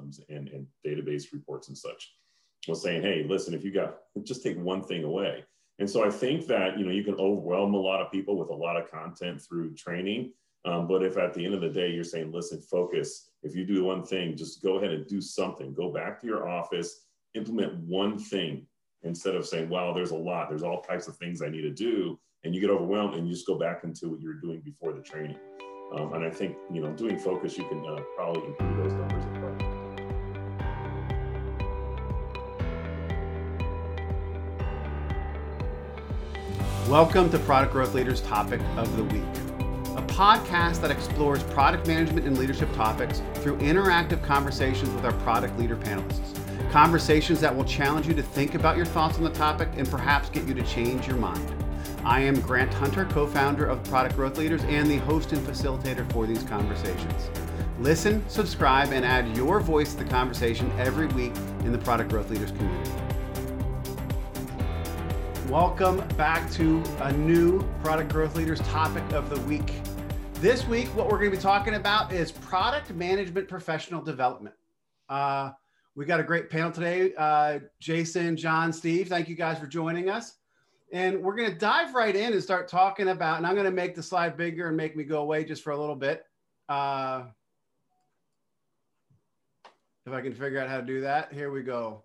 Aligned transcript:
systems 0.00 0.20
and, 0.28 0.48
and 0.48 0.66
database 0.86 1.32
reports 1.32 1.68
and 1.68 1.76
such. 1.76 2.14
Was 2.68 2.82
saying, 2.82 3.02
hey, 3.02 3.24
listen, 3.26 3.54
if 3.54 3.64
you 3.64 3.72
got 3.72 3.96
just 4.24 4.42
take 4.42 4.58
one 4.58 4.82
thing 4.82 5.04
away. 5.04 5.44
And 5.78 5.88
so 5.88 6.04
I 6.04 6.10
think 6.10 6.46
that 6.46 6.78
you 6.78 6.84
know 6.84 6.90
you 6.90 7.02
can 7.02 7.14
overwhelm 7.14 7.72
a 7.74 7.78
lot 7.78 8.02
of 8.02 8.12
people 8.12 8.36
with 8.36 8.50
a 8.50 8.54
lot 8.54 8.76
of 8.76 8.90
content 8.90 9.40
through 9.40 9.74
training. 9.74 10.32
Um, 10.66 10.86
but 10.86 11.02
if 11.02 11.16
at 11.16 11.32
the 11.32 11.42
end 11.42 11.54
of 11.54 11.62
the 11.62 11.70
day 11.70 11.90
you're 11.90 12.04
saying, 12.04 12.32
listen, 12.32 12.60
focus. 12.60 13.30
If 13.42 13.56
you 13.56 13.64
do 13.64 13.84
one 13.84 14.04
thing, 14.04 14.36
just 14.36 14.62
go 14.62 14.76
ahead 14.76 14.90
and 14.90 15.06
do 15.06 15.22
something. 15.22 15.72
Go 15.72 15.90
back 15.90 16.20
to 16.20 16.26
your 16.26 16.50
office, 16.50 17.06
implement 17.34 17.78
one 17.78 18.18
thing 18.18 18.66
instead 19.02 19.34
of 19.34 19.46
saying, 19.46 19.70
wow, 19.70 19.94
there's 19.94 20.10
a 20.10 20.16
lot. 20.16 20.50
There's 20.50 20.62
all 20.62 20.82
types 20.82 21.08
of 21.08 21.16
things 21.16 21.40
I 21.40 21.48
need 21.48 21.62
to 21.62 21.70
do 21.70 22.18
and 22.44 22.54
you 22.54 22.60
get 22.60 22.70
overwhelmed 22.70 23.14
and 23.14 23.26
you 23.26 23.32
just 23.32 23.46
go 23.46 23.58
back 23.58 23.84
into 23.84 24.08
what 24.08 24.20
you 24.20 24.28
were 24.28 24.34
doing 24.34 24.60
before 24.60 24.92
the 24.92 25.02
training. 25.02 25.36
Um, 25.96 26.12
and 26.14 26.24
I 26.24 26.30
think, 26.30 26.56
you 26.72 26.80
know, 26.80 26.92
doing 26.92 27.18
focus, 27.18 27.58
you 27.58 27.64
can 27.68 27.84
uh, 27.84 28.00
probably 28.16 28.46
improve 28.46 28.76
those 28.76 28.92
numbers. 28.92 29.39
Welcome 36.90 37.30
to 37.30 37.38
Product 37.38 37.72
Growth 37.72 37.94
Leaders 37.94 38.20
Topic 38.20 38.60
of 38.76 38.96
the 38.96 39.04
Week, 39.04 39.22
a 39.96 40.02
podcast 40.08 40.80
that 40.80 40.90
explores 40.90 41.40
product 41.44 41.86
management 41.86 42.26
and 42.26 42.36
leadership 42.36 42.68
topics 42.74 43.22
through 43.34 43.58
interactive 43.58 44.20
conversations 44.24 44.90
with 44.90 45.04
our 45.04 45.12
product 45.20 45.56
leader 45.56 45.76
panelists. 45.76 46.36
Conversations 46.72 47.40
that 47.42 47.54
will 47.54 47.62
challenge 47.62 48.08
you 48.08 48.14
to 48.14 48.24
think 48.24 48.56
about 48.56 48.76
your 48.76 48.86
thoughts 48.86 49.18
on 49.18 49.22
the 49.22 49.30
topic 49.30 49.68
and 49.76 49.88
perhaps 49.88 50.30
get 50.30 50.48
you 50.48 50.52
to 50.52 50.64
change 50.64 51.06
your 51.06 51.16
mind. 51.16 51.54
I 52.04 52.22
am 52.22 52.40
Grant 52.40 52.74
Hunter, 52.74 53.04
co 53.04 53.24
founder 53.24 53.66
of 53.66 53.84
Product 53.84 54.16
Growth 54.16 54.36
Leaders 54.36 54.64
and 54.64 54.90
the 54.90 54.96
host 54.96 55.30
and 55.30 55.46
facilitator 55.46 56.10
for 56.12 56.26
these 56.26 56.42
conversations. 56.42 57.30
Listen, 57.78 58.28
subscribe, 58.28 58.90
and 58.90 59.04
add 59.04 59.36
your 59.36 59.60
voice 59.60 59.92
to 59.94 60.02
the 60.02 60.10
conversation 60.10 60.68
every 60.76 61.06
week 61.06 61.36
in 61.60 61.70
the 61.70 61.78
Product 61.78 62.10
Growth 62.10 62.30
Leaders 62.30 62.50
community. 62.50 62.90
Welcome 65.50 66.06
back 66.16 66.48
to 66.52 66.80
a 67.00 67.12
new 67.12 67.60
Product 67.82 68.12
Growth 68.12 68.36
Leaders 68.36 68.60
topic 68.60 69.02
of 69.12 69.28
the 69.30 69.40
week. 69.48 69.72
This 70.34 70.64
week, 70.68 70.86
what 70.94 71.06
we're 71.06 71.18
going 71.18 71.32
to 71.32 71.36
be 71.36 71.42
talking 71.42 71.74
about 71.74 72.12
is 72.12 72.30
product 72.30 72.92
management 72.94 73.48
professional 73.48 74.00
development. 74.00 74.54
Uh, 75.08 75.50
we 75.96 76.04
got 76.04 76.20
a 76.20 76.22
great 76.22 76.50
panel 76.50 76.70
today. 76.70 77.14
Uh, 77.18 77.58
Jason, 77.80 78.36
John, 78.36 78.72
Steve, 78.72 79.08
thank 79.08 79.28
you 79.28 79.34
guys 79.34 79.58
for 79.58 79.66
joining 79.66 80.08
us. 80.08 80.36
And 80.92 81.20
we're 81.20 81.34
going 81.34 81.50
to 81.50 81.58
dive 81.58 81.96
right 81.96 82.14
in 82.14 82.32
and 82.32 82.40
start 82.40 82.68
talking 82.68 83.08
about, 83.08 83.38
and 83.38 83.46
I'm 83.46 83.54
going 83.54 83.64
to 83.64 83.72
make 83.72 83.96
the 83.96 84.04
slide 84.04 84.36
bigger 84.36 84.68
and 84.68 84.76
make 84.76 84.94
me 84.94 85.02
go 85.02 85.20
away 85.20 85.42
just 85.42 85.64
for 85.64 85.72
a 85.72 85.76
little 85.76 85.96
bit. 85.96 86.26
Uh, 86.68 87.24
if 90.06 90.12
I 90.12 90.20
can 90.20 90.32
figure 90.32 90.60
out 90.60 90.68
how 90.68 90.76
to 90.76 90.86
do 90.86 91.00
that, 91.00 91.32
here 91.32 91.50
we 91.50 91.64
go. 91.64 92.04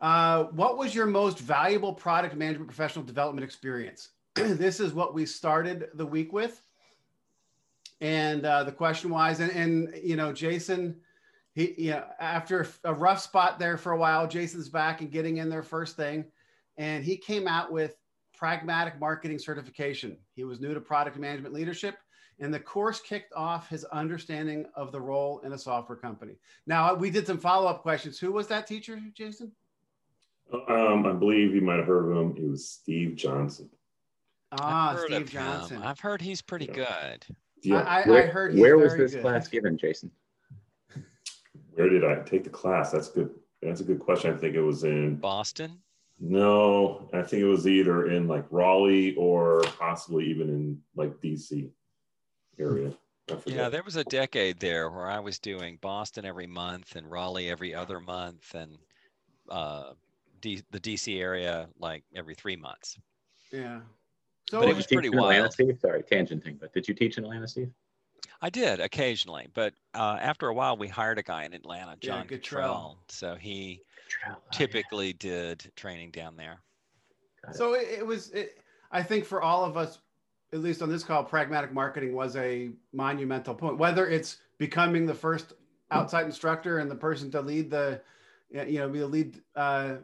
Uh, 0.00 0.44
what 0.44 0.78
was 0.78 0.94
your 0.94 1.06
most 1.06 1.38
valuable 1.38 1.92
product 1.92 2.36
management 2.36 2.68
professional 2.68 3.04
development 3.04 3.44
experience? 3.44 4.10
this 4.34 4.80
is 4.80 4.92
what 4.92 5.14
we 5.14 5.26
started 5.26 5.88
the 5.94 6.06
week 6.06 6.32
with. 6.32 6.62
And 8.00 8.44
uh, 8.44 8.62
the 8.64 8.72
question 8.72 9.10
was, 9.10 9.40
and, 9.40 9.50
and 9.50 9.92
you 10.02 10.14
know, 10.14 10.32
Jason, 10.32 11.00
he, 11.54 11.74
you 11.76 11.90
know, 11.90 12.04
after 12.20 12.68
a 12.84 12.94
rough 12.94 13.20
spot 13.20 13.58
there 13.58 13.76
for 13.76 13.92
a 13.92 13.98
while, 13.98 14.28
Jason's 14.28 14.68
back 14.68 15.00
and 15.00 15.10
getting 15.10 15.38
in 15.38 15.48
there 15.48 15.64
first 15.64 15.96
thing. 15.96 16.24
And 16.76 17.04
he 17.04 17.16
came 17.16 17.48
out 17.48 17.72
with 17.72 17.96
pragmatic 18.36 19.00
marketing 19.00 19.40
certification. 19.40 20.16
He 20.36 20.44
was 20.44 20.60
new 20.60 20.72
to 20.74 20.80
product 20.80 21.18
management 21.18 21.52
leadership, 21.52 21.96
and 22.38 22.54
the 22.54 22.60
course 22.60 23.00
kicked 23.00 23.32
off 23.32 23.68
his 23.68 23.84
understanding 23.86 24.66
of 24.76 24.92
the 24.92 25.00
role 25.00 25.40
in 25.40 25.52
a 25.52 25.58
software 25.58 25.98
company. 25.98 26.34
Now, 26.64 26.94
we 26.94 27.10
did 27.10 27.26
some 27.26 27.38
follow 27.38 27.66
up 27.66 27.82
questions. 27.82 28.20
Who 28.20 28.30
was 28.30 28.46
that 28.46 28.68
teacher, 28.68 29.00
Jason? 29.12 29.50
Um, 30.52 31.06
I 31.06 31.12
believe 31.12 31.54
you 31.54 31.60
might 31.60 31.76
have 31.76 31.86
heard 31.86 32.10
of 32.10 32.16
him. 32.16 32.34
It 32.36 32.50
was 32.50 32.68
Steve 32.68 33.16
Johnson. 33.16 33.68
Ah, 34.52 34.98
Steve 35.04 35.30
Johnson. 35.30 35.82
I've 35.82 36.00
heard 36.00 36.22
he's 36.22 36.40
pretty 36.40 36.66
yeah. 36.66 36.72
good. 36.72 37.36
Yeah. 37.62 37.80
I, 37.80 38.02
I, 38.02 38.08
where, 38.08 38.22
I 38.24 38.26
heard. 38.26 38.58
where 38.58 38.78
was 38.78 38.96
this 38.96 39.12
good. 39.12 39.22
class 39.22 39.48
given, 39.48 39.76
Jason? 39.76 40.10
Where 41.74 41.88
did 41.88 42.04
I 42.04 42.22
take 42.22 42.44
the 42.44 42.50
class? 42.50 42.90
That's 42.90 43.08
good. 43.08 43.30
That's 43.62 43.80
a 43.80 43.84
good 43.84 44.00
question. 44.00 44.32
I 44.32 44.36
think 44.36 44.54
it 44.54 44.62
was 44.62 44.84
in 44.84 45.16
Boston. 45.16 45.78
No, 46.20 47.08
I 47.12 47.22
think 47.22 47.42
it 47.42 47.46
was 47.46 47.66
either 47.66 48.10
in 48.10 48.26
like 48.26 48.44
Raleigh 48.50 49.14
or 49.16 49.62
possibly 49.78 50.26
even 50.26 50.48
in 50.48 50.80
like 50.96 51.20
DC 51.20 51.70
area. 52.58 52.92
Yeah, 53.44 53.68
there 53.68 53.82
was 53.82 53.96
a 53.96 54.04
decade 54.04 54.58
there 54.58 54.90
where 54.90 55.08
I 55.08 55.20
was 55.20 55.38
doing 55.38 55.78
Boston 55.80 56.24
every 56.24 56.46
month 56.46 56.96
and 56.96 57.10
Raleigh 57.10 57.50
every 57.50 57.74
other 57.74 58.00
month 58.00 58.54
and 58.54 58.78
uh, 59.50 59.92
D- 60.40 60.62
the 60.70 60.80
DC 60.80 61.20
area 61.20 61.68
like 61.78 62.04
every 62.14 62.34
three 62.34 62.56
months. 62.56 62.98
Yeah. 63.52 63.80
So 64.50 64.60
but 64.60 64.68
it 64.68 64.76
was 64.76 64.86
pretty 64.86 65.10
wild. 65.10 65.32
Atlanta, 65.32 65.52
Steve? 65.52 65.78
Sorry, 65.80 66.02
tangenting, 66.02 66.58
but 66.58 66.72
did 66.72 66.88
you 66.88 66.94
teach 66.94 67.18
in 67.18 67.24
Atlanta, 67.24 67.46
Steve? 67.46 67.70
I 68.40 68.50
did 68.50 68.80
occasionally, 68.80 69.48
but 69.52 69.74
uh, 69.94 70.18
after 70.20 70.48
a 70.48 70.54
while, 70.54 70.76
we 70.76 70.88
hired 70.88 71.18
a 71.18 71.22
guy 71.22 71.44
in 71.44 71.52
Atlanta, 71.52 71.96
John 72.00 72.26
yeah, 72.30 72.36
Cottrell. 72.36 72.98
So 73.08 73.34
he 73.34 73.82
oh, 74.28 74.36
typically 74.52 75.08
yeah. 75.08 75.12
did 75.18 75.72
training 75.76 76.12
down 76.12 76.36
there. 76.36 76.62
So 77.52 77.74
it, 77.74 77.88
it 77.98 78.06
was, 78.06 78.30
it, 78.30 78.58
I 78.90 79.02
think, 79.02 79.24
for 79.24 79.42
all 79.42 79.64
of 79.64 79.76
us, 79.76 79.98
at 80.52 80.60
least 80.60 80.82
on 80.82 80.88
this 80.88 81.04
call, 81.04 81.24
pragmatic 81.24 81.72
marketing 81.72 82.14
was 82.14 82.36
a 82.36 82.70
monumental 82.92 83.54
point. 83.54 83.76
Whether 83.76 84.08
it's 84.08 84.38
becoming 84.56 85.04
the 85.04 85.14
first 85.14 85.52
outside 85.90 86.24
instructor 86.24 86.78
and 86.78 86.90
the 86.90 86.96
person 86.96 87.30
to 87.32 87.40
lead 87.40 87.70
the, 87.70 88.00
you 88.50 88.78
know, 88.78 88.88
be 88.88 89.00
the 89.00 89.06
lead 89.06 89.40
uh, 89.56 89.96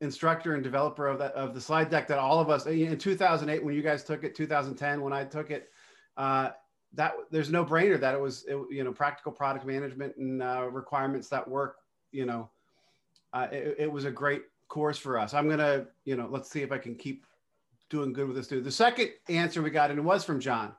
instructor 0.00 0.54
and 0.54 0.62
developer 0.62 1.06
of 1.06 1.18
that 1.18 1.32
of 1.32 1.54
the 1.54 1.60
slide 1.60 1.90
deck 1.90 2.08
that 2.08 2.18
all 2.18 2.40
of 2.40 2.48
us 2.48 2.66
in 2.66 2.96
2008 2.96 3.64
when 3.64 3.74
you 3.74 3.82
guys 3.82 4.02
took 4.02 4.24
it, 4.24 4.34
2010 4.34 5.00
when 5.00 5.12
I 5.12 5.24
took 5.24 5.50
it. 5.50 5.70
Uh, 6.16 6.50
that 6.92 7.12
there's 7.30 7.50
no 7.50 7.64
brainer 7.64 8.00
that 8.00 8.14
it 8.14 8.20
was 8.20 8.44
it, 8.48 8.58
you 8.70 8.82
know 8.82 8.92
practical 8.92 9.30
product 9.30 9.64
management 9.64 10.16
and 10.16 10.42
uh, 10.42 10.68
requirements 10.70 11.28
that 11.28 11.46
work 11.46 11.76
you 12.10 12.26
know 12.26 12.50
uh, 13.32 13.46
it, 13.52 13.76
it, 13.78 13.92
was 13.92 14.04
a 14.06 14.10
great 14.10 14.42
course 14.66 14.98
for 14.98 15.16
us. 15.16 15.32
I'm 15.34 15.48
gonna 15.48 15.86
you 16.04 16.16
know 16.16 16.28
let's 16.30 16.50
see 16.50 16.62
if 16.62 16.72
i 16.72 16.78
can 16.78 16.96
keep 16.96 17.26
doing 17.90 18.12
good 18.12 18.26
with 18.26 18.36
this 18.36 18.48
dude. 18.48 18.64
The 18.64 18.72
second 18.72 19.10
answer 19.28 19.62
we 19.62 19.70
got 19.70 19.90
and 19.90 19.98
it 19.98 20.02
was 20.02 20.24
from 20.24 20.40
john 20.40 20.74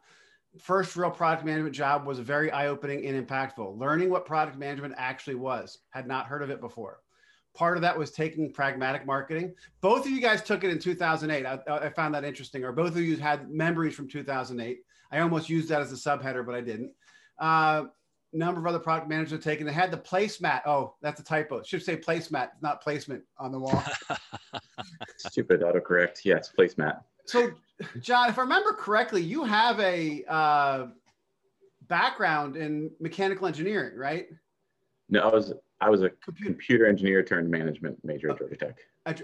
first 0.60 0.96
real 0.96 1.12
product 1.12 1.46
management 1.46 1.74
job 1.74 2.06
was 2.06 2.20
very 2.20 2.52
eye-opening 2.52 3.06
and 3.06 3.26
impactful. 3.26 3.78
Learning 3.78 4.10
what 4.10 4.26
product 4.26 4.58
management 4.58 4.94
actually 4.98 5.36
was. 5.36 5.80
Had 5.92 6.08
not 6.08 6.26
heard 6.26 6.44
of 6.44 6.50
it 6.50 6.60
before 6.60 7.00
part 7.53 7.78
of 7.78 7.81
that 7.81 7.97
was 7.97 8.12
taking 8.12 8.51
pragmatic 8.51 9.06
marketing 9.06 9.53
both 9.81 10.06
of 10.06 10.12
you 10.12 10.22
guys 10.22 10.41
took 10.41 10.63
it 10.63 10.69
in 10.69 10.79
2008 10.79 11.45
i, 11.45 11.59
I 11.67 11.89
found 11.89 12.16
that 12.16 12.23
interesting 12.23 12.63
or 12.63 12.72
both 12.72 12.95
of 12.95 13.01
you 13.01 13.17
had 13.17 13.50
memories 13.50 13.95
from 13.95 14.07
2008 14.07 14.79
I 15.12 15.19
almost 15.19 15.50
used 15.50 15.69
that 15.69 15.81
as 15.81 15.91
a 15.91 15.95
subheader, 15.95 16.45
but 16.45 16.56
I 16.56 16.62
didn't. 16.62 16.94
Uh, 17.38 17.85
number 18.34 18.62
of 18.62 18.67
other 18.67 18.79
product 18.79 19.09
managers 19.09 19.31
have 19.31 19.44
taken. 19.44 19.66
They 19.66 19.73
had 19.73 19.91
the 19.91 19.97
placemat. 19.97 20.62
Oh, 20.66 20.95
that's 21.01 21.19
a 21.19 21.23
typo. 21.23 21.57
It 21.57 21.67
should 21.67 21.84
say 21.84 21.97
placemat, 21.97 22.51
not 22.62 22.81
placement 22.81 23.23
on 23.38 23.51
the 23.51 23.59
wall. 23.59 23.83
Stupid 25.18 25.62
autocorrect. 25.62 26.19
Yes, 26.23 26.51
placemat. 26.57 27.01
So, 27.25 27.51
John, 28.00 28.29
if 28.29 28.39
I 28.39 28.41
remember 28.41 28.73
correctly, 28.73 29.22
you 29.22 29.44
have 29.44 29.79
a 29.81 30.23
uh, 30.29 30.88
background 31.88 32.56
in 32.56 32.89
mechanical 33.01 33.47
engineering, 33.47 33.97
right? 33.97 34.28
No, 35.09 35.22
I 35.22 35.33
was 35.33 35.53
I 35.81 35.90
was 35.90 36.03
a 36.03 36.09
computer, 36.09 36.52
computer 36.52 36.86
engineer 36.86 37.24
turned 37.24 37.50
management 37.50 37.97
major 38.03 38.30
at 38.30 38.38
Georgia 38.38 38.56
Tech. 38.56 38.78
I, 39.08 39.16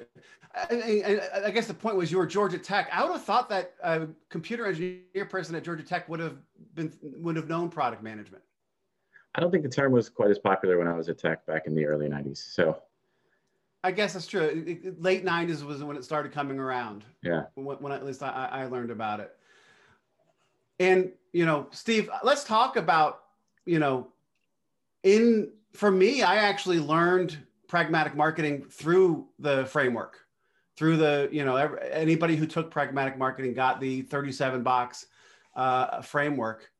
I, 0.56 1.22
I, 1.46 1.52
guess 1.52 1.68
the 1.68 1.74
point 1.74 1.96
was 1.96 2.12
you 2.12 2.18
were 2.18 2.26
Georgia 2.26 2.58
Tech. 2.58 2.90
I 2.92 3.04
would 3.04 3.14
have 3.14 3.24
thought 3.24 3.48
that 3.50 3.76
a 3.84 4.08
computer 4.30 4.66
engineer 4.66 5.26
person 5.30 5.54
at 5.56 5.64
Georgia 5.64 5.84
Tech 5.84 6.10
would 6.10 6.20
have 6.20 6.38
been 6.74 6.92
would 7.04 7.36
have 7.36 7.48
known 7.48 7.70
product 7.70 8.02
management. 8.02 8.44
I 9.36 9.40
don't 9.40 9.52
think 9.52 9.64
the 9.64 9.70
term 9.70 9.92
was 9.92 10.10
quite 10.10 10.32
as 10.32 10.40
popular 10.40 10.80
when 10.80 10.88
I 10.88 10.96
was 10.96 11.10
at 11.10 11.20
Tech 11.20 11.46
back 11.46 11.68
in 11.68 11.76
the 11.76 11.86
early 11.86 12.08
'90s. 12.08 12.38
So, 12.38 12.82
I 13.84 13.92
guess 13.92 14.14
that's 14.14 14.26
true. 14.26 14.96
Late 14.98 15.24
'90s 15.24 15.64
was 15.64 15.84
when 15.84 15.96
it 15.96 16.04
started 16.04 16.32
coming 16.32 16.58
around. 16.58 17.06
Yeah. 17.22 17.44
When, 17.54 17.78
when 17.78 17.92
at 17.92 18.04
least 18.04 18.24
I, 18.24 18.50
I 18.52 18.66
learned 18.66 18.90
about 18.90 19.20
it. 19.20 19.36
And 20.80 21.12
you 21.34 21.46
know, 21.46 21.68
Steve, 21.70 22.10
let's 22.24 22.44
talk 22.44 22.78
about 22.78 23.26
you 23.68 23.78
know, 23.78 24.08
in 25.04 25.52
for 25.78 25.92
me, 25.92 26.24
I 26.24 26.38
actually 26.38 26.80
learned 26.80 27.38
pragmatic 27.68 28.16
marketing 28.16 28.66
through 28.70 29.28
the 29.40 29.66
framework 29.66 30.28
through 30.78 30.96
the 30.96 31.28
you 31.32 31.44
know 31.44 31.56
anybody 31.56 32.36
who 32.36 32.46
took 32.46 32.72
pragmatic 32.72 33.18
marketing 33.18 33.54
got 33.54 33.82
the 33.82 34.04
37 34.04 34.64
box 34.64 35.08
uh, 35.56 36.02
framework. 36.02 36.72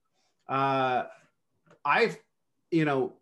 Uh, 0.48 1.04
i've 1.84 2.18
you 2.72 2.86
know 2.86 3.14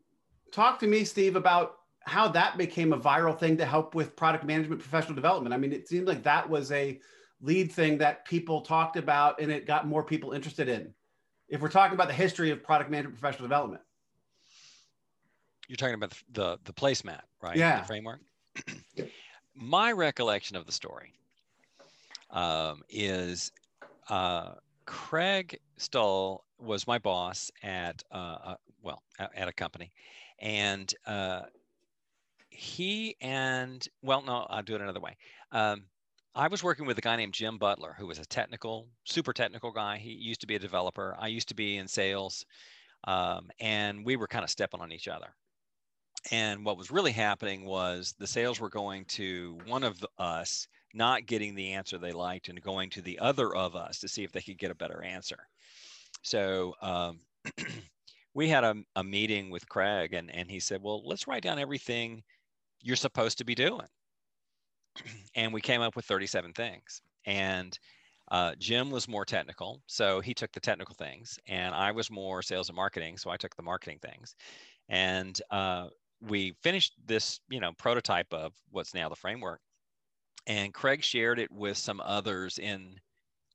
talk 0.52 0.78
to 0.80 0.86
me 0.86 1.04
steve 1.04 1.36
about 1.36 1.78
how 2.02 2.28
that 2.28 2.56
became 2.56 2.94
a 2.94 3.00
viral 3.00 3.38
thing 3.38 3.58
to 3.58 3.66
help 3.66 3.96
with 3.96 4.16
product 4.16 4.44
management 4.46 4.80
professional 4.80 5.16
development. 5.16 5.56
I 5.56 5.58
mean 5.58 5.74
it 5.74 5.88
seemed 5.88 6.08
like 6.08 6.22
that 6.24 6.48
was 6.48 6.72
a 6.72 7.00
lead 7.42 7.72
thing 7.72 7.98
that 7.98 8.26
people 8.26 8.62
talked 8.62 8.96
about 8.96 9.42
and 9.42 9.52
it 9.52 9.66
got 9.66 9.88
more 9.88 10.04
people 10.04 10.34
interested 10.34 10.70
in. 10.70 10.94
If 11.50 11.62
we're 11.62 11.70
talking 11.70 11.96
about 11.96 12.08
the 12.08 12.14
history 12.14 12.52
of 12.52 12.64
product 12.64 12.92
management 12.92 13.20
professional 13.20 13.48
development 13.48 13.82
You're 15.68 15.78
talking 15.78 15.96
about 15.96 16.14
the 16.32 16.58
the, 16.64 16.74
placemat, 16.74 17.22
right? 17.42 17.56
Yeah. 17.56 17.82
The 17.82 17.88
framework. 17.88 18.22
My 19.56 19.92
recollection 19.92 20.56
of 20.56 20.66
the 20.66 20.72
story 20.72 21.14
um, 22.30 22.82
is 22.90 23.52
uh, 24.10 24.54
Craig 24.86 25.60
Stull 25.78 26.44
was 26.58 26.88
my 26.88 26.98
boss 26.98 27.52
at 27.64 28.04
uh, 28.12 28.38
uh, 28.44 28.56
well 28.82 29.02
at 29.20 29.48
a 29.48 29.54
company, 29.54 29.92
and 30.40 30.94
uh, 31.06 31.44
he 32.50 33.16
and 33.22 33.88
well 34.02 34.22
no 34.22 34.46
I'll 34.50 34.64
do 34.64 34.76
it 34.76 34.82
another 34.82 35.00
way. 35.00 35.18
Um, 35.52 35.86
I 36.36 36.50
was 36.50 36.62
working 36.64 36.86
with 36.86 36.98
a 36.98 37.02
guy 37.02 37.16
named 37.16 37.34
Jim 37.34 37.58
Butler, 37.58 37.96
who 37.98 38.08
was 38.08 38.20
a 38.20 38.26
technical, 38.26 38.90
super 39.06 39.32
technical 39.32 39.72
guy. 39.72 39.98
He 39.98 40.12
used 40.12 40.42
to 40.42 40.48
be 40.48 40.56
a 40.56 40.60
developer. 40.60 41.16
I 41.18 41.28
used 41.28 41.48
to 41.48 41.56
be 41.56 41.78
in 41.78 41.88
sales, 41.88 42.46
um, 43.06 43.50
and 43.62 44.06
we 44.06 44.18
were 44.18 44.28
kind 44.28 44.44
of 44.44 44.50
stepping 44.50 44.82
on 44.82 44.92
each 44.92 45.08
other. 45.08 45.34
And 46.32 46.66
what 46.66 46.78
was 46.78 46.92
really 46.92 47.12
happening 47.12 47.66
was 47.66 48.16
the 48.18 48.28
sales 48.28 48.60
were 48.60 48.70
going 48.70 49.06
to 49.06 49.58
one 49.66 49.84
of 49.84 50.04
us, 50.18 50.68
not 50.94 51.26
getting 51.26 51.54
the 51.54 51.74
answer 51.74 51.98
they 51.98 52.12
liked, 52.12 52.50
and 52.50 52.62
going 52.62 52.90
to 52.92 53.02
the 53.02 53.20
other 53.20 53.56
of 53.56 53.76
us 53.76 54.00
to 54.00 54.08
see 54.08 54.24
if 54.24 54.32
they 54.32 54.42
could 54.42 54.58
get 54.58 54.72
a 54.72 54.76
better 54.76 55.04
answer. 55.04 55.48
So 56.24 56.74
um, 56.82 57.20
we 58.34 58.50
had 58.50 58.64
a, 58.64 58.76
a 58.96 59.04
meeting 59.04 59.52
with 59.52 59.70
Craig, 59.70 60.14
and, 60.14 60.34
and 60.34 60.50
he 60.50 60.60
said, 60.60 60.82
Well, 60.82 61.06
let's 61.06 61.28
write 61.28 61.44
down 61.44 61.60
everything 61.60 62.24
you're 62.82 62.96
supposed 62.96 63.38
to 63.38 63.46
be 63.46 63.56
doing. 63.56 63.88
and 65.36 65.54
we 65.54 65.62
came 65.62 65.82
up 65.82 65.96
with 65.96 66.06
37 66.06 66.54
things. 66.54 67.02
And 67.26 67.78
uh, 68.32 68.54
Jim 68.58 68.90
was 68.90 69.08
more 69.08 69.26
technical, 69.26 69.82
so 69.88 70.20
he 70.20 70.34
took 70.34 70.52
the 70.52 70.60
technical 70.60 70.96
things, 70.96 71.38
and 71.48 71.76
I 71.76 71.92
was 71.92 72.10
more 72.10 72.42
sales 72.42 72.70
and 72.70 72.76
marketing, 72.76 73.18
so 73.18 73.30
I 73.30 73.38
took 73.38 73.56
the 73.56 73.62
marketing 73.62 74.00
things. 74.02 74.36
And 74.90 75.40
uh, 75.52 75.90
we 76.22 76.56
finished 76.62 76.94
this, 77.06 77.40
you 77.50 77.60
know, 77.60 77.72
prototype 77.78 78.32
of 78.34 78.54
what's 78.72 78.94
now 78.94 79.10
the 79.10 79.16
framework. 79.16 79.60
And 80.48 80.74
Craig 80.74 81.04
shared 81.04 81.40
it 81.40 81.52
with 81.52 81.78
some 81.78 82.02
others 82.04 82.60
in 82.60 83.00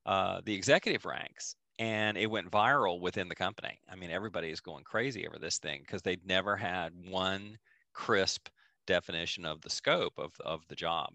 uh, 0.06 0.40
the 0.44 0.54
executive 0.54 1.04
ranks, 1.04 1.54
and 1.78 2.18
it 2.18 2.30
went 2.30 2.50
viral 2.50 3.00
within 3.00 3.28
the 3.28 3.34
company. 3.34 3.78
I 3.88 3.96
mean, 3.96 4.10
everybody 4.10 4.50
is 4.50 4.60
going 4.60 4.84
crazy 4.84 5.26
over 5.26 5.38
this 5.38 5.58
thing 5.58 5.80
because 5.80 6.02
they'd 6.02 6.26
never 6.26 6.56
had 6.56 6.92
one 7.08 7.58
crisp 7.92 8.48
definition 8.86 9.44
of 9.44 9.60
the 9.60 9.70
scope 9.70 10.14
of, 10.18 10.32
of 10.44 10.62
the 10.68 10.74
job. 10.74 11.10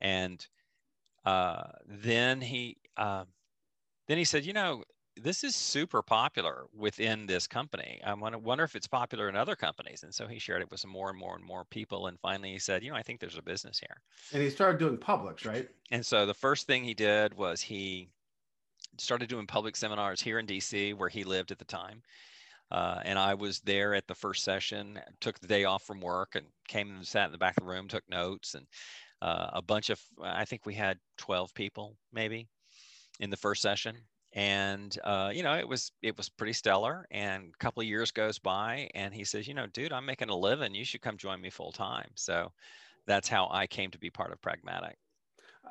And 0.00 0.44
uh, 1.24 1.64
then 1.86 2.40
he 2.40 2.76
uh, 2.96 3.24
then 4.08 4.18
he 4.18 4.24
said, 4.24 4.44
you 4.44 4.52
know, 4.52 4.82
this 5.22 5.44
is 5.44 5.54
super 5.54 6.02
popular 6.02 6.66
within 6.76 7.26
this 7.26 7.46
company. 7.46 8.00
I 8.04 8.14
wonder 8.14 8.64
if 8.64 8.76
it's 8.76 8.86
popular 8.86 9.28
in 9.28 9.36
other 9.36 9.56
companies. 9.56 10.02
And 10.02 10.14
so 10.14 10.26
he 10.26 10.38
shared 10.38 10.62
it 10.62 10.70
with 10.70 10.80
some 10.80 10.90
more 10.90 11.10
and 11.10 11.18
more 11.18 11.34
and 11.34 11.44
more 11.44 11.64
people. 11.64 12.06
And 12.06 12.18
finally 12.20 12.52
he 12.52 12.58
said, 12.58 12.82
you 12.82 12.90
know, 12.90 12.96
I 12.96 13.02
think 13.02 13.20
there's 13.20 13.38
a 13.38 13.42
business 13.42 13.78
here. 13.78 14.00
And 14.32 14.42
he 14.42 14.50
started 14.50 14.78
doing 14.78 14.96
publics, 14.96 15.44
right? 15.44 15.68
And 15.90 16.04
so 16.04 16.26
the 16.26 16.34
first 16.34 16.66
thing 16.66 16.84
he 16.84 16.94
did 16.94 17.34
was 17.34 17.60
he 17.60 18.08
started 18.98 19.28
doing 19.28 19.46
public 19.46 19.76
seminars 19.76 20.20
here 20.20 20.38
in 20.38 20.46
DC 20.46 20.94
where 20.94 21.08
he 21.08 21.24
lived 21.24 21.50
at 21.50 21.58
the 21.58 21.64
time. 21.64 22.02
Uh, 22.70 23.00
and 23.04 23.18
I 23.18 23.34
was 23.34 23.60
there 23.60 23.94
at 23.94 24.06
the 24.06 24.14
first 24.14 24.44
session, 24.44 25.00
took 25.20 25.38
the 25.40 25.46
day 25.46 25.64
off 25.64 25.84
from 25.84 26.00
work 26.00 26.34
and 26.34 26.46
came 26.66 26.90
and 26.90 27.06
sat 27.06 27.26
in 27.26 27.32
the 27.32 27.38
back 27.38 27.56
of 27.56 27.64
the 27.64 27.70
room, 27.70 27.88
took 27.88 28.08
notes 28.10 28.54
and 28.54 28.66
uh, 29.22 29.50
a 29.54 29.62
bunch 29.62 29.90
of, 29.90 30.00
I 30.22 30.44
think 30.44 30.66
we 30.66 30.74
had 30.74 30.98
12 31.16 31.54
people 31.54 31.96
maybe 32.12 32.46
in 33.20 33.30
the 33.30 33.36
first 33.36 33.62
session 33.62 33.96
and 34.34 34.98
uh, 35.04 35.30
you 35.34 35.42
know 35.42 35.54
it 35.54 35.66
was 35.66 35.92
it 36.02 36.16
was 36.16 36.28
pretty 36.28 36.52
stellar 36.52 37.06
and 37.10 37.52
a 37.54 37.58
couple 37.58 37.80
of 37.80 37.86
years 37.86 38.10
goes 38.10 38.38
by 38.38 38.88
and 38.94 39.14
he 39.14 39.24
says 39.24 39.48
you 39.48 39.54
know 39.54 39.66
dude 39.68 39.92
i'm 39.92 40.04
making 40.06 40.28
a 40.28 40.36
living. 40.36 40.74
You 40.74 40.84
should 40.84 41.00
come 41.00 41.16
join 41.16 41.40
me 41.40 41.50
full 41.50 41.72
time. 41.72 42.10
So 42.14 42.52
that's 43.06 43.28
how 43.28 43.48
i 43.50 43.66
came 43.66 43.90
to 43.90 43.98
be 43.98 44.10
part 44.10 44.32
of 44.32 44.40
pragmatic. 44.42 44.96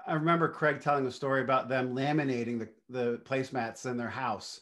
I 0.05 0.13
remember 0.13 0.49
craig 0.49 0.81
telling 0.81 1.05
a 1.05 1.11
story 1.11 1.41
about 1.41 1.69
them 1.69 1.95
laminating 1.95 2.59
the, 2.59 2.69
the 2.89 3.17
placemats 3.25 3.85
in 3.85 3.97
their 3.97 4.09
house 4.09 4.61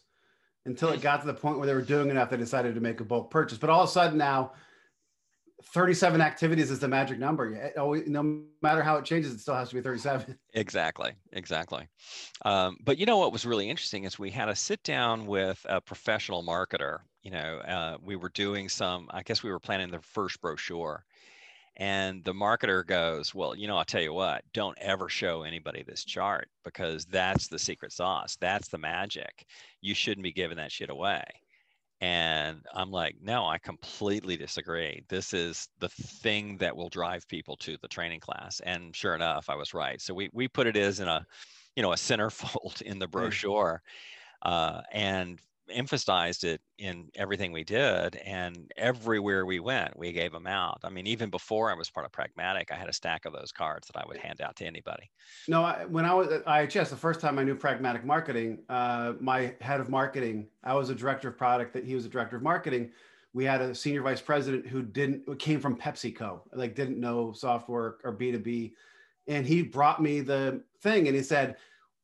until 0.66 0.90
it 0.90 1.02
got 1.02 1.22
to 1.22 1.28
the 1.28 1.34
point 1.34 1.58
where 1.58 1.68
they 1.68 1.74
were 1.74 1.82
doing 1.82 2.10
enough 2.10 2.30
they 2.30 2.38
decided 2.38 2.76
to 2.76 2.82
make 2.82 3.00
a 3.00 3.06
bulk 3.06 3.30
purchase. 3.32 3.58
But 3.58 3.70
all 3.70 3.84
of 3.84 3.90
a 3.90 3.92
sudden 3.92 4.18
now 4.18 4.54
37 5.74 6.22
activities 6.22 6.72
is 6.72 6.80
the 6.80 6.88
magic 6.88 7.20
number. 7.20 7.72
No 8.08 8.44
matter 8.62 8.82
how 8.82 8.98
it 8.98 9.06
changes, 9.06 9.34
it 9.34 9.40
still 9.40 9.56
has 9.56 9.70
to 9.70 9.76
be 9.76 9.82
37. 9.82 10.38
Exactly, 10.54 11.12
exactly. 11.34 11.86
Um, 12.46 12.78
but 12.82 12.98
you 12.98 13.06
know 13.06 13.18
what 13.18 13.34
was 13.34 13.46
really 13.46 13.70
interesting 13.70 14.06
is 14.06 14.18
we 14.18 14.32
had 14.32 14.48
a 14.48 14.56
sit 14.56 14.82
down 14.84 15.26
with 15.26 15.66
a 15.68 15.82
professional 15.82 16.44
marketer. 16.44 17.00
You 17.24 17.32
know, 17.32 17.58
uh, 17.68 17.98
we 18.02 18.16
were 18.16 18.30
doing 18.30 18.70
some. 18.70 19.08
I 19.12 19.22
guess 19.24 19.44
we 19.44 19.52
were 19.52 19.60
planning 19.60 19.92
the 19.92 20.00
first 20.00 20.40
brochure, 20.40 21.04
and 21.76 22.24
the 22.24 22.34
marketer 22.34 22.86
goes, 22.86 23.36
"Well, 23.36 23.54
you 23.54 23.68
know, 23.68 23.78
I'll 23.78 23.84
tell 23.84 24.02
you 24.02 24.14
what. 24.14 24.46
Don't 24.54 24.78
ever 24.80 25.10
show 25.10 25.44
anybody 25.44 25.84
this 25.84 26.06
chart 26.06 26.48
because 26.64 27.06
that's 27.06 27.48
the 27.50 27.60
secret 27.60 27.92
sauce. 27.92 28.38
That's 28.40 28.70
the 28.70 28.78
magic. 28.78 29.46
You 29.82 29.94
shouldn't 29.94 30.24
be 30.24 30.32
giving 30.32 30.58
that 30.58 30.72
shit 30.72 30.90
away." 30.90 31.24
And 32.02 32.62
I'm 32.74 32.92
like, 32.92 33.16
no, 33.22 33.46
I 33.46 33.58
completely 33.58 34.36
disagree. 34.36 35.04
This 35.08 35.34
is 35.34 35.70
the 35.80 35.90
thing 35.90 36.58
that 36.58 36.76
will 36.76 36.90
drive 36.90 37.28
people 37.28 37.56
to 37.58 37.78
the 37.82 37.88
training 37.88 38.20
class. 38.20 38.60
And 38.62 38.96
sure 38.96 39.16
enough, 39.16 39.50
I 39.50 39.56
was 39.56 39.74
right. 39.74 40.02
So 40.02 40.14
we, 40.14 40.30
we 40.34 40.48
put 40.48 40.68
it 40.68 40.76
as 40.76 41.00
in 41.00 41.08
a, 41.08 41.26
you 41.76 41.84
know, 41.84 41.94
a 41.94 41.98
centerfold 41.98 42.82
in 42.82 43.00
the 43.00 43.08
brochure. 43.08 43.82
Uh, 44.42 44.82
and 44.92 45.40
emphasized 45.70 46.44
it 46.44 46.62
in 46.78 47.10
everything 47.16 47.52
we 47.52 47.64
did 47.64 48.16
and 48.18 48.72
everywhere 48.78 49.46
we 49.46 49.60
went 49.60 49.98
we 49.98 50.12
gave 50.12 50.32
them 50.32 50.48
out. 50.48 50.80
I 50.84 50.90
mean 50.90 51.08
even 51.08 51.30
before 51.30 51.72
i 51.72 51.74
was 51.74 51.90
part 51.90 52.06
of 52.06 52.12
pragmatic 52.12 52.72
i 52.72 52.76
had 52.76 52.90
a 52.90 52.94
stack 52.94 53.26
of 53.26 53.34
those 53.34 53.52
cards 53.52 53.88
that 53.88 53.98
i 53.98 54.04
would 54.08 54.18
hand 54.18 54.42
out 54.42 54.56
to 54.58 54.66
anybody. 54.66 55.10
No 55.48 55.64
I, 55.64 55.86
when 55.86 56.06
i 56.06 56.14
was 56.14 56.28
at 56.30 56.46
ihs 56.46 56.90
the 56.90 56.96
first 56.96 57.20
time 57.20 57.40
i 57.40 57.44
knew 57.44 57.56
pragmatic 57.56 58.06
marketing 58.06 58.60
uh, 58.70 59.14
my 59.20 59.56
head 59.62 59.80
of 59.80 59.90
marketing 59.90 60.48
i 60.64 60.74
was 60.74 60.90
a 60.90 60.96
director 60.96 61.30
of 61.30 61.38
product 61.38 61.74
that 61.74 61.84
he 61.86 61.96
was 61.96 62.06
a 62.06 62.10
director 62.10 62.36
of 62.36 62.44
marketing. 62.44 62.92
We 63.34 63.44
had 63.44 63.60
a 63.60 63.76
senior 63.76 64.02
vice 64.02 64.22
president 64.22 64.66
who 64.66 64.82
didn't 64.82 65.40
came 65.40 65.60
from 65.60 65.78
pepsico 65.78 66.42
like 66.54 66.76
didn't 66.76 67.00
know 67.00 67.34
software 67.34 67.96
or 68.04 68.16
b2b 68.16 68.74
and 69.28 69.46
he 69.46 69.62
brought 69.62 70.02
me 70.02 70.22
the 70.22 70.62
thing 70.82 71.08
and 71.08 71.16
he 71.16 71.24
said 71.24 71.58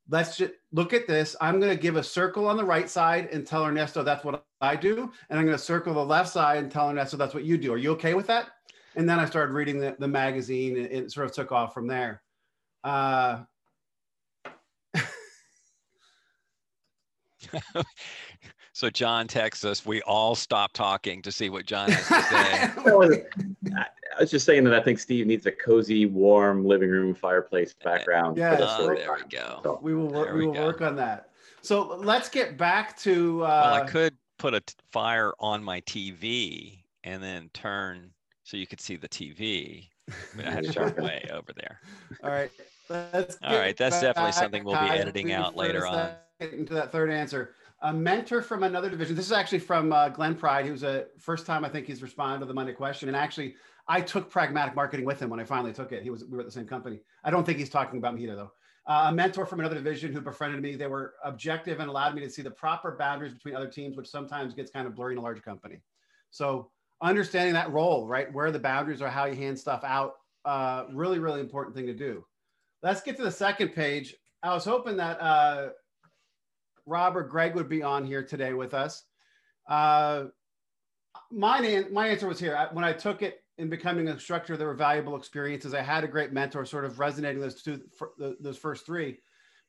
let's 0.09 0.37
just 0.37 0.53
look 0.71 0.93
at 0.93 1.07
this. 1.07 1.35
I'm 1.41 1.59
going 1.59 1.75
to 1.75 1.81
give 1.81 1.95
a 1.95 2.03
circle 2.03 2.47
on 2.47 2.57
the 2.57 2.63
right 2.63 2.89
side 2.89 3.29
and 3.31 3.45
tell 3.45 3.65
Ernesto 3.65 4.03
that's 4.03 4.23
what 4.23 4.45
I 4.59 4.75
do. 4.75 5.11
And 5.29 5.39
I'm 5.39 5.45
going 5.45 5.57
to 5.57 5.63
circle 5.63 5.93
the 5.93 6.05
left 6.05 6.29
side 6.29 6.57
and 6.57 6.71
tell 6.71 6.89
Ernesto 6.89 7.17
that's 7.17 7.33
what 7.33 7.43
you 7.43 7.57
do. 7.57 7.73
Are 7.73 7.77
you 7.77 7.91
okay 7.91 8.13
with 8.13 8.27
that? 8.27 8.49
And 8.95 9.09
then 9.09 9.19
I 9.19 9.25
started 9.25 9.53
reading 9.53 9.79
the, 9.79 9.95
the 9.99 10.07
magazine 10.07 10.77
and 10.77 10.85
it 10.87 11.11
sort 11.11 11.25
of 11.25 11.31
took 11.31 11.51
off 11.51 11.73
from 11.73 11.87
there. 11.87 12.21
Uh, 12.83 13.43
so 18.73 18.89
John 18.89 19.27
texts 19.27 19.65
us. 19.65 19.85
We 19.85 20.01
all 20.03 20.35
stop 20.35 20.73
talking 20.73 21.21
to 21.23 21.31
see 21.31 21.49
what 21.49 21.65
John 21.65 21.91
has 21.91 22.07
to 22.07 22.21
say. 22.23 23.75
I 24.17 24.21
was 24.21 24.31
just 24.31 24.45
saying 24.45 24.63
that 24.65 24.73
I 24.73 24.81
think 24.81 24.99
Steve 24.99 25.27
needs 25.27 25.45
a 25.45 25.51
cozy, 25.51 26.05
warm 26.05 26.65
living 26.65 26.89
room 26.89 27.13
fireplace 27.13 27.73
background. 27.73 28.37
Yeah, 28.37 28.57
oh, 28.59 28.93
there 28.93 29.13
we 29.13 29.29
go. 29.29 29.59
So, 29.63 29.79
we 29.81 29.93
will 29.93 30.07
work. 30.07 30.33
We, 30.33 30.41
we, 30.41 30.45
will 30.47 30.53
go. 30.53 30.65
work 30.65 30.81
on 30.81 30.95
that. 30.97 31.29
So 31.61 31.97
let's 31.97 32.29
get 32.29 32.57
back 32.57 32.97
to. 32.99 33.43
Uh, 33.43 33.47
well, 33.47 33.83
I 33.83 33.87
could 33.87 34.15
put 34.37 34.53
a 34.53 34.61
fire 34.91 35.33
on 35.39 35.63
my 35.63 35.81
TV 35.81 36.79
and 37.03 37.21
then 37.21 37.49
turn 37.53 38.11
so 38.43 38.57
you 38.57 38.67
could 38.67 38.81
see 38.81 38.95
the 38.95 39.09
TV. 39.09 39.87
I 40.39 40.49
had 40.49 40.63
to 40.65 40.73
turn 40.73 40.95
way 41.03 41.27
over 41.31 41.51
there. 41.55 41.79
All 42.23 42.29
right. 42.29 42.51
Let's 42.89 43.37
All 43.43 43.57
right. 43.57 43.75
That's 43.77 44.01
definitely 44.01 44.33
something 44.33 44.63
we'll 44.63 44.81
be 44.81 44.89
editing 44.89 45.31
out 45.31 45.55
later 45.55 45.85
on. 45.85 46.11
Into 46.39 46.73
that 46.73 46.91
third 46.91 47.11
answer 47.11 47.55
a 47.81 47.93
mentor 47.93 48.41
from 48.41 48.63
another 48.63 48.89
division. 48.89 49.15
This 49.15 49.25
is 49.25 49.31
actually 49.31 49.59
from 49.59 49.91
uh, 49.91 50.09
Glenn 50.09 50.35
Pride. 50.35 50.69
Was 50.69 50.83
a 50.83 51.05
first 51.19 51.45
time 51.45 51.65
I 51.65 51.69
think 51.69 51.87
he's 51.87 52.01
responded 52.01 52.39
to 52.39 52.45
the 52.45 52.53
Monday 52.53 52.73
question. 52.73 53.09
And 53.09 53.17
actually, 53.17 53.55
I 53.87 54.01
took 54.01 54.29
pragmatic 54.29 54.75
marketing 54.75 55.05
with 55.05 55.19
him 55.19 55.29
when 55.29 55.39
I 55.39 55.43
finally 55.43 55.73
took 55.73 55.91
it. 55.91 56.03
He 56.03 56.09
was 56.09 56.25
we 56.25 56.35
were 56.35 56.41
at 56.41 56.45
the 56.45 56.51
same 56.51 56.67
company. 56.67 57.01
I 57.23 57.31
don't 57.31 57.45
think 57.45 57.57
he's 57.57 57.69
talking 57.69 57.97
about 57.97 58.15
me 58.15 58.23
either, 58.23 58.35
though. 58.35 58.51
Uh, 58.87 59.05
a 59.09 59.11
mentor 59.11 59.45
from 59.45 59.59
another 59.59 59.75
division 59.75 60.11
who 60.11 60.21
befriended 60.21 60.61
me. 60.61 60.75
They 60.75 60.87
were 60.87 61.13
objective 61.23 61.79
and 61.79 61.89
allowed 61.89 62.15
me 62.15 62.21
to 62.21 62.29
see 62.29 62.41
the 62.41 62.51
proper 62.51 62.95
boundaries 62.97 63.33
between 63.33 63.55
other 63.55 63.67
teams, 63.67 63.95
which 63.97 64.09
sometimes 64.09 64.53
gets 64.53 64.71
kind 64.71 64.87
of 64.87 64.95
blurry 64.95 65.13
in 65.13 65.19
a 65.19 65.21
large 65.21 65.41
company. 65.43 65.81
So 66.31 66.71
understanding 67.01 67.53
that 67.53 67.71
role, 67.71 68.07
right, 68.07 68.31
where 68.33 68.51
the 68.51 68.59
boundaries 68.59 69.01
are, 69.01 69.09
how 69.09 69.25
you 69.25 69.35
hand 69.35 69.57
stuff 69.57 69.83
out, 69.83 70.13
uh, 70.45 70.85
really, 70.93 71.19
really 71.19 71.39
important 71.39 71.75
thing 71.75 71.85
to 71.87 71.93
do. 71.93 72.25
Let's 72.81 73.01
get 73.01 73.17
to 73.17 73.23
the 73.23 73.31
second 73.31 73.69
page. 73.69 74.15
I 74.41 74.53
was 74.53 74.65
hoping 74.65 74.97
that 74.97 75.21
uh, 75.21 75.69
Rob 76.85 77.15
or 77.15 77.23
Greg 77.23 77.55
would 77.55 77.69
be 77.69 77.83
on 77.83 78.05
here 78.05 78.23
today 78.23 78.53
with 78.53 78.73
us. 78.73 79.03
Uh, 79.67 80.25
my, 81.31 81.83
my 81.91 82.07
answer 82.07 82.27
was 82.27 82.39
here. 82.39 82.69
When 82.73 82.83
I 82.83 82.93
took 82.93 83.21
it 83.21 83.43
in 83.57 83.69
becoming 83.69 84.07
an 84.07 84.13
instructor, 84.13 84.57
there 84.57 84.67
were 84.67 84.73
valuable 84.73 85.15
experiences. 85.15 85.73
I 85.73 85.81
had 85.81 86.03
a 86.03 86.07
great 86.07 86.33
mentor, 86.33 86.65
sort 86.65 86.85
of 86.85 86.99
resonating 86.99 87.41
those 87.41 87.61
two, 87.61 87.81
those 88.39 88.57
first 88.57 88.85
three. 88.85 89.19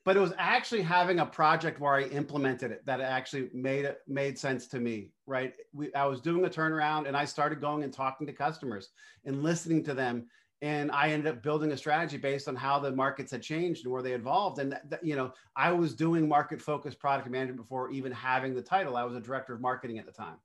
but 0.04 0.16
it 0.16 0.20
was 0.20 0.32
actually 0.36 0.82
having 0.82 1.20
a 1.20 1.26
project 1.26 1.78
where 1.78 1.94
I 1.94 2.02
implemented 2.04 2.72
it 2.72 2.84
that 2.86 3.00
actually 3.00 3.50
made 3.52 3.84
it 3.84 3.98
made 4.08 4.38
sense 4.38 4.66
to 4.68 4.80
me. 4.80 5.12
Right, 5.26 5.54
we, 5.72 5.94
I 5.94 6.06
was 6.06 6.20
doing 6.20 6.44
a 6.44 6.48
turnaround, 6.48 7.06
and 7.06 7.16
I 7.16 7.24
started 7.24 7.60
going 7.60 7.84
and 7.84 7.92
talking 7.92 8.26
to 8.26 8.32
customers 8.32 8.88
and 9.24 9.42
listening 9.42 9.84
to 9.84 9.94
them, 9.94 10.26
and 10.62 10.92
I 10.92 11.08
ended 11.08 11.26
up 11.26 11.42
building 11.42 11.72
a 11.72 11.76
strategy 11.76 12.16
based 12.16 12.46
on 12.46 12.54
how 12.54 12.78
the 12.78 12.92
markets 12.92 13.32
had 13.32 13.42
changed 13.42 13.84
and 13.84 13.92
where 13.92 14.00
they 14.00 14.12
evolved. 14.12 14.60
And 14.60 14.78
you 15.02 15.16
know, 15.16 15.32
I 15.56 15.72
was 15.72 15.92
doing 15.92 16.28
market 16.28 16.62
focused 16.62 17.00
product 17.00 17.28
management 17.28 17.58
before 17.58 17.90
even 17.90 18.12
having 18.12 18.54
the 18.54 18.62
title. 18.62 18.96
I 18.96 19.02
was 19.02 19.16
a 19.16 19.20
director 19.20 19.52
of 19.52 19.60
marketing 19.60 19.98
at 19.98 20.06
the 20.06 20.12
time. 20.12 20.36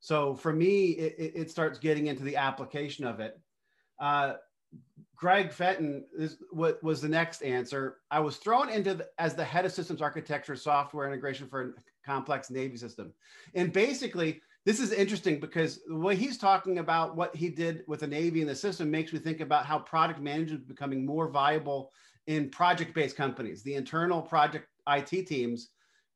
So 0.00 0.34
for 0.34 0.52
me, 0.52 0.90
it, 0.90 1.32
it 1.34 1.50
starts 1.50 1.78
getting 1.78 2.08
into 2.08 2.22
the 2.22 2.36
application 2.36 3.06
of 3.06 3.18
it. 3.18 3.40
Uh, 3.98 4.34
Greg 5.16 5.50
Fenton 5.50 6.04
is 6.18 6.36
what 6.50 6.82
was 6.82 7.00
the 7.00 7.08
next 7.08 7.42
answer. 7.42 7.96
I 8.10 8.20
was 8.20 8.36
thrown 8.36 8.68
into 8.68 8.94
the, 8.94 9.08
as 9.18 9.34
the 9.34 9.44
head 9.44 9.64
of 9.64 9.72
systems 9.72 10.02
architecture 10.02 10.56
software 10.56 11.06
integration 11.06 11.48
for 11.48 11.62
a 11.62 11.72
complex 12.04 12.50
Navy 12.50 12.76
system. 12.76 13.14
And 13.54 13.72
basically, 13.72 14.42
this 14.66 14.80
is 14.80 14.90
interesting 14.90 15.38
because 15.38 15.78
what 15.86 16.16
he's 16.16 16.36
talking 16.36 16.80
about 16.80 17.16
what 17.16 17.34
he 17.34 17.48
did 17.48 17.84
with 17.86 18.00
the 18.00 18.06
Navy 18.06 18.40
and 18.40 18.50
the 18.50 18.54
system 18.54 18.90
makes 18.90 19.12
me 19.12 19.20
think 19.20 19.40
about 19.40 19.64
how 19.64 19.78
product 19.78 20.20
management 20.20 20.62
is 20.62 20.66
becoming 20.66 21.06
more 21.06 21.28
viable 21.28 21.92
in 22.26 22.50
project-based 22.50 23.16
companies, 23.16 23.62
the 23.62 23.76
internal 23.76 24.20
project 24.20 24.66
IT 24.88 25.28
teams 25.28 25.68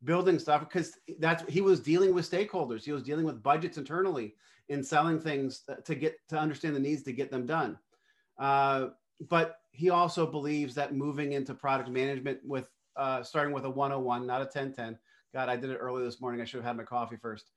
building 0.03 0.37
stuff 0.37 0.63
because 0.63 0.99
that's 1.21 1.45
he 1.49 1.61
was 1.61 1.79
dealing 1.79 2.13
with 2.13 2.29
stakeholders. 2.29 2.83
He 2.83 2.91
was 2.91 3.05
dealing 3.05 3.25
with 3.25 3.41
budgets 3.41 3.79
internally 3.79 4.35
in 4.69 4.83
selling 4.83 5.21
things 5.21 5.63
to 5.85 5.95
get 5.95 6.17
to 6.29 6.37
understand 6.37 6.75
the 6.75 6.81
needs 6.81 7.05
to 7.05 7.13
get 7.13 7.31
them 7.31 7.47
done. 7.47 7.79
Uh, 8.37 8.89
but 9.29 9.59
he 9.71 9.91
also 9.91 10.27
believes 10.27 10.75
that 10.75 10.93
moving 10.93 11.35
into 11.35 11.55
product 11.55 11.89
management 11.89 12.41
with 12.45 12.67
uh, 12.97 13.23
starting 13.23 13.55
with 13.55 13.65
a 13.65 13.71
101, 13.71 14.27
not 14.27 14.41
a 14.41 14.45
1010. 14.45 14.99
God, 15.33 15.49
I 15.49 15.55
did 15.55 15.71
it 15.71 15.77
early 15.77 16.03
this 16.03 16.21
morning. 16.21 16.41
I 16.41 16.45
should 16.45 16.59
have 16.59 16.67
had 16.67 16.77
my 16.77 16.83
coffee 16.83 17.17
first. 17.17 17.53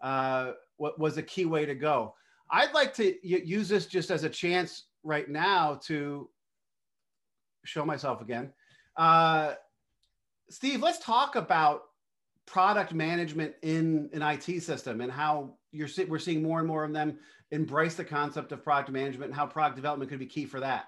Uh, 0.00 0.52
what 0.76 0.98
was 0.98 1.16
a 1.16 1.22
key 1.22 1.44
way 1.44 1.66
to 1.66 1.74
go? 1.74 2.14
I'd 2.50 2.72
like 2.72 2.94
to 2.94 3.14
use 3.26 3.68
this 3.68 3.86
just 3.86 4.10
as 4.10 4.24
a 4.24 4.28
chance 4.28 4.84
right 5.02 5.28
now 5.28 5.80
to 5.84 6.28
show 7.64 7.84
myself 7.84 8.20
again. 8.20 8.52
Uh, 8.96 9.54
Steve, 10.48 10.82
let's 10.82 10.98
talk 10.98 11.36
about 11.36 11.82
product 12.46 12.94
management 12.94 13.54
in 13.62 14.08
an 14.12 14.22
IT 14.22 14.62
system 14.62 15.02
and 15.02 15.12
how 15.12 15.54
you're 15.70 15.88
we're 16.08 16.18
seeing 16.18 16.42
more 16.42 16.60
and 16.60 16.66
more 16.66 16.84
of 16.84 16.92
them 16.92 17.18
embrace 17.50 17.94
the 17.94 18.04
concept 18.04 18.52
of 18.52 18.64
product 18.64 18.90
management 18.90 19.30
and 19.30 19.34
how 19.34 19.46
product 19.46 19.76
development 19.76 20.10
could 20.10 20.18
be 20.18 20.26
key 20.26 20.46
for 20.46 20.60
that. 20.60 20.86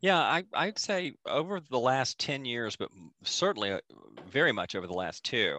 Yeah, 0.00 0.18
I, 0.18 0.44
I'd 0.54 0.78
say 0.78 1.14
over 1.26 1.60
the 1.60 1.78
last 1.78 2.18
10 2.20 2.44
years, 2.44 2.76
but 2.76 2.88
certainly 3.24 3.72
uh, 3.72 3.80
very 4.30 4.52
much 4.52 4.74
over 4.76 4.86
the 4.86 4.92
last 4.94 5.24
two, 5.24 5.58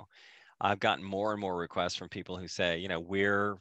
I've 0.62 0.80
gotten 0.80 1.04
more 1.04 1.32
and 1.32 1.40
more 1.40 1.58
requests 1.58 1.96
from 1.96 2.10
people 2.10 2.38
who 2.38 2.48
say, 2.48 2.78
you 2.78 2.88
know, 2.88 3.00
we're, 3.00 3.58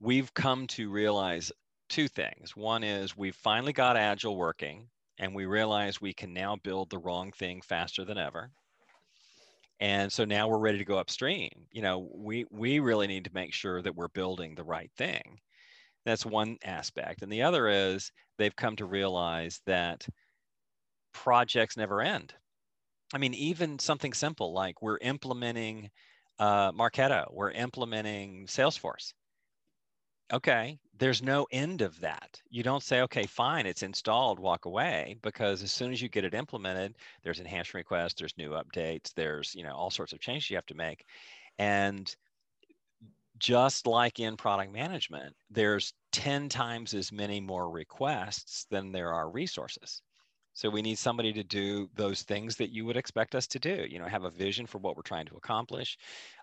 we've 0.00 0.32
come 0.34 0.66
to 0.68 0.90
realize 0.90 1.50
two 1.88 2.08
things. 2.08 2.56
One 2.56 2.84
is 2.84 3.16
we've 3.16 3.34
finally 3.34 3.72
got 3.72 3.96
Agile 3.96 4.36
working 4.36 4.88
and 5.18 5.34
we 5.34 5.46
realize 5.46 6.00
we 6.00 6.12
can 6.12 6.32
now 6.32 6.56
build 6.56 6.90
the 6.90 6.98
wrong 6.98 7.32
thing 7.32 7.60
faster 7.62 8.04
than 8.04 8.18
ever. 8.18 8.50
And 9.80 10.12
so 10.12 10.24
now 10.24 10.48
we're 10.48 10.58
ready 10.58 10.78
to 10.78 10.84
go 10.84 10.98
upstream. 10.98 11.50
You 11.70 11.82
know 11.82 12.08
we 12.14 12.44
we 12.50 12.78
really 12.78 13.06
need 13.06 13.24
to 13.24 13.34
make 13.34 13.52
sure 13.52 13.82
that 13.82 13.94
we're 13.94 14.08
building 14.08 14.54
the 14.54 14.64
right 14.64 14.90
thing. 14.96 15.38
That's 16.04 16.26
one 16.26 16.56
aspect. 16.64 17.22
And 17.22 17.32
the 17.32 17.42
other 17.42 17.68
is 17.68 18.10
they've 18.38 18.54
come 18.54 18.76
to 18.76 18.86
realize 18.86 19.60
that 19.66 20.06
projects 21.12 21.76
never 21.76 22.00
end 22.00 22.34
i 23.14 23.18
mean 23.18 23.34
even 23.34 23.78
something 23.78 24.12
simple 24.12 24.52
like 24.52 24.82
we're 24.82 24.98
implementing 24.98 25.90
uh, 26.38 26.72
marketo 26.72 27.26
we're 27.32 27.50
implementing 27.52 28.46
salesforce. 28.46 29.12
Okay 30.32 30.78
there's 30.98 31.22
no 31.22 31.46
end 31.50 31.82
of 31.82 31.98
that. 32.00 32.40
You 32.48 32.62
don't 32.62 32.82
say 32.82 33.00
okay 33.02 33.26
fine 33.26 33.66
it's 33.66 33.82
installed 33.82 34.38
walk 34.38 34.64
away 34.66 35.16
because 35.22 35.62
as 35.62 35.72
soon 35.72 35.92
as 35.92 36.00
you 36.00 36.08
get 36.08 36.24
it 36.24 36.34
implemented 36.34 36.96
there's 37.22 37.40
enhancement 37.40 37.84
requests 37.84 38.14
there's 38.14 38.36
new 38.38 38.50
updates 38.50 39.12
there's 39.14 39.54
you 39.54 39.64
know 39.64 39.74
all 39.74 39.90
sorts 39.90 40.12
of 40.12 40.20
changes 40.20 40.50
you 40.50 40.56
have 40.56 40.66
to 40.66 40.74
make. 40.74 41.04
And 41.58 42.14
just 43.38 43.86
like 43.86 44.20
in 44.20 44.36
product 44.36 44.72
management 44.72 45.34
there's 45.50 45.92
10 46.12 46.48
times 46.48 46.94
as 46.94 47.12
many 47.12 47.40
more 47.40 47.70
requests 47.70 48.66
than 48.70 48.92
there 48.92 49.12
are 49.12 49.30
resources 49.30 50.02
so 50.54 50.68
we 50.68 50.82
need 50.82 50.98
somebody 50.98 51.32
to 51.32 51.42
do 51.42 51.88
those 51.94 52.22
things 52.22 52.56
that 52.56 52.70
you 52.70 52.84
would 52.84 52.96
expect 52.96 53.34
us 53.34 53.46
to 53.48 53.58
do. 53.58 53.86
You 53.88 53.98
know, 53.98 54.04
have 54.04 54.24
a 54.24 54.30
vision 54.30 54.66
for 54.66 54.78
what 54.78 54.96
we're 54.96 55.02
trying 55.02 55.26
to 55.26 55.36
accomplish, 55.36 55.96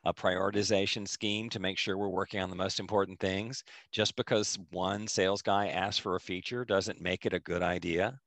a 0.04 0.14
prioritization 0.14 1.08
scheme 1.08 1.50
to 1.50 1.60
make 1.60 1.78
sure 1.78 1.98
we're 1.98 2.10
working 2.10 2.42
on 2.42 2.50
the 2.50 2.56
most 2.56 2.80
important 2.80 3.20
things. 3.20 3.64
Just 3.92 4.16
because 4.16 4.58
one 4.72 5.08
sales 5.08 5.44
guy 5.44 5.68
asks 5.68 6.00
for 6.00 6.16
a 6.16 6.20
feature 6.20 6.66
doesn't 6.66 7.02
make 7.02 7.26
it 7.26 7.34
a 7.34 7.40
good 7.40 7.62
idea 7.62 8.20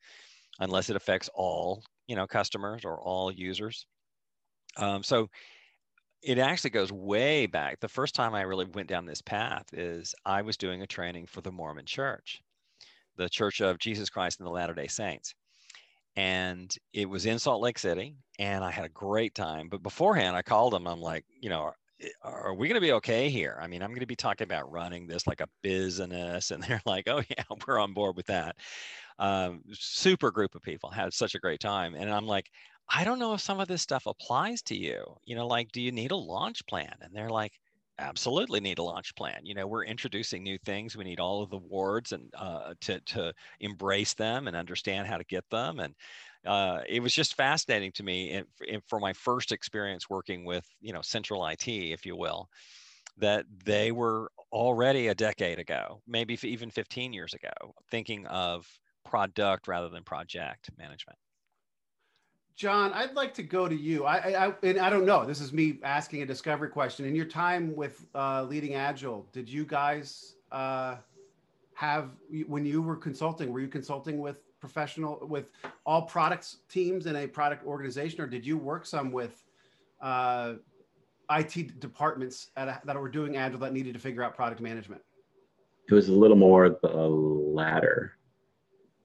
unless 0.61 0.89
it 0.89 0.97
affects 0.97 1.29
all, 1.35 1.83
you 2.07 2.15
know, 2.15 2.27
customers 2.27 2.85
or 2.85 3.01
all 3.01 3.33
users. 3.33 3.87
Um, 4.77 5.03
so 5.03 5.29
it 6.23 6.39
actually 6.39 6.71
goes 6.71 6.93
way 6.93 7.47
back. 7.47 7.81
The 7.81 7.89
first 7.89 8.15
time 8.15 8.35
I 8.35 8.43
really 8.43 8.67
went 8.67 8.89
down 8.89 9.05
this 9.05 9.23
path 9.23 9.67
is 9.73 10.15
I 10.25 10.43
was 10.43 10.57
doing 10.57 10.83
a 10.83 10.87
training 10.87 11.27
for 11.27 11.41
the 11.41 11.51
Mormon 11.51 11.87
Church, 11.87 12.41
the 13.17 13.29
Church 13.29 13.61
of 13.61 13.79
Jesus 13.79 14.09
Christ 14.09 14.39
and 14.39 14.47
the 14.47 14.53
Latter 14.53 14.75
day 14.75 14.87
Saints 14.87 15.35
and 16.17 16.75
it 16.93 17.09
was 17.09 17.27
in 17.27 17.39
Salt 17.39 17.63
Lake 17.63 17.79
City, 17.79 18.17
and 18.39 18.65
I 18.65 18.71
had 18.71 18.85
a 18.85 18.91
great 18.91 19.35
time. 19.35 19.69
But 19.69 19.83
beforehand, 19.83 20.37
I 20.37 20.43
called 20.43 20.73
them. 20.73 20.87
I'm 20.87 21.01
like, 21.01 21.25
you 21.41 21.49
know, 21.49 21.73
are, 22.23 22.55
we 22.55 22.69
going 22.69 22.81
to 22.81 22.87
be 22.87 22.93
okay 22.93 23.29
here? 23.29 23.59
I 23.61 23.67
mean, 23.67 23.83
I'm 23.83 23.91
going 23.91 24.01
to 24.01 24.07
be 24.07 24.17
talking 24.17 24.45
about 24.45 24.71
running 24.71 25.07
this 25.07 25.27
like 25.27 25.41
a 25.41 25.49
business, 25.63 26.51
and 26.53 26.63
they're 26.63 26.83
like, 26.85 27.09
oh 27.09 27.23
yeah, 27.29 27.45
we're 27.67 27.79
on 27.79 27.95
board 27.95 28.17
with 28.17 28.27
that. 28.27 28.57
Um, 29.19 29.63
super 29.73 30.31
group 30.31 30.55
of 30.55 30.63
people 30.63 30.91
had 30.91 31.13
such 31.13 31.35
a 31.35 31.39
great 31.39 31.61
time, 31.61 31.95
and 31.95 32.11
I'm 32.11 32.27
like, 32.27 32.51
I 32.89 33.05
don't 33.05 33.19
know 33.19 33.33
if 33.35 33.41
some 33.41 33.61
of 33.61 33.69
this 33.69 33.83
stuff 33.83 34.07
applies 34.07 34.63
to 34.63 34.77
you. 34.77 35.05
You 35.25 35.37
know, 35.37 35.47
like, 35.47 35.73
do 35.73 35.81
you 35.81 35.93
need 35.93 36.11
a 36.11 36.17
launch 36.17 36.67
plan? 36.67 36.95
And 37.01 37.15
they're 37.15 37.31
like, 37.31 37.53
absolutely 37.99 38.61
need 38.61 38.79
a 38.79 38.83
launch 38.83 39.15
plan. 39.15 39.41
You 39.45 39.55
know, 39.55 39.67
we're 39.67 39.85
introducing 39.85 40.43
new 40.43 40.59
things. 40.59 40.97
We 40.97 41.05
need 41.05 41.21
all 41.21 41.43
of 41.43 41.51
the 41.51 41.59
wards 41.59 42.13
and 42.13 42.31
uh, 42.37 42.75
to 42.83 43.01
to 43.01 43.33
embrace 43.61 44.15
them 44.15 44.49
and 44.49 44.57
understand 44.57 45.07
how 45.07 45.19
to 45.19 45.25
get 45.25 45.49
them. 45.51 45.81
And 45.81 45.95
uh, 46.47 46.81
it 46.89 47.01
was 47.01 47.15
just 47.15 47.37
fascinating 47.37 47.93
to 47.93 48.03
me 48.03 48.33
and, 48.33 48.47
and 48.69 48.83
for 48.89 48.99
my 48.99 49.13
first 49.13 49.53
experience 49.53 50.11
working 50.11 50.45
with 50.45 50.67
you 50.81 50.93
know 50.93 51.03
central 51.03 51.47
IT, 51.47 51.69
if 51.69 52.05
you 52.05 52.17
will, 52.17 52.49
that 53.19 53.45
they 53.65 53.93
were 53.93 54.31
already 54.53 55.09
a 55.09 55.15
decade 55.15 55.59
ago, 55.59 56.03
maybe 56.07 56.39
even 56.43 56.71
15 56.71 57.13
years 57.13 57.35
ago, 57.35 57.75
thinking 57.91 58.27
of 58.27 58.67
product 59.05 59.69
rather 59.69 59.89
than 59.89 60.05
project 60.05 60.71
management. 60.79 61.19
John, 62.63 62.93
I'd 62.93 63.17
like 63.17 63.35
to 63.35 63.43
go 63.43 63.67
to 63.67 63.75
you. 63.75 64.05
I, 64.05 64.47
I, 64.47 64.55
and 64.63 64.79
I 64.79 64.89
don't 64.89 65.05
know. 65.05 65.25
This 65.25 65.41
is 65.41 65.53
me 65.53 65.81
asking 65.83 66.23
a 66.23 66.27
discovery 66.27 66.69
question. 66.69 67.05
In 67.05 67.17
your 67.17 67.25
time 67.25 67.75
with 67.75 68.07
uh, 68.15 68.45
LeadingAgile, 68.45 69.25
did 69.33 69.49
you 69.49 69.65
guys 69.65 70.37
uh, 70.53 70.95
have 71.75 72.11
when 72.47 72.65
you 72.65 72.81
were 72.81 72.95
consulting? 72.95 73.53
Were 73.53 73.59
you 73.59 73.67
consulting 73.67 74.21
with 74.21 74.45
professional 74.61 75.27
with 75.29 75.51
all 75.85 76.03
products 76.03 76.59
teams 76.69 77.07
in 77.07 77.17
a 77.17 77.27
product 77.27 77.67
organization, 77.67 78.21
or 78.21 78.29
did 78.29 78.47
you 78.47 78.57
work 78.57 78.87
some 78.87 79.11
with 79.11 79.43
uh, 80.01 80.55
IT 81.33 81.81
departments 81.81 82.51
a, 82.57 82.79
that 82.85 82.95
were 82.95 83.09
doing 83.09 83.37
Agile 83.37 83.59
that 83.59 83.73
needed 83.73 83.93
to 83.95 83.99
figure 83.99 84.23
out 84.23 84.37
product 84.37 84.61
management? 84.61 85.03
It 85.89 85.95
was 85.95 86.11
a 86.11 86.13
little 86.13 86.37
more 86.37 86.79
the 86.81 86.89
latter 86.89 88.13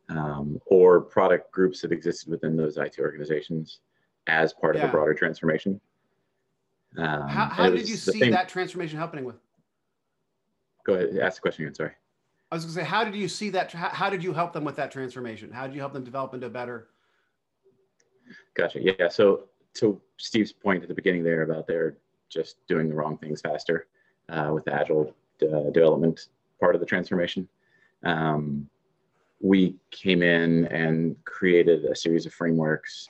um, 0.10 0.60
or 0.66 1.02
product 1.02 1.52
groups 1.52 1.82
that 1.82 1.92
existed 1.92 2.30
within 2.30 2.56
those 2.56 2.78
IT 2.78 2.96
organizations 3.00 3.80
as 4.28 4.54
part 4.54 4.76
yeah. 4.76 4.84
of 4.84 4.88
the 4.88 4.92
broader 4.92 5.14
transformation. 5.14 5.80
Um, 6.98 7.28
how, 7.28 7.46
how 7.46 7.70
did 7.70 7.88
you 7.88 7.96
see 7.96 8.20
same... 8.20 8.32
that 8.32 8.50
transformation 8.50 8.98
happening 8.98 9.26
with? 9.26 9.36
Go 10.86 10.94
ahead, 10.94 11.18
ask 11.18 11.38
the 11.38 11.42
question 11.42 11.66
again. 11.66 11.76
Sorry. 11.76 11.92
I 12.52 12.56
was 12.56 12.64
going 12.64 12.76
to 12.76 12.82
say, 12.82 12.86
how 12.86 13.04
did 13.04 13.16
you 13.16 13.28
see 13.28 13.50
that? 13.50 13.72
How, 13.72 13.90
how 13.90 14.10
did 14.10 14.24
you 14.24 14.34
help 14.34 14.54
them 14.54 14.64
with 14.64 14.78
that 14.78 14.92
transformation? 14.92 15.52
How 15.52 15.68
did 15.68 15.76
you 15.76 15.82
help 15.82 15.94
them 15.94 16.04
develop 16.04 16.34
into 16.34 16.48
a 16.48 16.50
better? 16.50 16.88
Gotcha. 18.56 18.80
Yeah. 18.82 19.10
So, 19.10 19.44
to 19.76 20.02
Steve's 20.18 20.54
point 20.54 20.82
at 20.82 20.88
the 20.88 20.96
beginning 20.96 21.24
there 21.24 21.44
about 21.44 21.68
they're 21.68 21.98
just 22.30 22.66
doing 22.68 22.90
the 22.90 22.96
wrong 22.96 23.18
things 23.18 23.42
faster 23.42 23.88
uh, 24.30 24.50
with 24.54 24.66
the 24.66 24.74
agile 24.74 25.14
uh, 25.44 25.70
development 25.72 26.28
part 26.60 26.74
of 26.74 26.80
the 26.80 26.88
transformation. 26.88 27.48
Um, 28.04 28.70
we 29.40 29.76
came 29.92 30.22
in 30.22 30.66
and 30.68 31.16
created 31.26 31.86
a 31.86 31.96
series 31.96 32.26
of 32.26 32.34
frameworks 32.34 33.08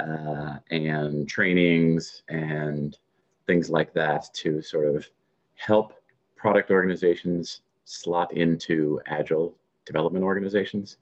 uh, 0.00 0.56
and 0.70 1.28
trainings 1.28 2.22
and 2.28 2.98
things 3.46 3.70
like 3.70 3.92
that 3.94 4.26
to 4.34 4.60
sort 4.60 4.94
of 4.94 5.08
help 5.54 5.94
product 6.36 6.70
organizations 6.70 7.62
slot 7.84 8.32
into 8.32 9.00
agile 9.06 9.56
development 9.86 10.24
organizations. 10.24 10.98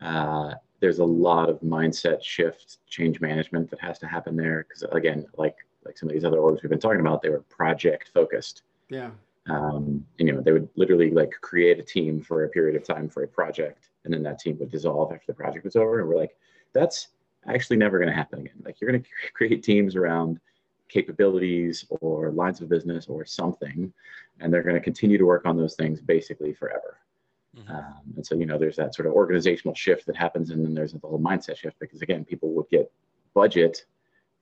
Uh, 0.00 0.54
there's 0.80 0.98
a 0.98 1.04
lot 1.04 1.48
of 1.48 1.60
mindset 1.60 2.22
shift, 2.22 2.78
change 2.88 3.20
management 3.20 3.70
that 3.70 3.80
has 3.80 3.98
to 3.98 4.06
happen 4.06 4.36
there. 4.36 4.66
Because 4.68 4.82
again, 4.92 5.26
like 5.36 5.56
like 5.84 5.98
some 5.98 6.08
of 6.08 6.14
these 6.14 6.24
other 6.24 6.38
orgs 6.38 6.62
we've 6.62 6.70
been 6.70 6.78
talking 6.78 7.00
about, 7.00 7.22
they 7.22 7.28
were 7.28 7.42
project 7.42 8.10
focused. 8.14 8.62
Yeah. 8.88 9.10
Um, 9.48 10.06
and, 10.18 10.28
you 10.28 10.34
know, 10.34 10.40
they 10.40 10.52
would 10.52 10.68
literally 10.76 11.10
like 11.10 11.32
create 11.40 11.78
a 11.78 11.82
team 11.82 12.22
for 12.22 12.44
a 12.44 12.48
period 12.48 12.76
of 12.76 12.84
time 12.84 13.08
for 13.08 13.24
a 13.24 13.28
project, 13.28 13.88
and 14.04 14.14
then 14.14 14.22
that 14.22 14.38
team 14.38 14.58
would 14.58 14.70
dissolve 14.70 15.12
after 15.12 15.26
the 15.26 15.34
project 15.34 15.64
was 15.64 15.76
over. 15.76 16.00
And 16.00 16.08
we're 16.08 16.16
like, 16.16 16.36
that's 16.72 17.08
actually 17.48 17.76
never 17.76 17.98
going 17.98 18.08
to 18.08 18.14
happen 18.14 18.40
again. 18.40 18.62
Like 18.64 18.80
you're 18.80 18.90
going 18.90 19.02
to 19.02 19.08
create 19.34 19.62
teams 19.62 19.96
around 19.96 20.40
capabilities 20.88 21.86
or 22.00 22.30
lines 22.32 22.60
of 22.60 22.68
business 22.68 23.06
or 23.06 23.24
something, 23.24 23.92
and 24.40 24.52
they're 24.52 24.62
going 24.62 24.76
to 24.76 24.80
continue 24.80 25.18
to 25.18 25.24
work 25.24 25.46
on 25.46 25.56
those 25.56 25.74
things 25.74 26.00
basically 26.00 26.52
forever. 26.52 26.98
Mm-hmm. 27.56 27.72
Um, 27.72 28.02
and 28.16 28.26
so, 28.26 28.34
you 28.34 28.46
know, 28.46 28.58
there's 28.58 28.76
that 28.76 28.94
sort 28.94 29.06
of 29.06 29.12
organizational 29.12 29.74
shift 29.74 30.06
that 30.06 30.16
happens, 30.16 30.50
and 30.50 30.64
then 30.64 30.74
there's 30.74 30.92
the 30.92 30.98
whole 30.98 31.18
mindset 31.18 31.56
shift 31.56 31.78
because, 31.80 32.02
again, 32.02 32.24
people 32.24 32.50
would 32.52 32.68
get 32.70 32.90
budget 33.34 33.84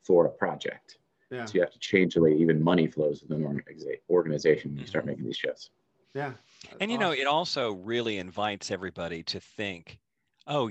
for 0.03 0.27
a 0.27 0.31
project. 0.31 0.99
Yeah. 1.31 1.45
So 1.45 1.55
you 1.55 1.61
have 1.61 1.73
to 1.73 1.79
change 1.79 2.15
the 2.15 2.23
way 2.23 2.35
even 2.35 2.63
money 2.63 2.87
flows 2.87 3.23
within 3.23 3.45
an 3.45 3.63
organization 4.09 4.73
when 4.73 4.81
you 4.81 4.87
start 4.87 5.05
mm-hmm. 5.05 5.13
making 5.13 5.25
these 5.27 5.37
shifts. 5.37 5.71
Yeah. 6.15 6.33
And, 6.81 6.91
you 6.91 6.97
awesome. 6.97 7.09
know, 7.09 7.13
it 7.13 7.27
also 7.27 7.75
really 7.75 8.19
invites 8.19 8.71
everybody 8.71 9.23
to 9.25 9.39
think, 9.41 9.99
oh, 10.47 10.71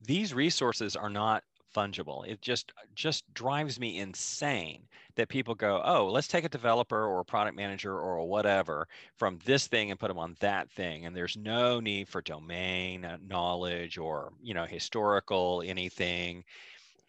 these 0.00 0.32
resources 0.32 0.96
are 0.96 1.10
not 1.10 1.44
fungible. 1.74 2.26
It 2.26 2.40
just 2.40 2.72
just 2.94 3.22
drives 3.34 3.78
me 3.78 3.98
insane 3.98 4.82
that 5.16 5.28
people 5.28 5.54
go, 5.54 5.82
oh, 5.84 6.06
let's 6.06 6.28
take 6.28 6.44
a 6.44 6.48
developer 6.48 7.04
or 7.04 7.20
a 7.20 7.24
product 7.24 7.56
manager 7.56 7.98
or 7.98 8.26
whatever 8.26 8.86
from 9.16 9.38
this 9.44 9.66
thing 9.66 9.90
and 9.90 10.00
put 10.00 10.08
them 10.08 10.18
on 10.18 10.36
that 10.40 10.70
thing, 10.70 11.06
and 11.06 11.14
there's 11.14 11.36
no 11.36 11.80
need 11.80 12.08
for 12.08 12.22
domain 12.22 13.04
uh, 13.04 13.18
knowledge 13.26 13.98
or 13.98 14.32
you 14.42 14.54
know 14.54 14.64
historical 14.64 15.62
anything, 15.66 16.44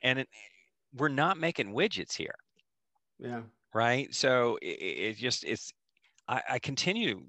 and 0.04 0.20
it, 0.20 0.28
we're 0.96 1.08
not 1.08 1.38
making 1.38 1.74
widgets 1.74 2.16
here. 2.16 2.36
Yeah. 3.20 3.42
Right. 3.74 4.14
So 4.14 4.58
it, 4.62 4.66
it 4.66 5.18
just 5.18 5.44
it's 5.44 5.72
I, 6.28 6.42
I 6.52 6.60
continue 6.60 7.22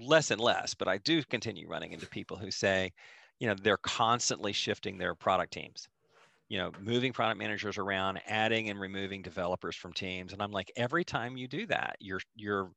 less 0.00 0.30
and 0.30 0.40
less, 0.40 0.74
but 0.74 0.88
I 0.88 0.98
do 0.98 1.22
continue 1.24 1.68
running 1.68 1.92
into 1.92 2.06
people 2.06 2.36
who 2.36 2.50
say, 2.50 2.92
you 3.38 3.46
know, 3.46 3.54
they're 3.54 3.76
constantly 3.76 4.52
shifting 4.52 4.98
their 4.98 5.14
product 5.14 5.52
teams 5.52 5.88
you 6.52 6.58
know, 6.58 6.70
moving 6.82 7.14
product 7.14 7.38
managers 7.38 7.78
around, 7.78 8.20
adding 8.26 8.68
and 8.68 8.78
removing 8.78 9.22
developers 9.22 9.74
from 9.74 9.90
teams. 9.94 10.34
And 10.34 10.42
I'm 10.42 10.52
like, 10.52 10.70
every 10.76 11.02
time 11.02 11.34
you 11.34 11.48
do 11.48 11.64
that, 11.68 11.96
you're 11.98 12.20
you're 12.36 12.70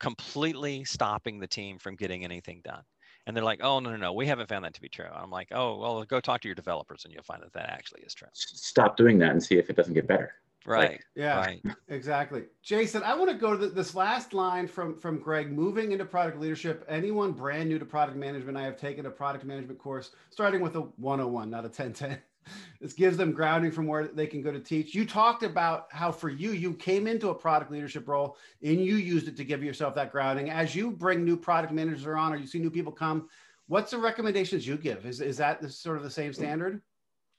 completely 0.00 0.82
stopping 0.84 1.38
the 1.38 1.46
team 1.46 1.78
from 1.78 1.94
getting 1.94 2.24
anything 2.24 2.62
done. 2.64 2.80
And 3.26 3.36
they're 3.36 3.44
like, 3.44 3.60
oh 3.62 3.80
no, 3.80 3.90
no, 3.90 3.98
no, 3.98 4.12
we 4.14 4.26
haven't 4.26 4.48
found 4.48 4.64
that 4.64 4.72
to 4.72 4.80
be 4.80 4.88
true. 4.88 5.10
I'm 5.14 5.30
like, 5.30 5.48
oh 5.50 5.76
well, 5.76 6.04
go 6.04 6.20
talk 6.20 6.40
to 6.40 6.48
your 6.48 6.54
developers 6.54 7.04
and 7.04 7.12
you'll 7.12 7.22
find 7.22 7.42
that 7.42 7.52
that 7.52 7.68
actually 7.68 8.00
is 8.00 8.14
true. 8.14 8.28
Stop 8.32 8.96
doing 8.96 9.18
that 9.18 9.32
and 9.32 9.42
see 9.42 9.56
if 9.56 9.68
it 9.68 9.76
doesn't 9.76 9.92
get 9.92 10.06
better. 10.06 10.32
Right. 10.66 10.90
Like, 10.90 11.00
yeah. 11.14 11.38
Right. 11.38 11.62
Exactly. 11.88 12.44
Jason, 12.62 13.02
I 13.02 13.14
want 13.14 13.30
to 13.30 13.36
go 13.36 13.52
to 13.52 13.56
the, 13.56 13.66
this 13.68 13.94
last 13.94 14.34
line 14.34 14.66
from 14.66 14.98
from 14.98 15.18
Greg. 15.18 15.52
Moving 15.52 15.92
into 15.92 16.04
product 16.04 16.40
leadership. 16.40 16.84
Anyone 16.88 17.32
brand 17.32 17.68
new 17.68 17.78
to 17.78 17.84
product 17.84 18.16
management, 18.16 18.58
I 18.58 18.64
have 18.64 18.76
taken 18.76 19.06
a 19.06 19.10
product 19.10 19.44
management 19.44 19.78
course, 19.78 20.10
starting 20.30 20.60
with 20.60 20.74
a 20.76 20.80
101, 20.80 21.50
not 21.50 21.60
a 21.60 21.68
1010 21.68 22.18
this 22.80 22.92
gives 22.92 23.16
them 23.16 23.32
grounding 23.32 23.70
from 23.70 23.86
where 23.86 24.06
they 24.08 24.26
can 24.26 24.42
go 24.42 24.52
to 24.52 24.60
teach. 24.60 24.94
You 24.94 25.06
talked 25.06 25.42
about 25.42 25.86
how 25.90 26.12
for 26.12 26.28
you, 26.28 26.52
you 26.52 26.74
came 26.74 27.06
into 27.06 27.30
a 27.30 27.34
product 27.34 27.70
leadership 27.70 28.08
role 28.08 28.36
and 28.62 28.80
you 28.84 28.96
used 28.96 29.28
it 29.28 29.36
to 29.36 29.44
give 29.44 29.62
yourself 29.62 29.94
that 29.96 30.12
grounding. 30.12 30.50
As 30.50 30.74
you 30.74 30.90
bring 30.90 31.24
new 31.24 31.36
product 31.36 31.72
managers 31.72 32.06
on 32.06 32.32
or 32.32 32.36
you 32.36 32.46
see 32.46 32.58
new 32.58 32.70
people 32.70 32.92
come, 32.92 33.28
what's 33.66 33.90
the 33.90 33.98
recommendations 33.98 34.66
you 34.66 34.76
give? 34.76 35.06
Is, 35.06 35.20
is 35.20 35.36
that 35.38 35.60
the, 35.60 35.68
sort 35.68 35.96
of 35.96 36.02
the 36.02 36.10
same 36.10 36.32
standard? 36.32 36.82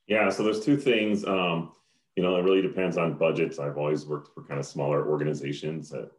Yeah, 0.07 0.29
so 0.29 0.43
there's 0.43 0.63
two 0.63 0.77
things. 0.77 1.25
Um, 1.25 1.71
you 2.17 2.23
know, 2.23 2.35
it 2.35 2.41
really 2.41 2.63
depends 2.63 2.97
on 2.97 3.13
budgets. 3.13 3.59
I've 3.59 3.77
always 3.77 4.07
worked 4.07 4.33
for 4.33 4.41
kind 4.41 4.59
of 4.59 4.65
smaller 4.65 5.07
organizations 5.07 5.87
that 5.91 6.09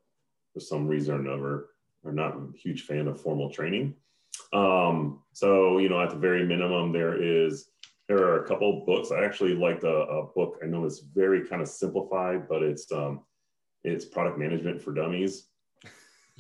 for 0.55 0.61
some 0.61 0.87
reason 0.87 1.17
or 1.17 1.19
another 1.19 1.67
are 2.05 2.13
not 2.13 2.37
a 2.37 2.57
huge 2.57 2.83
fan 2.83 3.09
of 3.09 3.21
formal 3.21 3.51
training. 3.51 3.95
Um, 4.53 5.25
so, 5.33 5.79
you 5.79 5.89
know, 5.89 6.01
at 6.01 6.11
the 6.11 6.17
very 6.17 6.47
minimum, 6.47 6.93
there 6.93 7.21
is 7.21 7.71
there 8.07 8.19
are 8.19 8.45
a 8.45 8.47
couple 8.47 8.87
books. 8.87 9.11
I 9.11 9.25
actually 9.25 9.55
like 9.55 9.83
a, 9.83 9.89
a, 9.89 10.23
book. 10.23 10.61
I 10.63 10.67
know 10.67 10.85
it's 10.85 11.01
very 11.01 11.45
kind 11.45 11.61
of 11.61 11.69
simplified, 11.69 12.49
but 12.49 12.63
it's 12.63 12.91
um, 12.93 13.25
it's 13.83 14.05
product 14.05 14.39
management 14.39 14.81
for 14.81 14.93
dummies. 14.93 15.49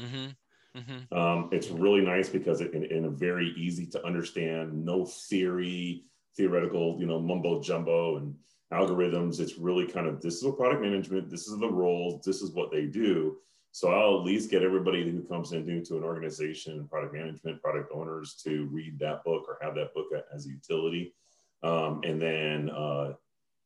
Mm-hmm. 0.00 0.78
Mm-hmm. 0.78 1.18
Um, 1.18 1.48
it's 1.50 1.68
really 1.68 2.00
nice 2.00 2.28
because 2.28 2.60
it, 2.60 2.74
in, 2.74 2.84
in, 2.84 3.06
a 3.06 3.10
very 3.10 3.52
easy 3.58 3.86
to 3.86 4.06
understand, 4.06 4.84
no 4.84 5.04
theory, 5.04 6.04
theoretical, 6.36 6.96
you 7.00 7.06
know, 7.06 7.18
mumbo 7.18 7.60
jumbo 7.60 8.18
and 8.18 8.36
algorithms. 8.72 9.40
It's 9.40 9.58
really 9.58 9.86
kind 9.86 10.06
of 10.06 10.20
this 10.20 10.36
is 10.36 10.44
what 10.44 10.58
product 10.58 10.82
management. 10.82 11.30
This 11.30 11.48
is 11.48 11.58
the 11.58 11.70
roles. 11.70 12.22
This 12.24 12.42
is 12.42 12.52
what 12.52 12.70
they 12.70 12.86
do. 12.86 13.36
So 13.72 13.92
I'll 13.92 14.18
at 14.18 14.24
least 14.24 14.50
get 14.50 14.62
everybody 14.62 15.08
who 15.08 15.22
comes 15.22 15.52
in 15.52 15.66
new 15.66 15.84
to 15.84 15.96
an 15.98 16.02
organization, 16.02 16.88
product 16.88 17.14
management, 17.14 17.62
product 17.62 17.92
owners, 17.94 18.34
to 18.44 18.66
read 18.72 18.98
that 18.98 19.22
book 19.24 19.44
or 19.46 19.58
have 19.60 19.74
that 19.74 19.94
book 19.94 20.06
as 20.34 20.46
a 20.46 20.50
utility 20.50 21.14
um, 21.62 22.00
and 22.04 22.20
then, 22.20 22.70
uh, 22.70 23.14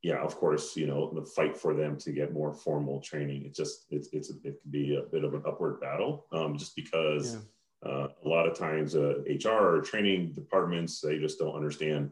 yeah, 0.03 0.21
of 0.21 0.37
course, 0.37 0.77
you 0.77 0.87
know, 0.87 1.13
the 1.15 1.25
fight 1.25 1.57
for 1.57 1.75
them 1.75 1.97
to 1.99 2.13
get 2.13 2.33
more 2.33 2.53
formal 2.53 3.01
training. 3.01 3.45
It 3.45 3.55
just, 3.55 3.87
it's, 3.91 4.09
it's, 4.13 4.31
it 4.31 4.43
can 4.43 4.57
be 4.71 4.97
a 4.97 5.03
bit 5.03 5.25
of 5.25 5.35
an 5.35 5.43
upward 5.47 5.81
battle 5.81 6.27
um, 6.33 6.57
just 6.57 6.75
because 6.75 7.39
yeah. 7.85 7.91
uh, 7.91 8.09
a 8.25 8.29
lot 8.29 8.47
of 8.47 8.59
times 8.59 8.97
uh, 8.97 9.21
HR 9.29 9.77
or 9.77 9.81
training 9.81 10.33
departments, 10.33 11.01
they 11.01 11.19
just 11.19 11.39
don't 11.39 11.55
understand 11.55 12.11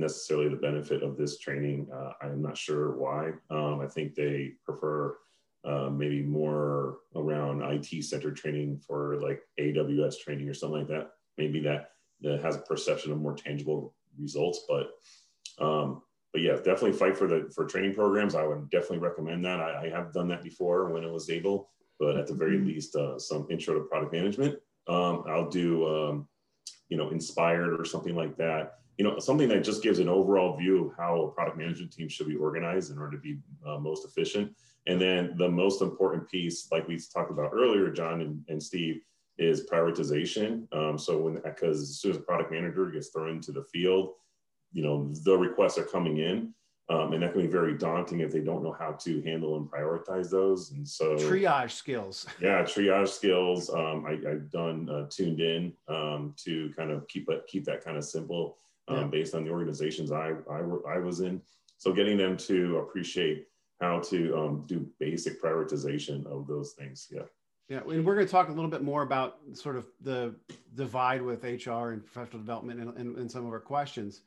necessarily 0.00 0.48
the 0.48 0.56
benefit 0.56 1.02
of 1.02 1.16
this 1.16 1.38
training. 1.38 1.88
Uh, 1.92 2.12
I'm 2.22 2.42
not 2.42 2.56
sure 2.56 2.96
why. 2.96 3.32
Um, 3.50 3.80
I 3.80 3.86
think 3.86 4.14
they 4.14 4.52
prefer 4.64 5.16
uh, 5.64 5.90
maybe 5.90 6.22
more 6.22 6.98
around 7.14 7.62
IT 7.62 8.04
center 8.04 8.30
training 8.30 8.80
for 8.86 9.20
like 9.20 9.42
AWS 9.60 10.18
training 10.18 10.48
or 10.48 10.54
something 10.54 10.80
like 10.80 10.88
that. 10.88 11.10
Maybe 11.38 11.60
that, 11.60 11.90
that 12.22 12.42
has 12.42 12.56
a 12.56 12.60
perception 12.60 13.12
of 13.12 13.18
more 13.18 13.34
tangible 13.34 13.94
results, 14.18 14.64
but 14.68 14.92
um, 15.64 16.02
but 16.32 16.42
yeah, 16.42 16.54
definitely 16.56 16.92
fight 16.92 17.16
for 17.16 17.26
the 17.26 17.50
for 17.54 17.64
training 17.66 17.94
programs. 17.94 18.34
I 18.34 18.46
would 18.46 18.70
definitely 18.70 18.98
recommend 18.98 19.44
that. 19.44 19.60
I, 19.60 19.86
I 19.86 19.90
have 19.90 20.12
done 20.12 20.28
that 20.28 20.42
before 20.42 20.90
when 20.90 21.02
it 21.02 21.10
was 21.10 21.28
able, 21.28 21.70
but 21.98 22.16
at 22.16 22.26
the 22.26 22.34
very 22.34 22.56
mm-hmm. 22.56 22.68
least, 22.68 22.94
uh, 22.96 23.18
some 23.18 23.46
intro 23.50 23.74
to 23.74 23.84
product 23.86 24.12
management. 24.12 24.56
Um, 24.88 25.24
I'll 25.28 25.48
do, 25.48 25.86
um, 25.86 26.28
you 26.88 26.96
know, 26.96 27.10
inspired 27.10 27.78
or 27.78 27.84
something 27.84 28.14
like 28.14 28.36
that. 28.36 28.74
You 29.00 29.04
know, 29.04 29.18
something 29.18 29.48
that 29.48 29.64
just 29.64 29.82
gives 29.82 29.98
an 29.98 30.10
overall 30.10 30.58
view 30.58 30.84
of 30.84 30.92
how 30.94 31.22
a 31.22 31.28
product 31.30 31.56
management 31.56 31.90
team 31.90 32.06
should 32.06 32.28
be 32.28 32.36
organized 32.36 32.92
in 32.92 32.98
order 32.98 33.16
to 33.16 33.22
be 33.22 33.38
uh, 33.66 33.78
most 33.78 34.04
efficient. 34.04 34.54
And 34.86 35.00
then 35.00 35.36
the 35.38 35.48
most 35.48 35.80
important 35.80 36.28
piece, 36.28 36.68
like 36.70 36.86
we 36.86 36.98
talked 36.98 37.30
about 37.30 37.52
earlier, 37.54 37.90
John 37.90 38.20
and, 38.20 38.44
and 38.48 38.62
Steve, 38.62 39.00
is 39.38 39.66
prioritization. 39.66 40.70
Um, 40.76 40.98
so 40.98 41.16
when 41.16 41.36
because 41.36 41.80
as 41.80 41.98
soon 42.00 42.10
as 42.10 42.18
a 42.18 42.20
product 42.20 42.52
manager 42.52 42.90
gets 42.90 43.08
thrown 43.08 43.30
into 43.30 43.52
the 43.52 43.64
field, 43.72 44.16
you 44.70 44.82
know 44.82 45.10
the 45.24 45.34
requests 45.34 45.78
are 45.78 45.84
coming 45.84 46.18
in. 46.18 46.52
Um, 46.90 47.14
and 47.14 47.22
that 47.22 47.32
can 47.32 47.40
be 47.40 47.48
very 47.48 47.78
daunting 47.78 48.20
if 48.20 48.32
they 48.32 48.40
don't 48.40 48.62
know 48.62 48.76
how 48.78 48.92
to 48.92 49.22
handle 49.22 49.56
and 49.56 49.70
prioritize 49.70 50.28
those. 50.28 50.72
And 50.72 50.86
so 50.86 51.16
triage 51.16 51.70
skills. 51.70 52.26
Yeah 52.38 52.64
triage 52.64 53.08
skills. 53.08 53.70
Um, 53.70 54.04
I, 54.06 54.20
have 54.28 54.50
done 54.50 54.90
uh, 54.90 55.06
tuned 55.08 55.40
in 55.40 55.72
um, 55.88 56.34
to 56.44 56.70
kind 56.76 56.90
of 56.90 57.08
keep 57.08 57.30
keep 57.48 57.64
that 57.64 57.82
kind 57.82 57.96
of 57.96 58.04
simple 58.04 58.58
um, 58.88 58.96
yeah. 58.96 59.04
based 59.04 59.34
on 59.34 59.44
the 59.44 59.50
organizations 59.50 60.12
I, 60.12 60.32
I, 60.50 60.60
I 60.88 60.98
was 60.98 61.20
in 61.20 61.40
so 61.78 61.92
getting 61.92 62.18
them 62.18 62.36
to 62.36 62.78
appreciate 62.78 63.46
how 63.80 64.00
to 64.00 64.36
um, 64.36 64.64
do 64.66 64.86
basic 64.98 65.42
prioritization 65.42 66.26
of 66.26 66.46
those 66.46 66.72
things 66.72 67.08
yeah 67.10 67.22
yeah, 67.70 67.82
and 67.88 68.04
we're 68.04 68.16
going 68.16 68.26
to 68.26 68.30
talk 68.30 68.48
a 68.48 68.52
little 68.52 68.68
bit 68.68 68.82
more 68.82 69.02
about 69.02 69.36
sort 69.52 69.76
of 69.76 69.86
the 70.00 70.34
divide 70.74 71.22
with 71.22 71.44
HR 71.44 71.90
and 71.90 72.04
professional 72.04 72.40
development 72.40 72.80
in, 72.80 72.88
in, 72.96 73.16
in 73.16 73.28
some 73.28 73.46
of 73.46 73.52
our 73.52 73.60
questions. 73.60 74.22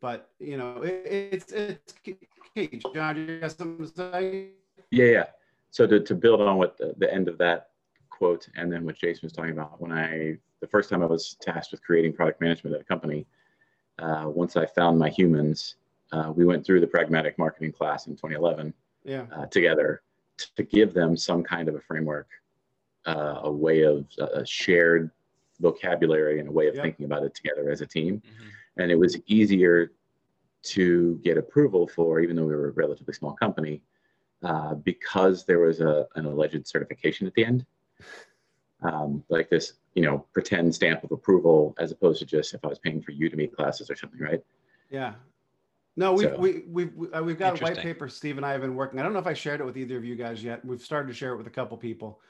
But 0.00 0.30
you 0.38 0.56
know, 0.56 0.80
it, 0.82 1.02
it's 1.04 1.52
it's 1.52 1.94
key. 2.04 2.80
John, 2.94 3.16
you 3.16 3.40
got 3.40 3.50
something 3.50 3.84
to 3.84 3.92
say? 3.92 4.50
Yeah, 4.92 5.06
yeah. 5.06 5.24
So 5.72 5.88
to, 5.88 5.98
to 5.98 6.14
build 6.14 6.40
on 6.40 6.56
what 6.56 6.78
the, 6.78 6.94
the 6.98 7.12
end 7.12 7.26
of 7.26 7.36
that 7.38 7.70
quote 8.10 8.46
and 8.54 8.72
then 8.72 8.84
what 8.86 8.96
Jason 8.96 9.22
was 9.24 9.32
talking 9.32 9.50
about, 9.50 9.80
when 9.80 9.90
I 9.90 10.36
the 10.60 10.68
first 10.68 10.88
time 10.88 11.02
I 11.02 11.06
was 11.06 11.36
tasked 11.40 11.72
with 11.72 11.82
creating 11.82 12.12
product 12.12 12.40
management 12.40 12.76
at 12.76 12.82
a 12.82 12.84
company, 12.84 13.26
uh, 13.98 14.24
once 14.26 14.56
I 14.56 14.66
found 14.66 14.98
my 14.98 15.08
humans, 15.08 15.76
uh, 16.12 16.32
we 16.34 16.44
went 16.44 16.64
through 16.64 16.80
the 16.80 16.86
pragmatic 16.86 17.38
marketing 17.38 17.72
class 17.72 18.06
in 18.06 18.14
2011 18.14 18.72
yeah. 19.04 19.26
uh, 19.36 19.46
together 19.46 20.02
to 20.56 20.62
give 20.62 20.94
them 20.94 21.16
some 21.16 21.42
kind 21.42 21.68
of 21.68 21.74
a 21.74 21.80
framework, 21.80 22.28
uh, 23.06 23.40
a 23.42 23.50
way 23.50 23.82
of 23.82 24.06
uh, 24.20 24.26
a 24.34 24.46
shared 24.46 25.10
vocabulary 25.60 26.40
and 26.40 26.48
a 26.48 26.52
way 26.52 26.66
of 26.68 26.74
yep. 26.74 26.84
thinking 26.84 27.06
about 27.06 27.22
it 27.22 27.34
together 27.34 27.70
as 27.70 27.80
a 27.80 27.86
team. 27.86 28.16
Mm-hmm 28.16 28.48
and 28.76 28.90
it 28.90 28.98
was 28.98 29.18
easier 29.26 29.92
to 30.62 31.20
get 31.22 31.36
approval 31.36 31.86
for, 31.86 32.20
even 32.20 32.36
though 32.36 32.44
we 32.44 32.54
were 32.54 32.68
a 32.68 32.72
relatively 32.72 33.14
small 33.14 33.34
company, 33.34 33.82
uh, 34.42 34.74
because 34.74 35.44
there 35.44 35.60
was 35.60 35.80
a, 35.80 36.06
an 36.16 36.26
alleged 36.26 36.66
certification 36.66 37.26
at 37.26 37.34
the 37.34 37.44
end. 37.44 37.64
Um, 38.84 39.24
like 39.28 39.48
this, 39.50 39.74
you 39.94 40.02
know, 40.02 40.24
pretend 40.32 40.74
stamp 40.74 41.02
of 41.04 41.12
approval 41.12 41.74
as 41.78 41.90
opposed 41.90 42.18
to 42.20 42.26
just 42.26 42.54
if 42.54 42.64
I 42.64 42.68
was 42.68 42.78
paying 42.78 43.02
for 43.02 43.12
Udemy 43.12 43.52
classes 43.54 43.90
or 43.90 43.96
something, 43.96 44.20
right? 44.20 44.42
Yeah. 44.90 45.14
No, 45.96 46.12
we've, 46.12 46.28
So- 46.28 46.36
we, 46.36 46.62
we've, 46.68 46.94
we- 46.94 47.12
uh, 47.12 47.22
we've 47.22 47.38
got 47.38 47.60
a 47.60 47.62
white 47.64 47.78
paper 47.78 48.08
Steve 48.08 48.36
and 48.36 48.44
I 48.44 48.52
have 48.52 48.60
been 48.60 48.74
working. 48.74 48.98
I 49.00 49.02
don't 49.02 49.12
know 49.12 49.18
if 49.18 49.26
I 49.26 49.34
shared 49.34 49.60
it 49.60 49.64
with 49.64 49.76
either 49.76 49.96
of 49.96 50.04
you 50.04 50.16
guys 50.16 50.42
yet. 50.42 50.64
We've 50.64 50.80
started 50.82 51.08
to 51.08 51.14
share 51.14 51.32
it 51.32 51.36
with 51.36 51.46
a 51.46 51.50
couple 51.50 51.76
people. 51.76 52.20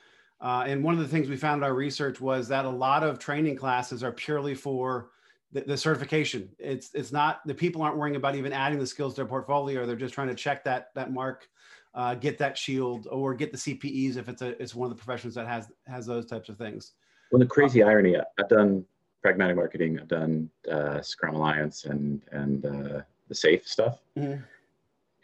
Uh, 0.40 0.64
and 0.66 0.84
one 0.84 0.94
of 0.94 1.00
the 1.00 1.08
things 1.08 1.28
we 1.28 1.36
found 1.36 1.60
in 1.60 1.64
our 1.64 1.74
research 1.74 2.20
was 2.20 2.48
that 2.48 2.64
a 2.64 2.70
lot 2.70 3.02
of 3.02 3.18
training 3.18 3.56
classes 3.56 4.02
are 4.02 4.12
purely 4.12 4.54
for 4.54 5.10
the, 5.52 5.62
the 5.62 5.76
certification. 5.76 6.50
It's, 6.58 6.94
it's 6.94 7.12
not, 7.12 7.40
the 7.46 7.54
people 7.54 7.80
aren't 7.82 7.96
worrying 7.96 8.16
about 8.16 8.34
even 8.34 8.52
adding 8.52 8.78
the 8.78 8.86
skills 8.86 9.14
to 9.14 9.22
their 9.22 9.26
portfolio. 9.26 9.86
They're 9.86 9.96
just 9.96 10.12
trying 10.14 10.28
to 10.28 10.34
check 10.34 10.64
that, 10.64 10.90
that 10.94 11.12
mark, 11.12 11.48
uh, 11.94 12.14
get 12.14 12.38
that 12.38 12.58
shield 12.58 13.06
or 13.10 13.34
get 13.34 13.52
the 13.52 13.58
CPEs 13.58 14.16
if 14.16 14.28
it's 14.28 14.42
a, 14.42 14.60
it's 14.60 14.74
one 14.74 14.90
of 14.90 14.96
the 14.96 15.02
professions 15.02 15.34
that 15.34 15.46
has, 15.46 15.70
has 15.86 16.06
those 16.06 16.26
types 16.26 16.48
of 16.48 16.58
things. 16.58 16.92
Well, 17.30 17.38
the 17.38 17.46
crazy 17.46 17.82
irony, 17.82 18.16
I've 18.38 18.48
done 18.48 18.84
pragmatic 19.22 19.56
marketing, 19.56 19.98
I've 20.00 20.08
done 20.08 20.50
uh, 20.70 21.00
Scrum 21.00 21.34
Alliance 21.34 21.84
and, 21.84 22.20
and 22.32 22.66
uh, 22.66 23.00
the 23.28 23.34
SAFE 23.34 23.66
stuff. 23.66 24.00
Mhm. 24.18 24.42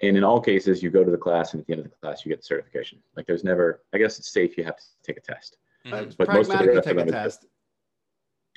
And 0.03 0.17
in 0.17 0.25
all 0.25 0.41
cases, 0.41 0.83
you 0.83 0.89
go 0.91 1.05
to 1.05 1.11
the 1.11 1.19
class, 1.19 1.53
and 1.53 1.61
at 1.61 1.67
the 1.67 1.75
end 1.75 1.85
of 1.85 1.91
the 1.91 1.97
class, 1.97 2.25
you 2.25 2.31
get 2.31 2.39
the 2.39 2.47
certification. 2.47 2.99
Like 3.17 3.27
there's 3.27 3.45
never, 3.45 3.83
I 3.93 3.99
guess 3.99 4.19
it's 4.19 4.33
safe, 4.33 4.57
you 4.57 4.65
have 4.65 4.77
to 4.79 4.85
take 5.03 5.19
a 5.19 5.21
test. 5.21 5.59
Mhm. 5.85 5.93
Uh, 5.93 6.13
But 6.17 6.29
most 6.29 6.51
of 6.51 6.59
the 6.59 6.65
Pragmatic, 6.65 6.67
you 6.67 6.75
rest 6.75 6.79
of 6.79 6.85
take 6.85 6.93
a 6.93 6.99
them 6.99 7.09
is 7.09 7.13
test, 7.13 7.47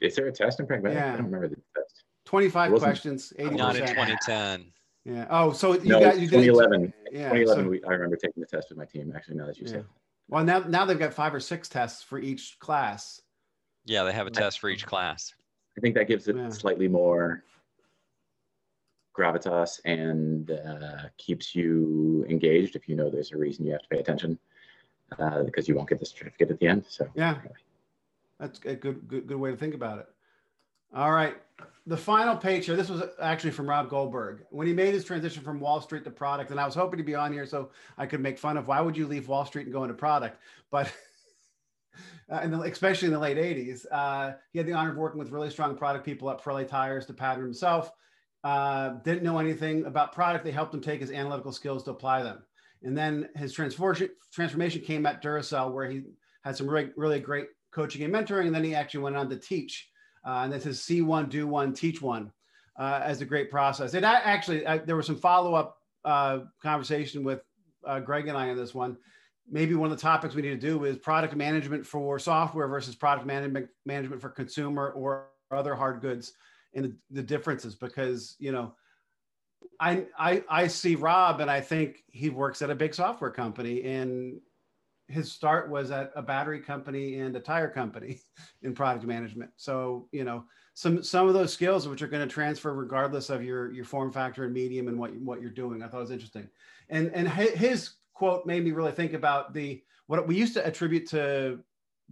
Is 0.01 0.15
there 0.15 0.27
a 0.27 0.31
test 0.31 0.59
in 0.59 0.67
pragmatic? 0.67 0.97
Yeah. 0.97 1.13
I 1.13 1.17
don't 1.17 1.25
remember 1.25 1.49
the 1.49 1.61
test. 1.75 2.03
25 2.25 2.79
questions, 2.79 3.33
80%. 3.37 3.57
Not 3.57 3.75
in 3.75 3.87
2010. 3.87 4.71
Yeah. 5.05 5.27
Oh, 5.29 5.51
so 5.51 5.73
you 5.73 5.89
No, 5.89 5.99
got, 5.99 6.19
you 6.19 6.27
did 6.29 6.41
it- 6.41 6.45
2011. 6.53 6.93
Yeah. 7.11 7.29
2011, 7.29 7.65
so- 7.65 7.69
we, 7.69 7.83
I 7.83 7.91
remember 7.91 8.15
taking 8.15 8.41
the 8.41 8.47
test 8.47 8.69
with 8.69 8.77
my 8.77 8.85
team. 8.85 9.11
Actually, 9.15 9.35
now 9.37 9.45
that 9.47 9.57
you 9.57 9.67
say 9.67 9.75
Yeah. 9.75 9.79
it. 9.81 9.85
Well, 10.29 10.43
now 10.45 10.59
now 10.59 10.85
they've 10.85 10.97
got 10.97 11.13
five 11.13 11.35
or 11.35 11.39
six 11.41 11.67
tests 11.67 12.01
for 12.01 12.17
each 12.17 12.57
class. 12.59 13.21
Yeah, 13.85 14.03
they 14.03 14.13
have 14.13 14.27
a 14.27 14.31
test 14.31 14.59
for 14.59 14.69
each 14.69 14.85
class. 14.85 15.33
I 15.77 15.81
think 15.81 15.95
that 15.95 16.07
gives 16.07 16.27
it 16.29 16.37
Yeah. 16.37 16.49
slightly 16.49 16.87
more 16.87 17.43
gravitas 19.15 19.79
and 19.85 20.49
uh, 20.51 21.09
keeps 21.17 21.53
you 21.53 22.25
engaged 22.29 22.75
if 22.75 22.87
you 22.87 22.95
know 22.95 23.09
there's 23.09 23.31
a 23.31 23.37
reason 23.37 23.65
you 23.65 23.71
have 23.73 23.81
to 23.81 23.87
pay 23.89 23.99
attention 23.99 24.39
uh, 25.19 25.43
because 25.43 25.67
you 25.67 25.75
won't 25.75 25.89
get 25.89 25.99
the 25.99 26.05
certificate 26.05 26.49
at 26.49 26.59
the 26.59 26.67
end. 26.67 26.85
So 26.87 27.07
Yeah, 27.13 27.39
that's 28.39 28.59
a 28.65 28.75
good 28.75 29.07
good 29.07 29.27
good 29.27 29.37
way 29.37 29.51
to 29.51 29.57
think 29.57 29.75
about 29.75 29.99
it. 29.99 30.07
All 30.95 31.11
right, 31.11 31.35
the 31.87 31.97
final 31.97 32.37
page 32.37 32.67
here. 32.67 32.75
This 32.75 32.89
was 32.89 33.01
actually 33.19 33.49
from 33.49 33.67
Rob 33.67 33.89
Goldberg 33.89 34.45
when 34.51 34.67
he 34.67 34.73
made 34.73 34.93
his 34.93 35.03
transition 35.03 35.43
from 35.43 35.59
Wall 35.59 35.81
Street 35.81 36.03
to 36.03 36.11
product, 36.11 36.51
and 36.51 36.59
I 36.59 36.65
was 36.65 36.75
hoping 36.75 36.99
to 36.99 37.03
be 37.03 37.15
on 37.15 37.33
here 37.33 37.47
so 37.47 37.71
I 37.97 38.05
could 38.05 38.21
make 38.21 38.37
fun 38.37 38.57
of 38.57 38.67
why 38.67 38.79
would 38.79 38.95
you 38.95 39.07
leave 39.07 39.27
Wall 39.27 39.43
Street 39.43 39.65
and 39.65 39.73
go 39.73 39.83
into 39.83 39.95
product, 39.95 40.39
but. 40.71 40.91
Uh, 42.31 42.39
in 42.39 42.49
the, 42.49 42.59
especially 42.61 43.07
in 43.07 43.13
the 43.13 43.19
late 43.19 43.37
80s, 43.37 43.85
uh, 43.91 44.31
he 44.53 44.57
had 44.57 44.65
the 44.65 44.71
honor 44.71 44.91
of 44.91 44.97
working 44.97 45.19
with 45.19 45.29
really 45.29 45.49
strong 45.49 45.75
product 45.75 46.05
people 46.05 46.31
at 46.31 46.41
Pirelli 46.41 46.67
Tires 46.67 47.05
to 47.05 47.13
pattern 47.13 47.43
himself. 47.43 47.91
Uh, 48.43 48.91
didn't 49.03 49.23
know 49.23 49.37
anything 49.37 49.85
about 49.85 50.13
product. 50.13 50.43
They 50.43 50.51
helped 50.51 50.73
him 50.73 50.81
take 50.81 51.01
his 51.01 51.11
analytical 51.11 51.51
skills 51.51 51.83
to 51.83 51.91
apply 51.91 52.23
them. 52.23 52.41
And 52.81 52.97
then 52.97 53.29
his 53.35 53.53
transformation 53.53 54.09
transformation 54.31 54.81
came 54.81 55.05
at 55.05 55.21
Duracell, 55.21 55.73
where 55.73 55.87
he 55.87 56.03
had 56.43 56.55
some 56.55 56.67
really, 56.67 56.91
really 56.95 57.19
great 57.19 57.47
coaching 57.71 58.03
and 58.03 58.13
mentoring. 58.13 58.47
And 58.47 58.55
then 58.55 58.63
he 58.63 58.73
actually 58.73 59.03
went 59.03 59.17
on 59.17 59.29
to 59.29 59.37
teach. 59.37 59.89
Uh, 60.25 60.41
and 60.43 60.53
this 60.53 60.65
is 60.65 60.81
see 60.81 61.01
one, 61.01 61.27
do 61.27 61.47
one, 61.47 61.73
teach 61.73 62.01
one 62.01 62.31
uh, 62.79 63.01
as 63.03 63.21
a 63.21 63.25
great 63.25 63.51
process. 63.51 63.93
And 63.93 64.05
I 64.05 64.15
actually, 64.19 64.65
I, 64.65 64.77
there 64.77 64.95
was 64.95 65.05
some 65.05 65.17
follow 65.17 65.53
up 65.53 65.77
uh, 66.05 66.39
conversation 66.61 67.23
with 67.23 67.41
uh, 67.85 67.99
Greg 67.99 68.27
and 68.27 68.37
I 68.37 68.49
on 68.49 68.57
this 68.57 68.73
one. 68.73 68.97
Maybe 69.49 69.75
one 69.75 69.91
of 69.91 69.97
the 69.97 70.01
topics 70.01 70.35
we 70.35 70.41
need 70.41 70.49
to 70.49 70.67
do 70.67 70.85
is 70.85 70.97
product 70.97 71.35
management 71.35 71.85
for 71.85 72.17
software 72.17 72.67
versus 72.67 72.95
product 72.95 73.27
management 73.27 73.67
management 73.85 74.21
for 74.21 74.29
consumer 74.29 74.91
or 74.91 75.27
other 75.51 75.75
hard 75.75 76.01
goods 76.01 76.33
and 76.73 76.85
the, 76.85 76.95
the 77.11 77.23
differences 77.23 77.75
because 77.75 78.35
you 78.39 78.51
know 78.51 78.73
I, 79.79 80.05
I 80.17 80.43
I 80.49 80.67
see 80.67 80.95
Rob 80.95 81.41
and 81.41 81.49
I 81.49 81.61
think 81.61 82.03
he 82.07 82.29
works 82.29 82.61
at 82.61 82.69
a 82.69 82.75
big 82.75 82.93
software 82.93 83.31
company 83.31 83.83
and 83.83 84.39
his 85.07 85.31
start 85.31 85.69
was 85.69 85.91
at 85.91 86.11
a 86.15 86.21
battery 86.21 86.59
company 86.59 87.19
and 87.19 87.35
a 87.35 87.39
tire 87.39 87.69
company 87.69 88.19
in 88.61 88.73
product 88.73 89.05
management. 89.05 89.51
So, 89.57 90.07
you 90.11 90.23
know, 90.23 90.45
some 90.73 91.03
some 91.03 91.27
of 91.27 91.33
those 91.33 91.53
skills 91.53 91.87
which 91.87 92.01
are 92.01 92.07
going 92.07 92.27
to 92.27 92.33
transfer 92.33 92.73
regardless 92.73 93.29
of 93.29 93.43
your 93.43 93.71
your 93.71 93.85
form 93.85 94.11
factor 94.11 94.45
and 94.45 94.53
medium 94.53 94.87
and 94.87 94.97
what 94.97 95.15
what 95.17 95.41
you're 95.41 95.51
doing. 95.51 95.83
I 95.83 95.87
thought 95.87 95.97
it 95.97 96.01
was 96.01 96.11
interesting. 96.11 96.47
And 96.89 97.11
and 97.13 97.27
his 97.27 97.91
quote 98.13 98.45
made 98.45 98.63
me 98.63 98.71
really 98.71 98.91
think 98.91 99.13
about 99.13 99.53
the 99.53 99.83
what 100.07 100.27
we 100.27 100.35
used 100.35 100.53
to 100.55 100.65
attribute 100.65 101.07
to 101.09 101.59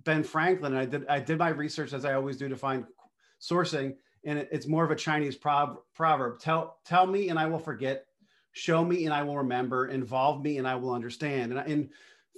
Ben 0.04 0.24
Franklin. 0.24 0.76
I 0.76 0.86
did 0.86 1.08
I 1.08 1.20
did 1.20 1.40
my 1.40 1.50
research 1.50 1.94
as 1.94 2.06
I 2.06 2.14
always 2.14 2.38
do 2.38 2.50
to 2.50 2.56
find 2.56 2.86
sourcing 3.42 3.96
and 4.24 4.40
it, 4.40 4.50
it's 4.52 4.68
more 4.68 4.84
of 4.84 4.92
a 4.92 4.96
Chinese 4.96 5.36
proverb. 5.36 6.40
Tell 6.40 6.78
tell 6.86 7.08
me 7.08 7.30
and 7.30 7.40
I 7.40 7.48
will 7.48 7.60
forget. 7.60 8.06
Show 8.54 8.84
me 8.84 9.06
and 9.06 9.14
I 9.14 9.24
will 9.24 9.38
remember. 9.38 9.88
Involve 9.88 10.44
me 10.44 10.58
and 10.58 10.68
I 10.68 10.76
will 10.76 10.94
understand. 10.94 11.54
And, 11.54 11.72
and 11.72 11.90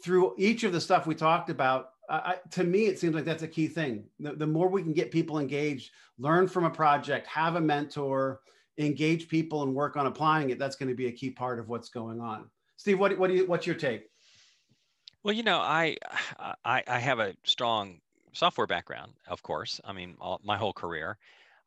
through 0.04 0.36
each 0.38 0.64
of 0.64 0.74
the 0.74 0.82
stuff 0.82 1.08
we 1.08 1.16
talked 1.16 1.50
about, 1.50 1.92
I, 2.10 2.36
to 2.52 2.64
me 2.64 2.88
it 2.88 3.00
seems 3.00 3.16
like 3.16 3.24
that's 3.24 3.44
a 3.44 3.48
key 3.48 3.68
thing. 3.68 4.04
The, 4.20 4.34
the 4.34 4.48
more 4.48 4.68
we 4.68 4.84
can 4.84 4.94
get 4.94 5.10
people 5.10 5.40
engaged, 5.40 5.92
learn 6.20 6.48
from 6.48 6.66
a 6.66 6.70
project, 6.70 7.26
have 7.28 7.56
a 7.56 7.62
mentor, 7.62 8.42
engage 8.78 9.30
people, 9.30 9.64
and 9.64 9.74
work 9.74 9.96
on 9.96 10.06
applying 10.06 10.50
it, 10.50 10.60
that's 10.60 10.76
going 10.76 10.90
to 10.90 10.96
be 10.96 11.08
a 11.08 11.12
key 11.12 11.30
part 11.30 11.60
of 11.60 11.70
what's 11.70 11.90
going 11.90 12.20
on. 12.20 12.50
Steve, 12.76 13.00
what 13.00 13.18
what 13.18 13.30
do 13.30 13.36
you 13.38 13.46
what's 13.46 13.66
your 13.66 13.76
take? 13.76 14.10
Well, 15.24 15.34
you 15.34 15.44
know, 15.44 15.60
I, 15.60 15.96
I 16.66 16.84
I 16.86 17.00
have 17.00 17.20
a 17.20 17.34
strong 17.46 18.02
software 18.34 18.68
background, 18.68 19.14
of 19.28 19.42
course. 19.42 19.80
I 19.86 19.94
mean, 19.94 20.16
all, 20.20 20.42
my 20.44 20.58
whole 20.58 20.74
career, 20.74 21.18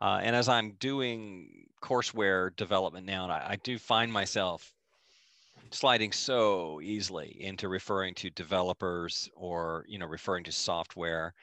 uh, 0.02 0.20
and 0.22 0.36
as 0.36 0.50
I'm 0.50 0.72
doing 0.72 1.66
courseware 1.82 2.54
development 2.56 3.06
now, 3.06 3.30
I, 3.30 3.52
I 3.52 3.56
do 3.56 3.78
find 3.78 4.12
myself 4.12 4.75
sliding 5.70 6.12
so 6.12 6.80
easily 6.82 7.36
into 7.40 7.68
referring 7.68 8.14
to 8.14 8.30
developers 8.30 9.28
or 9.34 9.84
you 9.88 9.98
know 9.98 10.06
referring 10.06 10.44
to 10.44 10.52
software, 10.52 11.34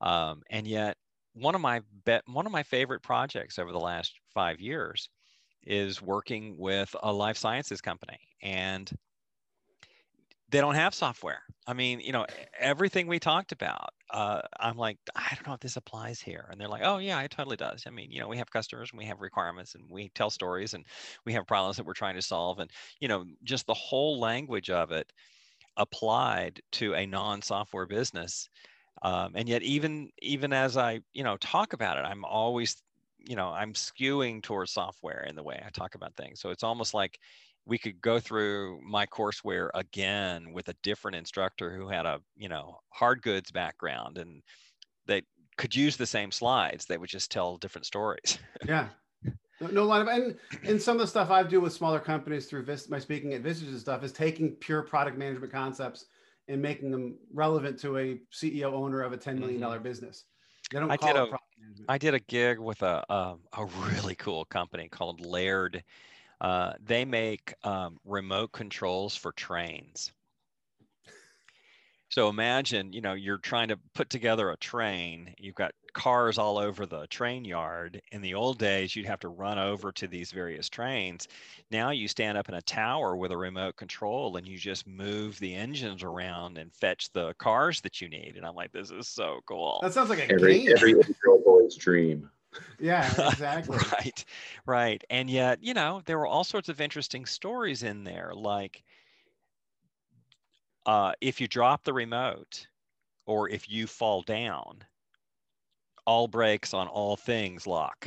um, 0.00 0.42
and 0.50 0.66
yet 0.66 0.96
one 1.34 1.54
of 1.54 1.60
my 1.60 1.80
bet 2.04 2.22
one 2.26 2.46
of 2.46 2.52
my 2.52 2.62
favorite 2.62 3.02
projects 3.02 3.58
over 3.58 3.72
the 3.72 3.80
last 3.80 4.18
five 4.34 4.60
years 4.60 5.08
is 5.64 6.02
working 6.02 6.56
with 6.58 6.94
a 7.02 7.12
life 7.12 7.36
sciences 7.36 7.80
company 7.80 8.18
and 8.42 8.90
they 10.50 10.60
don't 10.60 10.74
have 10.74 10.94
software. 10.94 11.42
I 11.66 11.72
mean, 11.72 12.00
you 12.00 12.12
know, 12.12 12.26
everything 12.58 13.06
we 13.06 13.18
talked 13.18 13.52
about, 13.52 13.90
uh, 14.12 14.42
I'm 14.60 14.76
like, 14.76 14.98
I 15.16 15.30
don't 15.34 15.46
know 15.46 15.54
if 15.54 15.60
this 15.60 15.76
applies 15.76 16.20
here. 16.20 16.46
And 16.50 16.60
they're 16.60 16.68
like, 16.68 16.82
oh, 16.84 16.98
yeah, 16.98 17.20
it 17.22 17.30
totally 17.30 17.56
does. 17.56 17.84
I 17.86 17.90
mean, 17.90 18.10
you 18.12 18.20
know, 18.20 18.28
we 18.28 18.36
have 18.38 18.50
customers 18.50 18.90
and 18.92 18.98
we 18.98 19.06
have 19.06 19.20
requirements 19.20 19.74
and 19.74 19.88
we 19.90 20.10
tell 20.10 20.30
stories 20.30 20.74
and 20.74 20.86
we 21.24 21.32
have 21.32 21.46
problems 21.46 21.76
that 21.78 21.86
we're 21.86 21.94
trying 21.94 22.16
to 22.16 22.22
solve. 22.22 22.58
And, 22.58 22.70
you 23.00 23.08
know, 23.08 23.24
just 23.42 23.66
the 23.66 23.74
whole 23.74 24.20
language 24.20 24.70
of 24.70 24.92
it 24.92 25.12
applied 25.76 26.60
to 26.72 26.94
a 26.94 27.06
non 27.06 27.42
software 27.42 27.86
business. 27.86 28.48
Um, 29.02 29.32
and 29.36 29.48
yet, 29.48 29.62
even 29.62 30.10
even 30.22 30.52
as 30.52 30.76
I, 30.76 31.00
you 31.14 31.24
know, 31.24 31.36
talk 31.38 31.72
about 31.72 31.98
it, 31.98 32.02
I'm 32.02 32.24
always, 32.24 32.82
you 33.18 33.36
know, 33.36 33.50
I'm 33.50 33.72
skewing 33.74 34.42
towards 34.42 34.72
software 34.72 35.24
in 35.24 35.36
the 35.36 35.42
way 35.42 35.62
I 35.64 35.70
talk 35.70 35.94
about 35.94 36.16
things. 36.16 36.40
So 36.40 36.50
it's 36.50 36.62
almost 36.64 36.94
like 36.94 37.18
we 37.66 37.78
could 37.78 38.00
go 38.00 38.18
through 38.18 38.80
my 38.82 39.06
courseware 39.06 39.70
again 39.74 40.52
with 40.52 40.68
a 40.68 40.74
different 40.82 41.16
instructor 41.16 41.76
who 41.76 41.88
had 41.88 42.06
a 42.06 42.20
you 42.36 42.48
know 42.48 42.78
hard 42.90 43.22
goods 43.22 43.50
background 43.50 44.18
and 44.18 44.42
they 45.06 45.22
could 45.56 45.74
use 45.74 45.96
the 45.96 46.06
same 46.06 46.30
slides 46.30 46.86
they 46.86 46.98
would 46.98 47.10
just 47.10 47.30
tell 47.30 47.56
different 47.56 47.86
stories 47.86 48.38
Yeah. 48.66 48.88
No, 49.70 49.92
of 49.92 50.08
and 50.08 50.36
and 50.64 50.82
some 50.82 50.96
of 50.96 51.02
the 51.02 51.06
stuff 51.06 51.30
I 51.30 51.44
do 51.44 51.60
with 51.60 51.72
smaller 51.72 52.00
companies 52.00 52.46
through 52.46 52.64
Vis, 52.64 52.88
my 52.88 52.98
speaking 52.98 53.34
at 53.34 53.44
Vistage 53.44 53.68
and 53.68 53.78
stuff 53.78 54.02
is 54.02 54.10
taking 54.10 54.56
pure 54.56 54.82
product 54.82 55.16
management 55.16 55.52
concepts 55.52 56.06
and 56.48 56.60
making 56.60 56.90
them 56.90 57.16
relevant 57.32 57.78
to 57.80 57.98
a 57.98 58.20
CEO 58.32 58.72
owner 58.72 59.02
of 59.02 59.12
a 59.12 59.16
ten 59.16 59.38
million 59.38 59.56
mm-hmm. 59.56 59.64
dollar 59.64 59.78
business. 59.78 60.24
They 60.72 60.80
don't 60.80 60.90
I 60.90 60.96
call 60.96 61.12
did 61.12 61.16
it 61.16 61.22
a- 61.22 61.26
product 61.26 61.44
management. 61.60 61.90
i 61.90 61.98
did 61.98 62.14
a 62.14 62.18
gig 62.20 62.58
with 62.58 62.82
a 62.82 63.04
a, 63.08 63.36
a 63.56 63.66
really 63.86 64.16
cool 64.16 64.44
company 64.46 64.88
called 64.88 65.24
laird 65.24 65.84
uh, 66.42 66.72
they 66.84 67.04
make 67.04 67.54
um, 67.62 67.98
remote 68.04 68.50
controls 68.50 69.16
for 69.16 69.30
trains. 69.32 70.12
So 72.08 72.28
imagine 72.28 72.92
you 72.92 73.00
know 73.00 73.14
you're 73.14 73.38
trying 73.38 73.68
to 73.68 73.78
put 73.94 74.10
together 74.10 74.50
a 74.50 74.56
train 74.58 75.34
you've 75.38 75.54
got 75.54 75.72
cars 75.94 76.36
all 76.36 76.58
over 76.58 76.84
the 76.84 77.06
train 77.06 77.44
yard. 77.44 78.02
In 78.12 78.20
the 78.20 78.34
old 78.34 78.58
days 78.58 78.94
you'd 78.94 79.06
have 79.06 79.20
to 79.20 79.28
run 79.28 79.58
over 79.58 79.92
to 79.92 80.06
these 80.06 80.30
various 80.30 80.68
trains. 80.68 81.26
Now 81.70 81.88
you 81.88 82.08
stand 82.08 82.36
up 82.36 82.50
in 82.50 82.54
a 82.54 82.62
tower 82.62 83.16
with 83.16 83.30
a 83.30 83.36
remote 83.36 83.76
control 83.76 84.36
and 84.36 84.46
you 84.46 84.58
just 84.58 84.86
move 84.86 85.38
the 85.38 85.54
engines 85.54 86.02
around 86.02 86.58
and 86.58 86.70
fetch 86.74 87.10
the 87.12 87.32
cars 87.38 87.80
that 87.80 88.02
you 88.02 88.10
need. 88.10 88.34
And 88.36 88.44
i'm 88.44 88.54
like 88.56 88.72
this 88.72 88.90
is 88.90 89.08
so 89.08 89.40
cool. 89.46 89.78
That 89.80 89.94
sounds 89.94 90.10
like 90.10 90.18
a 90.18 90.30
every 90.30 90.64
game. 90.64 90.72
every 90.76 90.90
eight-year-old 90.90 91.44
boy's 91.44 91.76
dream. 91.76 92.28
Yeah, 92.78 93.06
exactly. 93.30 93.78
right 93.92 94.24
right 94.66 95.04
and 95.10 95.30
yet 95.30 95.62
you 95.62 95.74
know 95.74 96.02
there 96.04 96.18
were 96.18 96.26
all 96.26 96.44
sorts 96.44 96.68
of 96.68 96.80
interesting 96.80 97.26
stories 97.26 97.82
in 97.82 98.04
there 98.04 98.32
like 98.34 98.82
uh, 100.86 101.12
if 101.20 101.40
you 101.40 101.46
drop 101.46 101.84
the 101.84 101.92
remote 101.92 102.66
or 103.26 103.48
if 103.48 103.70
you 103.70 103.86
fall 103.86 104.22
down, 104.22 104.84
all 106.04 106.26
brakes 106.26 106.74
on 106.74 106.88
all 106.88 107.16
things 107.16 107.64
lock 107.64 108.06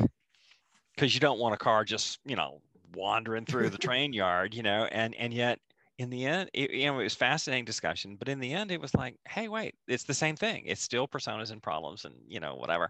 because 0.94 1.14
you 1.14 1.22
don't 1.22 1.40
want 1.40 1.54
a 1.54 1.58
car 1.58 1.86
just 1.86 2.20
you 2.26 2.36
know 2.36 2.60
wandering 2.94 3.46
through 3.46 3.70
the 3.70 3.78
train 3.80 4.12
yard 4.12 4.54
you 4.54 4.62
know 4.62 4.86
and 4.92 5.16
and 5.16 5.34
yet 5.34 5.60
in 5.98 6.10
the 6.10 6.26
end 6.26 6.50
it, 6.54 6.72
you 6.72 6.86
know 6.86 7.00
it 7.00 7.04
was 7.04 7.16
fascinating 7.16 7.66
discussion 7.66 8.16
but 8.18 8.28
in 8.28 8.40
the 8.40 8.52
end 8.52 8.72
it 8.72 8.82
was 8.82 8.94
like 8.94 9.18
hey 9.28 9.48
wait 9.48 9.76
it's 9.88 10.04
the 10.04 10.14
same 10.14 10.36
thing 10.36 10.64
it's 10.66 10.82
still 10.82 11.08
personas 11.08 11.52
and 11.52 11.64
problems 11.64 12.06
and 12.06 12.16
you 12.28 12.40
know 12.40 12.56
whatever 12.56 12.90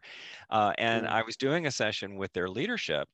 uh, 0.49 0.73
and 0.77 1.07
i 1.07 1.21
was 1.21 1.37
doing 1.37 1.65
a 1.67 1.71
session 1.71 2.15
with 2.17 2.31
their 2.33 2.49
leadership 2.49 3.07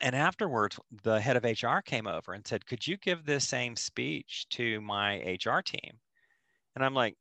and 0.00 0.14
afterwards 0.16 0.78
the 1.02 1.20
head 1.20 1.36
of 1.36 1.44
hr 1.44 1.80
came 1.84 2.06
over 2.06 2.32
and 2.32 2.46
said 2.46 2.66
could 2.66 2.86
you 2.86 2.96
give 2.98 3.24
this 3.24 3.48
same 3.48 3.76
speech 3.76 4.46
to 4.48 4.80
my 4.80 5.38
hr 5.44 5.60
team 5.60 5.98
and 6.76 6.84
i'm 6.84 6.94
like 6.94 7.16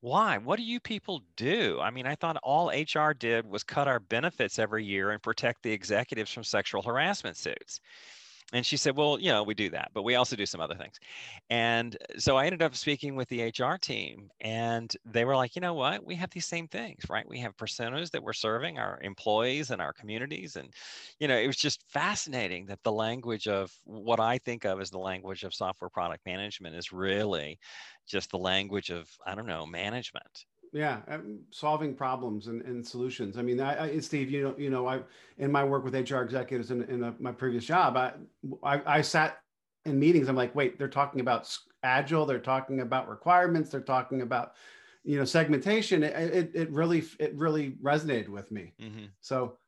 why? 0.00 0.36
What 0.38 0.56
do 0.56 0.62
you 0.62 0.80
people 0.80 1.22
do? 1.36 1.80
I 1.80 1.90
mean, 1.90 2.06
I 2.06 2.14
thought 2.14 2.36
all 2.42 2.70
HR 2.70 3.14
did 3.14 3.46
was 3.46 3.64
cut 3.64 3.88
our 3.88 3.98
benefits 4.00 4.58
every 4.58 4.84
year 4.84 5.10
and 5.10 5.22
protect 5.22 5.62
the 5.62 5.72
executives 5.72 6.30
from 6.30 6.44
sexual 6.44 6.82
harassment 6.82 7.38
suits. 7.38 7.80
And 8.52 8.64
she 8.64 8.76
said, 8.76 8.96
Well, 8.96 9.18
you 9.18 9.30
know, 9.30 9.42
we 9.42 9.54
do 9.54 9.70
that, 9.70 9.90
but 9.94 10.02
we 10.02 10.14
also 10.14 10.36
do 10.36 10.46
some 10.46 10.60
other 10.60 10.74
things. 10.76 10.98
And 11.50 11.96
so 12.18 12.36
I 12.36 12.44
ended 12.46 12.62
up 12.62 12.76
speaking 12.76 13.16
with 13.16 13.28
the 13.28 13.42
HR 13.42 13.78
team, 13.78 14.30
and 14.40 14.94
they 15.04 15.24
were 15.24 15.34
like, 15.34 15.56
You 15.56 15.60
know 15.60 15.74
what? 15.74 16.04
We 16.04 16.14
have 16.16 16.30
these 16.30 16.46
same 16.46 16.68
things, 16.68 17.04
right? 17.08 17.26
We 17.26 17.38
have 17.40 17.56
personas 17.56 18.10
that 18.10 18.22
we're 18.22 18.32
serving 18.34 18.78
our 18.78 19.00
employees 19.00 19.70
and 19.70 19.80
our 19.80 19.92
communities. 19.92 20.56
And, 20.56 20.72
you 21.18 21.26
know, 21.26 21.36
it 21.36 21.46
was 21.46 21.56
just 21.56 21.82
fascinating 21.90 22.66
that 22.66 22.82
the 22.82 22.92
language 22.92 23.48
of 23.48 23.72
what 23.84 24.20
I 24.20 24.38
think 24.38 24.64
of 24.64 24.80
as 24.80 24.90
the 24.90 24.98
language 24.98 25.42
of 25.42 25.54
software 25.54 25.90
product 25.90 26.24
management 26.26 26.76
is 26.76 26.92
really 26.92 27.58
just 28.06 28.30
the 28.30 28.38
language 28.38 28.90
of 28.90 29.10
I 29.26 29.34
don't 29.34 29.46
know 29.46 29.66
management. 29.66 30.44
Yeah, 30.74 30.98
um, 31.06 31.38
solving 31.52 31.94
problems 31.94 32.48
and, 32.48 32.60
and 32.62 32.84
solutions. 32.84 33.38
I 33.38 33.42
mean, 33.42 33.60
I, 33.60 33.84
I, 33.84 33.98
Steve, 34.00 34.28
you 34.28 34.42
know, 34.42 34.54
you 34.58 34.70
know, 34.70 34.88
I 34.88 35.02
in 35.38 35.52
my 35.52 35.62
work 35.62 35.84
with 35.84 35.94
HR 35.94 36.18
executives 36.18 36.72
in, 36.72 36.82
in 36.84 37.04
a, 37.04 37.14
my 37.20 37.30
previous 37.30 37.64
job, 37.64 37.96
I, 37.96 38.12
I 38.64 38.82
I 38.84 39.00
sat 39.00 39.38
in 39.84 40.00
meetings. 40.00 40.28
I'm 40.28 40.34
like, 40.34 40.52
wait, 40.56 40.76
they're 40.76 40.88
talking 40.88 41.20
about 41.20 41.56
agile. 41.84 42.26
They're 42.26 42.40
talking 42.40 42.80
about 42.80 43.08
requirements. 43.08 43.70
They're 43.70 43.82
talking 43.82 44.22
about 44.22 44.54
you 45.04 45.16
know 45.16 45.24
segmentation. 45.24 46.02
It 46.02 46.12
it, 46.16 46.50
it 46.54 46.70
really 46.72 47.04
it 47.20 47.36
really 47.36 47.76
resonated 47.80 48.28
with 48.28 48.50
me. 48.50 48.72
Mm-hmm. 48.82 49.04
So 49.20 49.58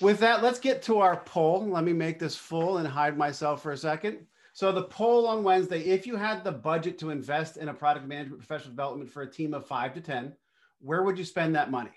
with 0.00 0.20
that, 0.20 0.44
let's 0.44 0.60
get 0.60 0.82
to 0.82 1.00
our 1.00 1.16
poll. 1.16 1.66
Let 1.66 1.82
me 1.82 1.92
make 1.92 2.20
this 2.20 2.36
full 2.36 2.78
and 2.78 2.86
hide 2.86 3.18
myself 3.18 3.60
for 3.60 3.72
a 3.72 3.76
second. 3.76 4.18
So 4.58 4.72
the 4.72 4.82
poll 4.82 5.28
on 5.28 5.44
Wednesday, 5.44 5.82
if 5.82 6.04
you 6.04 6.16
had 6.16 6.42
the 6.42 6.50
budget 6.50 6.98
to 6.98 7.10
invest 7.10 7.58
in 7.58 7.68
a 7.68 7.72
product 7.72 8.08
management 8.08 8.40
professional 8.40 8.72
development 8.72 9.08
for 9.08 9.22
a 9.22 9.30
team 9.30 9.54
of 9.54 9.64
five 9.64 9.94
to 9.94 10.00
10, 10.00 10.32
where 10.80 11.04
would 11.04 11.16
you 11.16 11.24
spend 11.24 11.54
that 11.54 11.70
money? 11.70 11.92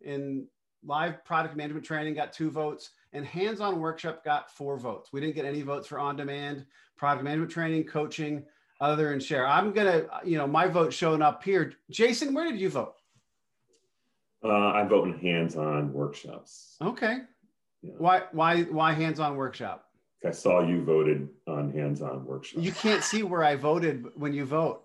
In 0.00 0.46
live 0.82 1.22
product 1.26 1.54
management 1.54 1.84
training 1.84 2.14
got 2.14 2.32
two 2.32 2.50
votes 2.50 2.92
and 3.12 3.26
hands-on 3.26 3.78
workshop 3.78 4.24
got 4.24 4.50
four 4.50 4.78
votes. 4.78 5.12
We 5.12 5.20
didn't 5.20 5.34
get 5.34 5.44
any 5.44 5.60
votes 5.60 5.86
for 5.86 5.98
on-demand 5.98 6.64
product 6.96 7.24
management 7.24 7.50
training, 7.50 7.84
coaching, 7.84 8.42
other 8.80 9.12
and 9.12 9.22
share. 9.22 9.46
I'm 9.46 9.74
gonna, 9.74 10.06
you 10.24 10.38
know, 10.38 10.46
my 10.46 10.66
vote 10.66 10.94
showing 10.94 11.20
up 11.20 11.44
here. 11.44 11.74
Jason, 11.90 12.32
where 12.32 12.50
did 12.50 12.58
you 12.58 12.70
vote? 12.70 12.94
Uh, 14.42 14.48
I 14.48 14.86
vote 14.88 15.08
in 15.08 15.18
hands-on 15.18 15.92
workshops. 15.92 16.76
Okay. 16.80 17.18
Yeah. 17.82 17.92
Why? 17.98 18.22
Why? 18.32 18.62
Why 18.62 18.94
hands-on 18.94 19.36
workshop? 19.36 19.87
I 20.24 20.32
saw 20.32 20.66
you 20.66 20.82
voted 20.82 21.28
on 21.46 21.72
hands-on 21.72 22.24
workshop. 22.24 22.62
You 22.62 22.72
can't 22.72 23.04
see 23.04 23.22
where 23.22 23.44
I 23.44 23.54
voted 23.54 24.06
when 24.16 24.32
you 24.32 24.44
vote. 24.44 24.82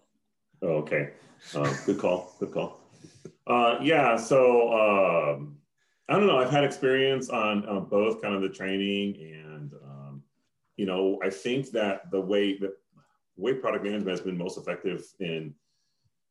Oh, 0.62 0.76
okay. 0.78 1.12
Uh, 1.56 1.74
good 1.86 1.98
call. 1.98 2.36
Good 2.40 2.52
call. 2.52 2.80
Uh, 3.48 3.78
yeah. 3.82 4.16
So 4.16 4.72
um, 4.72 5.58
I 6.08 6.14
don't 6.14 6.28
know. 6.28 6.38
I've 6.38 6.52
had 6.52 6.64
experience 6.64 7.30
on, 7.30 7.66
on 7.66 7.86
both 7.86 8.22
kind 8.22 8.36
of 8.36 8.42
the 8.42 8.50
training 8.50 9.16
and 9.16 9.74
um, 9.84 10.24
you 10.78 10.86
know 10.86 11.20
I 11.24 11.30
think 11.30 11.72
that 11.72 12.12
the 12.12 12.22
way 12.22 12.58
that 12.60 12.74
way 13.36 13.54
product 13.54 13.84
management 13.84 14.10
has 14.10 14.22
been 14.22 14.38
most 14.38 14.58
effective 14.58 15.06
in 15.20 15.54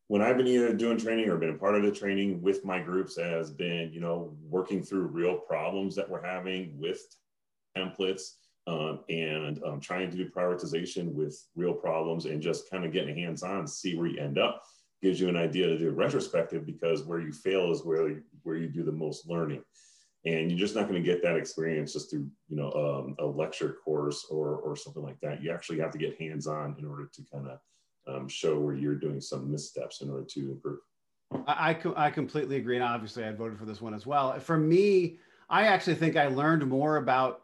when 0.08 0.22
I've 0.22 0.36
been 0.36 0.46
either 0.46 0.72
doing 0.74 0.98
training 0.98 1.28
or 1.28 1.36
been 1.36 1.50
a 1.50 1.58
part 1.58 1.74
of 1.74 1.82
the 1.82 1.90
training 1.90 2.42
with 2.42 2.64
my 2.64 2.80
groups 2.80 3.16
has 3.18 3.50
been 3.50 3.92
you 3.92 4.00
know 4.00 4.36
working 4.48 4.82
through 4.82 5.06
real 5.06 5.36
problems 5.36 5.94
that 5.96 6.08
we're 6.08 6.24
having 6.24 6.78
with 6.78 7.00
templates 7.76 8.34
um, 8.66 9.01
and 9.09 9.62
um, 9.64 9.81
trying 9.81 10.11
to 10.11 10.16
do 10.16 10.29
prioritization 10.29 11.12
with 11.12 11.46
real 11.57 11.75
problems 11.75 12.27
and 12.27 12.40
just 12.40 12.70
kind 12.70 12.85
of 12.85 12.92
getting 12.92 13.16
hands 13.16 13.42
on, 13.42 13.66
see 13.66 13.96
where 13.96 14.07
you 14.07 14.20
end 14.20 14.38
up 14.38 14.62
gives 15.03 15.20
you 15.20 15.29
an 15.29 15.37
idea 15.37 15.66
to 15.66 15.77
do 15.77 15.90
retrospective 15.90 16.64
because 16.64 17.03
where 17.03 17.20
you 17.20 17.33
fail 17.33 17.72
is 17.72 17.85
where 17.85 18.09
you, 18.09 18.22
where 18.44 18.57
you 18.57 18.68
do 18.68 18.85
the 18.85 18.92
most 18.92 19.29
learning. 19.29 19.62
And 20.25 20.48
you're 20.48 20.61
just 20.61 20.77
not 20.77 20.88
going 20.88 21.03
to 21.03 21.07
get 21.07 21.20
that 21.25 21.37
experience 21.37 21.92
just 21.92 22.09
through, 22.09 22.29
you 22.48 22.57
know, 22.57 22.70
um, 22.70 23.16
a 23.18 23.27
lecture 23.27 23.79
course 23.85 24.27
or, 24.31 24.59
or 24.59 24.77
something 24.77 25.03
like 25.03 25.18
that. 25.20 25.42
You 25.42 25.51
actually 25.51 25.81
have 25.81 25.90
to 25.90 25.98
get 25.98 26.20
hands 26.20 26.46
on 26.46 26.77
in 26.79 26.85
order 26.85 27.11
to 27.12 27.22
kind 27.33 27.48
of 27.48 27.59
um, 28.07 28.29
show 28.29 28.57
where 28.61 28.75
you're 28.75 28.94
doing 28.94 29.20
some 29.20 29.51
missteps 29.51 30.01
in 30.01 30.11
order 30.11 30.25
to 30.25 30.53
improve. 30.53 30.79
I, 31.48 31.77
I 31.96 32.11
completely 32.11 32.57
agree. 32.57 32.77
And 32.77 32.85
obviously 32.85 33.25
I 33.25 33.33
voted 33.33 33.59
for 33.59 33.64
this 33.64 33.81
one 33.81 33.94
as 33.94 34.07
well. 34.07 34.38
For 34.38 34.57
me, 34.57 35.18
I 35.51 35.64
actually 35.64 35.96
think 35.96 36.16
I 36.16 36.29
learned 36.29 36.64
more 36.68 36.98
about 36.98 37.42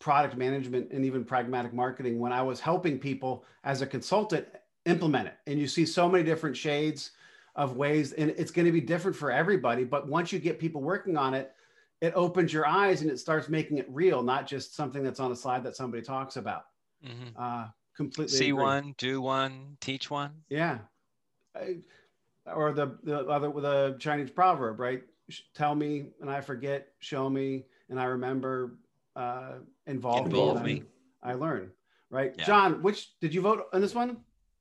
product 0.00 0.36
management 0.36 0.90
and 0.92 1.04
even 1.04 1.24
pragmatic 1.24 1.72
marketing 1.72 2.18
when 2.18 2.32
I 2.32 2.42
was 2.42 2.60
helping 2.60 2.98
people 2.98 3.44
as 3.64 3.82
a 3.82 3.86
consultant 3.86 4.46
implement 4.84 5.28
it. 5.28 5.36
And 5.46 5.58
you 5.58 5.66
see 5.66 5.86
so 5.86 6.08
many 6.08 6.24
different 6.24 6.56
shades 6.56 7.12
of 7.56 7.76
ways, 7.76 8.12
and 8.12 8.30
it's 8.30 8.50
going 8.50 8.66
to 8.66 8.72
be 8.72 8.80
different 8.80 9.16
for 9.16 9.30
everybody. 9.30 9.84
But 9.84 10.08
once 10.08 10.32
you 10.32 10.38
get 10.38 10.58
people 10.58 10.82
working 10.82 11.16
on 11.16 11.34
it, 11.34 11.52
it 12.00 12.12
opens 12.14 12.52
your 12.52 12.66
eyes 12.66 13.00
and 13.00 13.10
it 13.10 13.18
starts 13.18 13.48
making 13.48 13.78
it 13.78 13.86
real, 13.88 14.22
not 14.22 14.46
just 14.46 14.74
something 14.74 15.02
that's 15.02 15.20
on 15.20 15.32
a 15.32 15.36
slide 15.36 15.64
that 15.64 15.76
somebody 15.76 16.02
talks 16.02 16.36
about. 16.36 16.66
Mm-hmm. 17.04 17.40
Uh, 17.40 17.68
completely 17.96 18.36
see 18.36 18.50
agree. 18.50 18.62
one, 18.62 18.94
do 18.98 19.22
one, 19.22 19.76
teach 19.80 20.10
one. 20.10 20.32
Yeah. 20.48 20.78
I, 21.56 21.78
or 22.52 22.72
the 22.72 22.98
the 23.04 23.20
other 23.20 23.48
the 23.48 23.96
Chinese 23.98 24.30
proverb, 24.30 24.80
right? 24.80 25.02
Tell 25.54 25.74
me 25.74 26.08
and 26.20 26.28
I 26.28 26.40
forget, 26.40 26.88
show 26.98 27.30
me 27.30 27.64
and 27.88 27.98
I 27.98 28.04
remember, 28.04 28.76
uh, 29.16 29.54
involved 29.86 30.26
Involve 30.26 30.62
me. 30.62 30.82
I, 31.22 31.32
I 31.32 31.34
learn, 31.34 31.70
right? 32.10 32.34
Yeah. 32.38 32.44
John, 32.44 32.82
which 32.82 33.18
did 33.20 33.34
you 33.34 33.40
vote 33.40 33.66
on 33.72 33.80
this 33.80 33.94
one? 33.94 34.18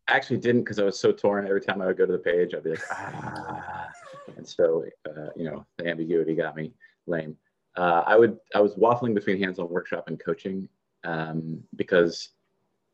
I 0.07 0.15
actually 0.15 0.37
didn't 0.37 0.63
because 0.63 0.79
I 0.79 0.83
was 0.83 0.99
so 0.99 1.11
torn. 1.11 1.47
Every 1.47 1.61
time 1.61 1.81
I 1.81 1.85
would 1.85 1.97
go 1.97 2.05
to 2.05 2.11
the 2.11 2.17
page, 2.17 2.53
I'd 2.53 2.63
be 2.63 2.71
like, 2.71 2.81
ah. 2.91 3.89
and 4.35 4.47
so, 4.47 4.85
uh, 5.07 5.29
you 5.35 5.45
know, 5.45 5.65
the 5.77 5.87
ambiguity 5.87 6.35
got 6.35 6.55
me 6.55 6.73
lame. 7.07 7.37
Uh, 7.75 8.03
I 8.05 8.17
would, 8.17 8.37
I 8.53 8.59
was 8.59 8.75
waffling 8.75 9.13
between 9.13 9.41
hands-on 9.41 9.69
workshop 9.69 10.07
and 10.07 10.19
coaching 10.19 10.67
um, 11.03 11.63
because 11.75 12.29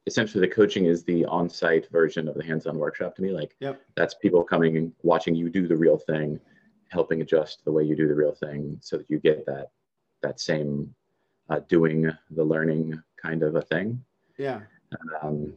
essentially 0.05 0.41
the 0.41 0.53
coaching 0.53 0.85
is 0.85 1.03
the 1.03 1.25
on-site 1.25 1.89
version 1.91 2.27
of 2.27 2.35
the 2.35 2.43
hands-on 2.43 2.77
workshop 2.77 3.15
to 3.15 3.21
me. 3.21 3.31
Like 3.31 3.55
yep. 3.59 3.81
that's 3.95 4.13
people 4.13 4.43
coming 4.43 4.77
and 4.77 4.93
watching 5.03 5.35
you 5.35 5.49
do 5.49 5.67
the 5.67 5.75
real 5.75 5.97
thing, 5.97 6.39
helping 6.89 7.21
adjust 7.21 7.65
the 7.65 7.71
way 7.71 7.83
you 7.83 7.95
do 7.95 8.07
the 8.07 8.15
real 8.15 8.33
thing 8.33 8.77
so 8.81 8.97
that 8.97 9.09
you 9.09 9.19
get 9.19 9.45
that 9.45 9.71
that 10.21 10.39
same 10.39 10.93
uh, 11.49 11.59
doing 11.67 12.11
the 12.31 12.43
learning 12.43 13.01
kind 13.21 13.43
of 13.43 13.55
a 13.55 13.61
thing. 13.61 14.03
Yeah. 14.37 14.61
Um, 15.21 15.53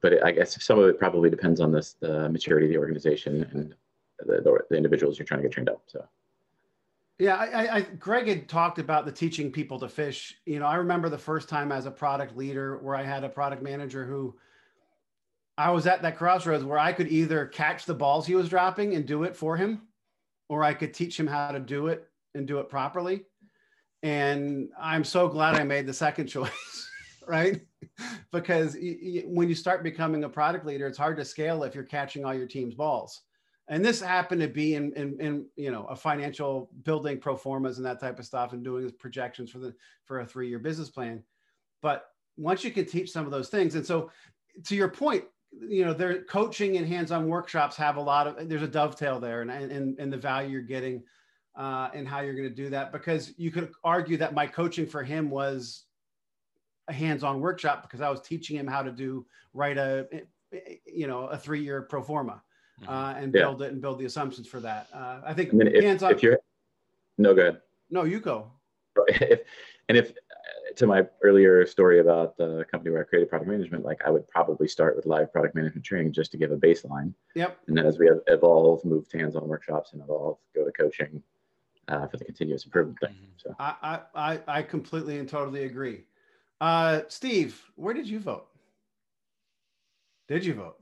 but 0.00 0.12
it, 0.12 0.22
I 0.22 0.32
guess 0.32 0.62
some 0.62 0.78
of 0.78 0.88
it 0.88 0.98
probably 0.98 1.30
depends 1.30 1.60
on 1.60 1.72
this, 1.72 1.94
the 2.00 2.28
maturity 2.28 2.66
of 2.66 2.72
the 2.72 2.78
organization 2.78 3.48
and 3.52 3.74
the, 4.18 4.40
the, 4.42 4.58
the 4.70 4.76
individuals 4.76 5.18
you're 5.18 5.26
trying 5.26 5.40
to 5.40 5.48
get 5.48 5.52
trained 5.52 5.68
up. 5.68 5.82
So. 5.86 6.04
Yeah, 7.18 7.36
I, 7.36 7.76
I, 7.76 7.80
Greg 7.80 8.26
had 8.26 8.48
talked 8.48 8.78
about 8.80 9.06
the 9.06 9.12
teaching 9.12 9.52
people 9.52 9.78
to 9.78 9.88
fish. 9.88 10.36
You 10.46 10.58
know, 10.58 10.66
I 10.66 10.76
remember 10.76 11.08
the 11.08 11.16
first 11.16 11.48
time 11.48 11.70
as 11.70 11.86
a 11.86 11.90
product 11.90 12.36
leader 12.36 12.78
where 12.78 12.96
I 12.96 13.02
had 13.02 13.22
a 13.22 13.28
product 13.28 13.62
manager 13.62 14.04
who 14.04 14.36
I 15.56 15.70
was 15.70 15.86
at 15.86 16.02
that 16.02 16.16
crossroads 16.16 16.64
where 16.64 16.78
I 16.78 16.92
could 16.92 17.06
either 17.08 17.46
catch 17.46 17.86
the 17.86 17.94
balls 17.94 18.26
he 18.26 18.34
was 18.34 18.48
dropping 18.48 18.94
and 18.94 19.06
do 19.06 19.22
it 19.22 19.36
for 19.36 19.56
him, 19.56 19.82
or 20.48 20.64
I 20.64 20.74
could 20.74 20.92
teach 20.92 21.18
him 21.18 21.28
how 21.28 21.52
to 21.52 21.60
do 21.60 21.86
it 21.86 22.08
and 22.34 22.48
do 22.48 22.58
it 22.58 22.68
properly. 22.68 23.24
And 24.04 24.68
I'm 24.78 25.02
so 25.02 25.28
glad 25.28 25.54
I 25.54 25.64
made 25.64 25.86
the 25.86 25.94
second 25.94 26.26
choice, 26.28 26.90
right? 27.26 27.60
because 28.32 28.76
when 29.24 29.48
you 29.48 29.54
start 29.54 29.82
becoming 29.82 30.24
a 30.24 30.28
product 30.28 30.66
leader, 30.66 30.86
it's 30.86 30.98
hard 30.98 31.16
to 31.16 31.24
scale 31.24 31.62
if 31.62 31.74
you're 31.74 31.84
catching 31.84 32.24
all 32.24 32.34
your 32.34 32.46
team's 32.46 32.74
balls. 32.74 33.22
And 33.68 33.82
this 33.82 34.02
happened 34.02 34.42
to 34.42 34.48
be 34.48 34.74
in, 34.74 34.92
in, 34.92 35.18
in 35.20 35.46
you 35.56 35.70
know 35.70 35.84
a 35.84 35.96
financial 35.96 36.68
building 36.82 37.18
pro 37.18 37.34
formas 37.34 37.78
and 37.78 37.86
that 37.86 37.98
type 37.98 38.18
of 38.18 38.26
stuff 38.26 38.52
and 38.52 38.62
doing 38.62 38.92
projections 38.98 39.50
for 39.50 39.58
the 39.58 39.74
for 40.04 40.20
a 40.20 40.26
three 40.26 40.50
year 40.50 40.58
business 40.58 40.90
plan. 40.90 41.22
But 41.80 42.04
once 42.36 42.62
you 42.62 42.72
can 42.72 42.84
teach 42.84 43.10
some 43.10 43.24
of 43.24 43.32
those 43.32 43.48
things, 43.48 43.74
and 43.74 43.86
so 43.86 44.10
to 44.64 44.76
your 44.76 44.88
point, 44.88 45.24
you 45.50 45.82
know, 45.82 45.94
their 45.94 46.24
coaching 46.24 46.76
and 46.76 46.86
hands-on 46.86 47.26
workshops 47.26 47.74
have 47.76 47.96
a 47.96 48.02
lot 48.02 48.26
of 48.26 48.50
there's 48.50 48.60
a 48.60 48.68
dovetail 48.68 49.18
there 49.18 49.40
and 49.40 49.50
and, 49.50 49.98
and 49.98 50.12
the 50.12 50.18
value 50.18 50.50
you're 50.50 50.60
getting 50.60 51.02
uh, 51.56 51.90
and 51.94 52.06
how 52.06 52.20
you're 52.20 52.34
going 52.34 52.48
to 52.48 52.54
do 52.54 52.68
that 52.70 52.92
because 52.92 53.32
you 53.36 53.50
could 53.50 53.70
argue 53.84 54.16
that 54.16 54.34
my 54.34 54.46
coaching 54.46 54.86
for 54.86 55.02
him 55.02 55.30
was 55.30 55.84
a 56.88 56.92
hands-on 56.92 57.40
workshop 57.40 57.82
because 57.82 58.00
I 58.00 58.10
was 58.10 58.20
teaching 58.20 58.56
him 58.56 58.66
how 58.66 58.82
to 58.82 58.90
do 58.90 59.24
write 59.54 59.78
a 59.78 60.06
you 60.86 61.06
know 61.06 61.26
a 61.28 61.38
three-year 61.38 61.82
pro 61.82 62.02
forma 62.02 62.42
Mhm. 62.82 62.88
uh, 62.88 63.16
and 63.18 63.32
Yeah. 63.32 63.42
build 63.42 63.62
it 63.62 63.72
and 63.72 63.80
build 63.80 63.98
the 64.00 64.04
assumptions 64.04 64.48
for 64.48 64.58
that. 64.60 64.88
Uh, 64.92 65.20
I 65.24 65.32
think 65.32 65.52
And 65.52 65.60
then 65.60 65.68
if, 65.68 65.84
hands-on. 65.84 66.10
if 66.12 66.22
you're, 66.24 66.38
no, 67.18 67.32
good. 67.34 67.60
no, 67.88 68.02
you 68.02 68.18
go. 68.20 68.50
if, 69.08 69.42
and 69.88 69.96
if 69.96 70.12
to 70.76 70.86
my 70.88 71.06
earlier 71.22 71.64
story 71.66 72.00
about 72.00 72.36
the 72.36 72.64
company 72.68 72.90
where 72.90 73.00
I 73.02 73.04
created 73.04 73.28
product 73.28 73.48
management, 73.48 73.84
like 73.84 74.00
I 74.04 74.10
would 74.10 74.26
probably 74.26 74.66
start 74.66 74.96
with 74.96 75.06
live 75.06 75.32
product 75.32 75.54
management 75.54 75.84
training 75.86 76.12
just 76.12 76.32
to 76.32 76.36
give 76.36 76.50
a 76.50 76.56
baseline. 76.56 77.14
Yep. 77.36 77.58
And 77.68 77.78
then 77.78 77.86
as 77.86 77.98
we 78.00 78.10
evolve, 78.26 78.84
move 78.84 79.08
to 79.10 79.18
hands-on 79.18 79.46
workshops 79.46 79.92
and 79.92 80.02
evolve, 80.02 80.38
go 80.52 80.64
to 80.64 80.72
coaching 80.72 81.22
uh, 81.88 82.06
for 82.06 82.16
the 82.16 82.24
continuous 82.24 82.64
improvement 82.64 82.98
thing. 83.00 83.14
Mhm. 83.14 83.42
So 83.42 83.54
I, 83.58 83.74
I, 83.82 84.00
I, 84.14 84.40
I 84.46 84.62
completely 84.62 85.18
and 85.18 85.28
totally 85.28 85.64
agree. 85.64 86.04
Uh, 86.60 87.02
Steve, 87.08 87.62
where 87.76 87.94
did 87.94 88.08
you 88.08 88.20
vote? 88.20 88.46
Did 90.28 90.44
you 90.44 90.54
vote? 90.54 90.76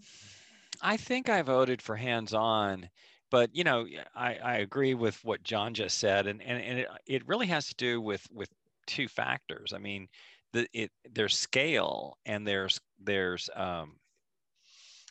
I 0.81 0.97
think 0.97 1.29
I 1.29 1.43
voted 1.43 1.83
for 1.83 1.97
hands-on, 1.97 2.89
but 3.31 3.55
you 3.55 3.65
know, 3.65 3.87
I, 4.15 4.35
I 4.37 4.57
agree 4.59 4.95
with 4.95 5.19
what 5.25 5.43
John 5.43 5.75
just 5.75 5.99
said, 5.99 6.27
and 6.27 6.43
and, 6.43 6.63
and 6.63 6.79
it, 6.81 6.89
it 7.07 7.27
really 7.27 7.47
has 7.47 7.69
to 7.69 7.75
do 7.75 8.01
with 8.01 8.27
with 8.33 8.49
two 8.87 9.09
factors. 9.09 9.73
I 9.73 9.79
mean, 9.79 10.09
the 10.53 10.67
it 10.73 10.91
there's 11.13 11.37
scale 11.37 12.19
and 12.27 12.47
there's 12.47 12.81
there's 13.03 13.49
um, 13.55 13.97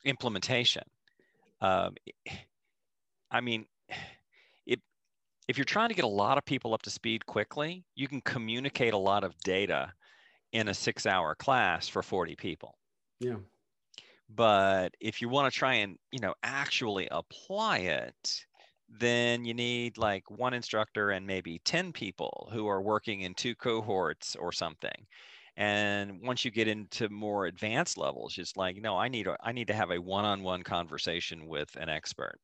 implementation. 0.04 0.84
Um, 1.62 1.96
I 3.32 3.42
mean, 3.42 3.66
if 3.90 3.98
if 5.48 5.58
you're 5.58 5.66
trying 5.66 5.90
to 5.90 5.96
get 5.96 6.06
a 6.06 6.08
lot 6.08 6.38
of 6.38 6.46
people 6.46 6.74
up 6.74 6.82
to 6.84 6.90
speed 6.90 7.26
quickly, 7.26 7.86
you 7.96 8.08
can 8.08 8.22
communicate 8.22 8.94
a 8.94 8.98
lot 8.98 9.24
of 9.24 9.38
data 9.40 9.94
in 10.54 10.68
a 10.70 10.74
six-hour 10.74 11.36
class 11.36 11.88
for 11.88 12.04
40 12.04 12.36
people. 12.36 12.78
Yeah. 13.20 13.38
but 14.30 14.94
if 15.00 15.22
you 15.22 15.30
want 15.30 15.52
to 15.52 15.58
try 15.58 15.76
and 15.76 15.98
you 16.12 16.20
know 16.20 16.34
actually 16.44 17.08
apply 17.12 17.80
it 17.80 18.46
then 18.90 19.46
you 19.46 19.54
need 19.54 19.98
like 19.98 20.30
one 20.30 20.54
instructor 20.54 21.12
and 21.12 21.26
maybe 21.26 21.60
10 21.60 21.94
people 21.94 22.50
who 22.52 22.68
are 22.68 22.82
working 22.82 23.22
in 23.22 23.34
two 23.34 23.56
cohorts 23.56 24.36
or 24.36 24.52
something. 24.52 25.08
And 25.58 26.22
once 26.22 26.44
you 26.46 26.52
get 26.52 26.68
into 26.68 27.10
more 27.10 27.46
advanced 27.48 27.98
levels 27.98 28.38
it's 28.38 28.58
like 28.58 28.78
no 28.78 28.98
i 28.98 29.08
need 29.10 29.28
a, 29.28 29.38
i 29.44 29.52
need 29.52 29.68
to 29.68 29.74
have 29.74 29.92
a 29.92 30.02
one-on-one 30.02 30.64
conversation 30.64 31.48
with 31.48 31.76
an 31.78 31.90
expert. 31.90 32.40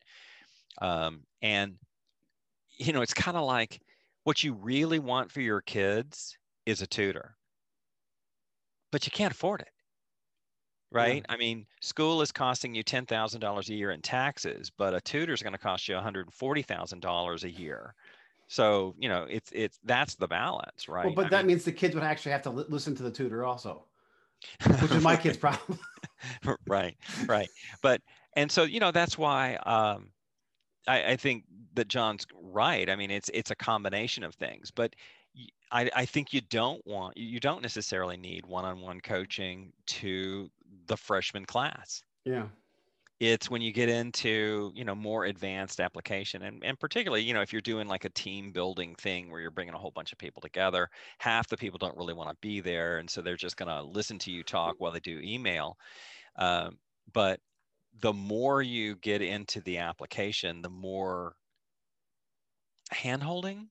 Um, 0.81 1.23
and 1.41 1.77
you 2.77 2.93
know 2.93 3.01
it's 3.01 3.13
kind 3.13 3.37
of 3.37 3.45
like 3.45 3.81
what 4.23 4.43
you 4.43 4.53
really 4.53 4.99
want 4.99 5.31
for 5.31 5.41
your 5.41 5.61
kids 5.61 6.37
is 6.65 6.81
a 6.81 6.87
tutor 6.87 7.35
but 8.91 9.05
you 9.05 9.11
can't 9.11 9.33
afford 9.33 9.61
it 9.61 9.69
right? 10.91 11.25
I 11.27 11.37
mean, 11.37 11.65
school 11.81 12.21
is 12.21 12.31
costing 12.31 12.73
you 12.73 12.83
ten 12.83 13.05
thousand 13.05 13.41
dollars 13.41 13.69
a 13.69 13.73
year 13.73 13.91
in 13.91 14.01
taxes, 14.01 14.71
but 14.77 14.93
a 14.93 15.01
tutor 15.01 15.33
is 15.33 15.41
going 15.41 15.53
to 15.53 15.59
cost 15.59 15.87
you 15.87 15.95
one 15.95 16.03
hundred 16.03 16.31
forty 16.33 16.61
thousand 16.61 17.01
dollars 17.01 17.43
a 17.43 17.49
year. 17.49 17.93
So 18.47 18.95
you 18.97 19.09
know, 19.09 19.25
it's 19.29 19.51
it's 19.53 19.79
that's 19.83 20.15
the 20.15 20.27
balance, 20.27 20.87
right? 20.87 21.05
Well, 21.05 21.15
but 21.15 21.25
I 21.25 21.29
that 21.29 21.37
mean- 21.39 21.47
means 21.47 21.65
the 21.65 21.71
kids 21.71 21.93
would 21.95 22.03
actually 22.03 22.31
have 22.31 22.41
to 22.43 22.49
li- 22.51 22.65
listen 22.69 22.95
to 22.95 23.03
the 23.03 23.11
tutor 23.11 23.43
also, 23.43 23.83
which 24.79 24.91
is 24.91 25.03
my 25.03 25.15
kid's 25.23 25.37
problem. 25.37 25.77
right, 26.67 26.95
right. 27.27 27.49
But 27.81 28.01
and 28.37 28.49
so 28.49 28.63
you 28.63 28.79
know 28.79 28.91
that's 28.91 29.17
why 29.17 29.55
um, 29.55 30.09
I, 30.87 31.11
I 31.11 31.15
think 31.15 31.43
that 31.75 31.87
John's 31.87 32.25
right. 32.41 32.89
I 32.89 32.95
mean, 32.95 33.11
it's 33.11 33.29
it's 33.33 33.51
a 33.51 33.55
combination 33.55 34.23
of 34.23 34.35
things, 34.35 34.71
but 34.71 34.95
I, 35.71 35.89
I, 35.95 36.05
think 36.05 36.33
you 36.33 36.41
don't 36.41 36.85
want 36.85 37.17
you 37.17 37.39
don't 37.39 37.61
necessarily 37.61 38.17
need 38.17 38.45
one-on-one 38.45 39.01
coaching 39.01 39.71
to 39.87 40.49
the 40.87 40.97
freshman 40.97 41.45
class. 41.45 42.03
yeah. 42.25 42.47
it's 43.19 43.49
when 43.49 43.61
you 43.61 43.71
get 43.71 43.89
into 43.89 44.71
you 44.75 44.85
know 44.85 44.95
more 44.95 45.25
advanced 45.25 45.79
application 45.79 46.43
and, 46.43 46.63
and 46.63 46.79
particularly 46.79 47.23
you 47.23 47.33
know 47.33 47.41
if 47.41 47.51
you're 47.51 47.61
doing 47.61 47.87
like 47.87 48.05
a 48.05 48.09
team 48.09 48.51
building 48.51 48.95
thing 48.95 49.29
where 49.29 49.41
you're 49.41 49.51
bringing 49.51 49.73
a 49.73 49.77
whole 49.77 49.91
bunch 49.91 50.11
of 50.11 50.17
people 50.17 50.41
together 50.41 50.89
half 51.17 51.47
the 51.47 51.57
people 51.57 51.77
don't 51.77 51.97
really 51.97 52.13
want 52.13 52.29
to 52.29 52.35
be 52.41 52.59
there 52.59 52.99
and 52.99 53.09
so 53.09 53.21
they're 53.21 53.35
just 53.35 53.57
going 53.57 53.69
to 53.69 53.81
listen 53.83 54.17
to 54.17 54.31
you 54.31 54.43
talk 54.43 54.75
while 54.77 54.91
they 54.91 54.99
do 54.99 55.19
email 55.23 55.77
um, 56.37 56.77
but 57.13 57.39
the 58.01 58.13
more 58.13 58.61
you 58.61 58.95
get 58.97 59.21
into 59.21 59.61
the 59.61 59.77
application 59.77 60.61
the 60.61 60.69
more 60.69 61.35
handholding 62.93 63.69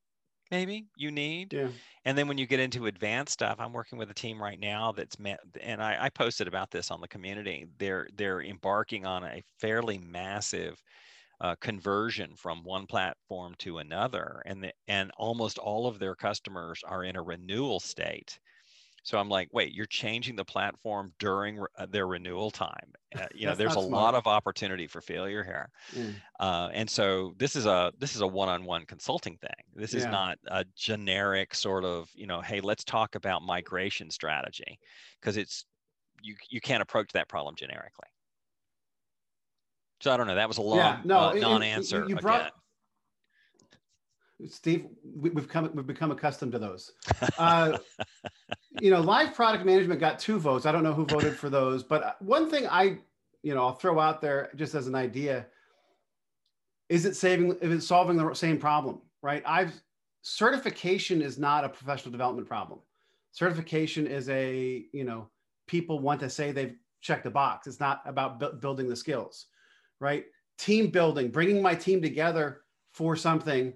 maybe 0.50 0.88
you 0.96 1.10
need 1.10 1.50
Yeah. 1.50 1.72
and 2.04 2.16
then 2.18 2.28
when 2.28 2.38
you 2.38 2.46
get 2.46 2.60
into 2.60 2.86
advanced 2.86 3.32
stuff, 3.34 3.58
I'm 3.60 3.72
working 3.72 3.98
with 3.98 4.10
a 4.10 4.14
team 4.14 4.42
right 4.42 4.60
now 4.60 4.92
that's 4.92 5.18
met, 5.18 5.40
and 5.60 5.82
I, 5.82 6.06
I 6.06 6.10
posted 6.10 6.48
about 6.48 6.70
this 6.70 6.90
on 6.90 7.00
the 7.00 7.08
community. 7.08 7.66
They're 7.78 8.08
they're 8.14 8.42
embarking 8.42 9.06
on 9.06 9.24
a 9.24 9.42
fairly 9.60 9.98
massive 9.98 10.82
uh, 11.40 11.56
conversion 11.56 12.36
from 12.36 12.64
one 12.64 12.86
platform 12.86 13.54
to 13.60 13.78
another, 13.78 14.42
and 14.46 14.64
the, 14.64 14.72
and 14.88 15.12
almost 15.18 15.58
all 15.58 15.86
of 15.88 15.98
their 16.00 16.16
customers 16.16 16.82
are 16.84 17.04
in 17.04 17.16
a 17.16 17.22
renewal 17.22 17.80
state. 17.80 18.40
So 19.06 19.18
I'm 19.18 19.28
like, 19.28 19.48
wait, 19.52 19.72
you're 19.72 19.86
changing 19.86 20.34
the 20.34 20.44
platform 20.44 21.12
during 21.20 21.58
re- 21.60 21.68
uh, 21.78 21.86
their 21.86 22.08
renewal 22.08 22.50
time. 22.50 22.92
Uh, 23.14 23.26
you 23.32 23.46
know, 23.46 23.54
there's 23.54 23.76
a 23.76 23.80
not 23.80 23.90
lot 23.90 24.14
of 24.16 24.26
opportunity 24.26 24.88
for 24.88 25.00
failure 25.00 25.44
here. 25.44 25.70
Yeah. 25.94 26.10
Uh, 26.40 26.70
and 26.72 26.90
so 26.90 27.32
this 27.38 27.54
is 27.54 27.66
a 27.66 27.92
this 27.98 28.16
is 28.16 28.20
a 28.22 28.26
one-on-one 28.26 28.84
consulting 28.84 29.36
thing. 29.36 29.62
This 29.76 29.94
is 29.94 30.06
not 30.10 30.38
a 30.48 30.64
generic 30.74 31.54
sort 31.54 31.84
of 31.84 32.10
you 32.16 32.26
know, 32.26 32.40
hey, 32.40 32.60
let's 32.60 32.82
talk 32.82 33.14
about 33.14 33.42
migration 33.42 34.10
strategy, 34.10 34.76
because 35.20 35.36
it's 35.36 35.66
you 36.20 36.34
you 36.50 36.60
can't 36.60 36.82
approach 36.82 37.12
that 37.12 37.28
problem 37.28 37.54
generically. 37.56 38.08
So 40.00 40.10
I 40.10 40.16
don't 40.16 40.26
know. 40.26 40.34
That 40.34 40.48
was 40.48 40.58
a 40.58 40.62
long 40.62 40.78
Yeah, 40.78 41.00
no, 41.04 41.18
uh, 41.18 41.26
and- 41.28 41.34
and 41.34 41.42
non-answer 41.42 42.06
you 42.08 42.16
again. 42.18 42.50
Steve, 44.48 44.86
we, 45.02 45.30
we've 45.30 45.48
come 45.48 45.70
we've 45.74 45.86
become 45.86 46.10
accustomed 46.10 46.52
to 46.52 46.58
those. 46.58 46.92
Uh, 47.38 47.78
you 48.80 48.90
know, 48.90 49.00
live 49.00 49.34
product 49.34 49.64
management 49.64 49.98
got 50.00 50.18
two 50.18 50.38
votes. 50.38 50.66
I 50.66 50.72
don't 50.72 50.82
know 50.82 50.92
who 50.92 51.06
voted 51.06 51.36
for 51.36 51.48
those, 51.48 51.82
but 51.82 52.02
uh, 52.02 52.12
one 52.20 52.50
thing 52.50 52.66
I, 52.68 52.98
you 53.42 53.54
know, 53.54 53.64
I'll 53.64 53.74
throw 53.74 53.98
out 53.98 54.20
there 54.20 54.50
just 54.56 54.74
as 54.74 54.86
an 54.86 54.94
idea: 54.94 55.46
is 56.88 57.06
it 57.06 57.16
saving? 57.16 57.56
Is 57.62 57.72
it 57.72 57.80
solving 57.82 58.16
the 58.16 58.34
same 58.34 58.58
problem? 58.58 59.00
Right? 59.22 59.42
I've 59.46 59.72
certification 60.20 61.22
is 61.22 61.38
not 61.38 61.64
a 61.64 61.68
professional 61.68 62.12
development 62.12 62.46
problem. 62.46 62.80
Certification 63.32 64.06
is 64.06 64.28
a 64.28 64.84
you 64.92 65.04
know 65.04 65.28
people 65.66 65.98
want 65.98 66.20
to 66.20 66.28
say 66.28 66.52
they've 66.52 66.76
checked 67.00 67.24
the 67.24 67.30
box. 67.30 67.66
It's 67.66 67.80
not 67.80 68.02
about 68.04 68.38
bu- 68.38 68.52
building 68.54 68.88
the 68.88 68.96
skills, 68.96 69.46
right? 69.98 70.26
Team 70.58 70.88
building, 70.88 71.30
bringing 71.30 71.62
my 71.62 71.74
team 71.74 72.02
together 72.02 72.62
for 72.92 73.16
something 73.16 73.72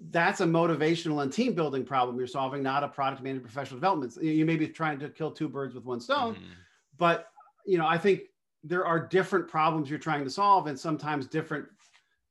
that's 0.00 0.40
a 0.40 0.46
motivational 0.46 1.22
and 1.22 1.32
team 1.32 1.54
building 1.54 1.84
problem 1.84 2.18
you're 2.18 2.26
solving, 2.26 2.62
not 2.62 2.84
a 2.84 2.88
product 2.88 3.22
manager 3.22 3.42
professional 3.42 3.78
development. 3.78 4.16
You 4.22 4.44
may 4.46 4.56
be 4.56 4.68
trying 4.68 4.98
to 5.00 5.10
kill 5.10 5.32
two 5.32 5.48
birds 5.48 5.74
with 5.74 5.84
one 5.84 6.00
stone, 6.00 6.36
Mhm. 6.36 6.66
but 6.96 7.32
you 7.66 7.78
know, 7.78 7.86
I 7.86 7.98
think 7.98 8.22
there 8.64 8.86
are 8.86 9.06
different 9.06 9.48
problems 9.48 9.90
you're 9.90 9.98
trying 9.98 10.24
to 10.24 10.30
solve, 10.30 10.66
and 10.68 10.78
sometimes 10.78 11.26
different 11.26 11.68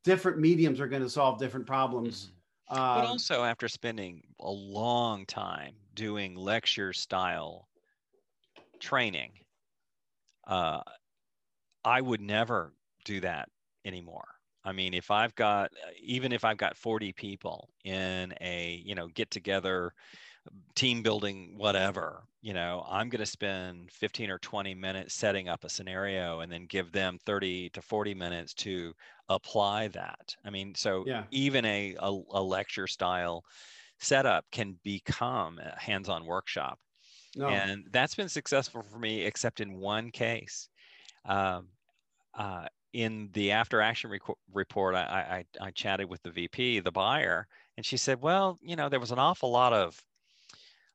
different 0.03 0.39
mediums 0.39 0.79
are 0.81 0.87
going 0.87 1.03
to 1.03 1.09
solve 1.09 1.39
different 1.39 1.67
problems. 1.67 2.31
Mhm. 2.31 2.41
But 2.93 3.05
Um, 3.05 3.05
also, 3.05 3.43
after 3.43 3.67
spending 3.67 4.35
a 4.39 4.51
long 4.51 5.25
time 5.25 5.87
doing 5.93 6.35
lecture 6.35 6.93
style 6.93 7.69
training, 8.79 9.45
uh, 10.45 10.81
I 11.83 12.01
would 12.01 12.21
never 12.21 12.75
do 13.03 13.19
that 13.21 13.49
anymore. 13.83 14.36
I 14.67 14.73
mean, 14.73 14.93
if 14.93 15.11
I've 15.11 15.35
got, 15.35 15.71
even 16.01 16.31
if 16.33 16.43
I've 16.45 16.57
got 16.57 16.77
40 16.77 17.13
people 17.13 17.69
in 17.85 18.33
a, 18.41 18.81
you 18.85 18.95
know, 18.95 19.07
get 19.07 19.31
together, 19.31 19.93
team 20.75 21.03
building, 21.03 21.57
whatever, 21.57 22.23
you 22.41 22.53
know, 22.53 22.85
I'm 22.87 23.09
going 23.09 23.19
to 23.19 23.25
spend 23.25 23.91
15 23.91 24.29
or 24.29 24.39
20 24.39 24.75
minutes 24.75 25.15
setting 25.15 25.49
up 25.49 25.63
a 25.63 25.69
scenario 25.69 26.41
and 26.41 26.51
then 26.51 26.65
give 26.65 26.91
them 26.91 27.17
30 27.25 27.69
to 27.71 27.81
40 27.81 28.13
minutes 28.13 28.53
to 28.55 28.93
apply 29.29 29.89
that. 29.89 30.35
I 30.45 30.49
mean, 30.49 30.75
so 30.75 31.05
Yeah. 31.05 31.27
even 31.31 31.65
a, 31.65 31.95
a, 31.99 32.09
a 32.09 32.41
lecture 32.43 32.87
style 32.87 33.43
setup 33.99 34.45
can 34.51 34.79
become 34.83 35.59
a 35.59 35.79
hands-on 35.79 36.25
workshop 36.25 36.79
no, 37.35 37.65
and 37.65 37.87
that's 37.91 38.15
been 38.15 38.29
successful 38.29 38.83
for 38.83 38.99
me 38.99 39.23
except 39.23 39.59
in 39.59 39.77
one 39.79 40.11
case 40.11 40.69
um, 41.25 41.69
uh, 42.35 42.67
in 42.97 43.29
the 43.33 43.51
after 43.51 43.79
action 43.79 44.11
report 44.51 44.95
I, 44.95 45.45
I, 45.61 45.67
I 45.67 45.69
chatted 45.69 46.09
with 46.09 46.23
the 46.23 46.31
vp 46.31 46.79
the 46.79 46.91
buyer 46.91 47.47
and 47.77 47.85
she 47.85 47.95
said 47.95 48.19
well 48.19 48.57
you 48.59 48.75
know 48.75 48.89
there 48.89 48.99
was 48.99 49.11
an 49.11 49.19
awful 49.19 49.51
lot 49.51 49.71
of 49.71 50.03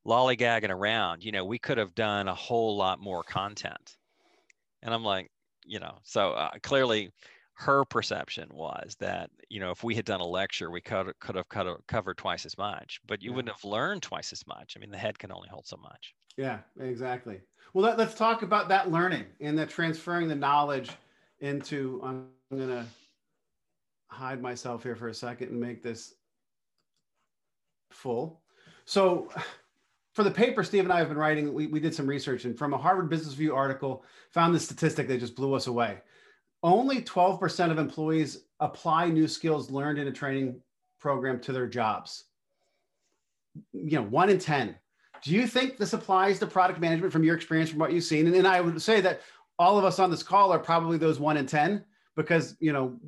lollygagging 0.04 0.70
around 0.70 1.22
you 1.22 1.30
know 1.30 1.44
we 1.44 1.60
could 1.60 1.78
have 1.78 1.94
done 1.94 2.26
a 2.26 2.34
whole 2.34 2.76
lot 2.76 2.98
more 2.98 3.22
content 3.22 3.98
and 4.82 4.92
i'm 4.92 5.04
like 5.04 5.30
you 5.64 5.78
know 5.78 5.96
so 6.02 6.32
uh, 6.32 6.50
clearly 6.64 7.08
her 7.54 7.84
perception 7.84 8.48
was 8.52 8.96
that 8.98 9.30
you 9.48 9.60
know 9.60 9.70
if 9.70 9.84
we 9.84 9.94
had 9.94 10.04
done 10.04 10.20
a 10.20 10.26
lecture 10.26 10.72
we 10.72 10.80
could 10.80 11.12
could 11.20 11.36
have 11.36 11.48
cut, 11.48 11.86
covered 11.86 12.18
twice 12.18 12.44
as 12.44 12.58
much 12.58 12.98
but 13.06 13.22
you 13.22 13.30
Yeah. 13.30 13.36
wouldn't 13.36 13.54
have 13.54 13.64
learned 13.64 14.02
twice 14.02 14.32
as 14.32 14.44
much 14.48 14.74
i 14.76 14.80
mean 14.80 14.90
the 14.90 14.98
head 14.98 15.16
can 15.20 15.30
only 15.30 15.48
hold 15.48 15.68
so 15.68 15.76
much 15.76 16.14
Yeah, 16.36 16.60
exactly. 16.80 17.42
Well, 17.74 17.84
let, 17.84 18.00
us 18.00 18.14
talk 18.14 18.42
about 18.42 18.68
that 18.68 18.90
learning 18.90 19.26
and 19.40 19.58
that 19.58 19.68
transferring 19.68 20.28
the 20.28 20.34
knowledge 20.34 20.90
into, 21.42 22.00
I'm 22.02 22.28
to 22.50 22.84
hide 24.08 24.40
myself 24.40 24.82
here 24.82 24.96
for 24.96 25.08
a 25.08 25.14
second 25.14 25.48
and 25.48 25.60
make 25.60 25.82
this 25.82 26.14
full. 27.90 28.40
So 28.84 29.30
for 30.12 30.22
the 30.22 30.30
paper 30.30 30.62
Steve 30.62 30.84
and 30.84 30.92
I 30.92 30.98
have 30.98 31.08
been 31.08 31.18
writing, 31.18 31.52
we, 31.52 31.66
we 31.66 31.80
did 31.80 31.94
some 31.94 32.06
research 32.06 32.44
and 32.44 32.56
from 32.56 32.74
a 32.74 32.78
Harvard 32.78 33.08
Business 33.08 33.34
Review 33.34 33.54
article, 33.54 34.04
found 34.30 34.54
this 34.54 34.64
statistic 34.64 35.08
that 35.08 35.20
just 35.20 35.36
blew 35.36 35.54
us 35.54 35.66
away. 35.66 35.98
Only 36.62 37.02
12% 37.02 37.70
of 37.70 37.78
employees 37.78 38.44
apply 38.60 39.08
new 39.08 39.26
skills 39.26 39.70
learned 39.70 39.98
in 39.98 40.08
a 40.08 40.12
training 40.12 40.60
program 41.00 41.40
to 41.40 41.52
their 41.52 41.66
jobs. 41.66 42.24
You 43.72 43.98
know, 43.98 44.04
one 44.04 44.30
in 44.30 44.38
10. 44.38 44.76
Do 45.22 45.32
you 45.32 45.46
think 45.46 45.76
this 45.76 45.92
applies 45.92 46.38
to 46.38 46.46
product 46.46 46.80
management 46.80 47.12
from 47.12 47.24
your 47.24 47.34
experience, 47.34 47.70
from 47.70 47.78
what 47.78 47.92
you've 47.92 48.04
seen? 48.04 48.26
And, 48.26 48.36
and 48.36 48.46
I 48.46 48.60
would 48.60 48.80
say 48.80 49.00
that 49.00 49.20
all 49.62 49.78
of 49.78 49.84
us 49.84 49.98
on 49.98 50.10
this 50.10 50.22
call 50.22 50.52
are 50.52 50.58
probably 50.58 50.98
those 50.98 51.20
one 51.20 51.36
in 51.36 51.46
10 51.46 51.84
because, 52.16 52.56
you 52.60 52.72
know, 52.72 52.98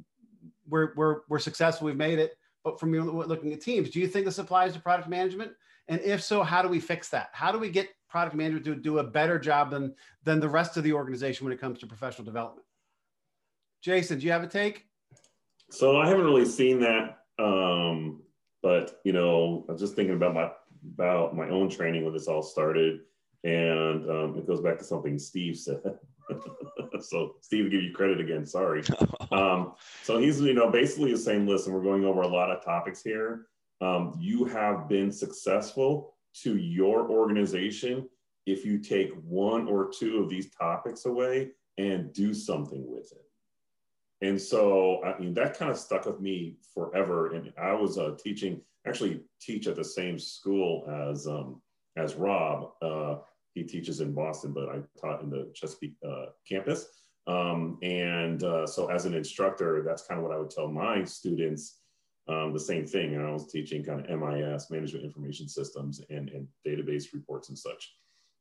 we're, 0.69 0.95
we're, 0.95 1.21
we're 1.29 1.39
successful, 1.39 1.87
we've 1.87 1.97
made 1.97 2.19
it. 2.19 2.37
But 2.63 2.81
from 2.81 2.93
looking 2.93 3.53
at 3.53 3.61
teams, 3.61 3.91
do 3.91 4.01
you 4.01 4.09
think 4.09 4.25
this 4.25 4.39
applies 4.39 4.73
to 4.73 4.81
product 4.81 5.09
management? 5.09 5.53
And 5.89 6.01
if 6.01 6.23
so, 6.23 6.43
how 6.43 6.63
do 6.63 6.69
we 6.69 6.81
fix 6.81 7.11
that? 7.11 7.29
How 7.33 7.53
do 7.53 7.59
we 7.59 7.69
get 7.69 7.91
product 8.09 8.35
management 8.35 8.65
to 8.65 8.75
do 8.75 9.01
a 9.01 9.05
better 9.05 9.39
job 9.39 9.71
than, 9.71 9.95
than 10.23 10.41
the 10.41 10.49
rest 10.49 10.79
of 10.79 10.85
the 10.85 10.93
organization 10.93 11.45
when 11.45 11.53
it 11.53 11.61
comes 11.61 11.79
to 11.81 11.87
professional 11.87 12.25
development? 12.25 12.65
Jason, 13.83 14.19
do 14.19 14.25
you 14.25 14.33
have 14.33 14.43
a 14.43 14.47
take? 14.47 14.87
So 15.71 16.01
I 16.01 16.09
haven't 16.09 16.25
really 16.25 16.47
seen 16.47 16.81
that, 16.81 17.19
um, 17.39 18.23
but 18.63 19.01
you 19.05 19.13
know, 19.13 19.67
I 19.69 19.73
was 19.73 19.81
just 19.81 19.95
thinking 19.95 20.15
about 20.15 20.35
my 20.35 20.51
about 20.95 21.35
my 21.35 21.49
own 21.49 21.69
training 21.69 22.05
when 22.05 22.13
this 22.13 22.29
all 22.29 22.43
started, 22.43 23.01
and 23.43 24.09
um, 24.09 24.39
it 24.39 24.47
goes 24.47 24.61
back 24.61 24.79
to 24.79 24.85
something 24.85 25.19
Steve 25.19 25.57
said. 25.57 25.99
so 27.01 27.37
Steve, 27.41 27.70
give 27.70 27.83
you 27.83 27.93
credit 27.93 28.20
again. 28.20 28.47
Sorry. 28.47 28.83
Um, 29.33 29.72
so 30.03 30.18
he's 30.18 30.41
you 30.41 30.55
know 30.55 30.70
basically 30.70 31.12
the 31.12 31.18
saying, 31.18 31.47
listen, 31.47 31.72
we're 31.72 31.83
going 31.83 32.05
over 32.05 32.22
a 32.22 32.29
lot 32.29 32.51
of 32.51 32.64
topics 32.64 33.03
here. 33.03 33.47
Um, 33.81 34.16
you 34.18 34.45
have 34.45 34.89
been 34.89 35.12
successful 35.12 36.14
to 36.43 36.57
your 36.57 37.11
organization 37.11 38.09
if 38.47 38.64
you 38.64 38.79
take 38.79 39.11
one 39.22 39.68
or 39.68 39.91
two 39.91 40.22
of 40.22 40.29
these 40.29 40.51
topics 40.55 41.07
away 41.07 41.51
and 41.79 42.12
do 42.12 42.35
something 42.35 42.85
with 42.87 43.12
it. 43.12 44.27
And 44.27 44.41
so, 44.41 45.03
I 45.05 45.18
mean, 45.18 45.35
that 45.35 45.59
kind 45.59 45.70
of 45.70 45.79
stuck 45.79 46.07
with 46.07 46.20
me 46.20 46.57
forever. 46.72 47.35
And 47.35 47.53
I 47.59 47.72
was 47.72 47.99
uh, 47.99 48.16
teaching, 48.22 48.61
actually, 48.87 49.20
teach 49.41 49.66
at 49.66 49.77
the 49.77 49.85
same 49.85 50.18
school 50.18 50.89
as 51.11 51.27
um, 51.27 51.61
as 51.97 52.14
Rob. 52.14 52.70
Uh, 52.81 53.16
he 53.55 53.63
teaches 53.63 54.01
in 54.01 54.13
Boston, 54.13 54.53
but 54.53 54.69
I 54.69 54.81
taught 55.01 55.23
in 55.23 55.31
the 55.31 55.51
Chesapeake 55.55 55.95
uh, 56.07 56.27
campus. 56.49 56.87
Um, 57.27 57.79
and 57.83 58.43
uh, 58.43 58.67
so, 58.67 58.91
as 58.91 59.07
an 59.07 59.15
instructor, 59.15 59.83
that's 59.87 60.07
kind 60.07 60.19
of 60.19 60.27
what 60.27 60.35
I 60.35 60.39
would 60.39 60.51
tell 60.51 60.69
my 60.69 61.05
students. 61.05 61.81
Um, 62.27 62.55
the 62.55 62.61
same 62.61 62.87
thing. 62.87 63.15
And 63.15 63.27
I 63.27 63.31
was 63.31 63.53
teaching 63.53 63.85
kind 63.85 64.01
of 64.01 64.09
MIS, 64.09 64.71
management 64.71 65.05
information 65.05 65.47
systems, 65.47 66.01
and, 66.09 66.31
and 66.31 66.49
database 66.67 67.13
reports 67.13 67.51
and 67.51 67.59
such. 67.59 67.95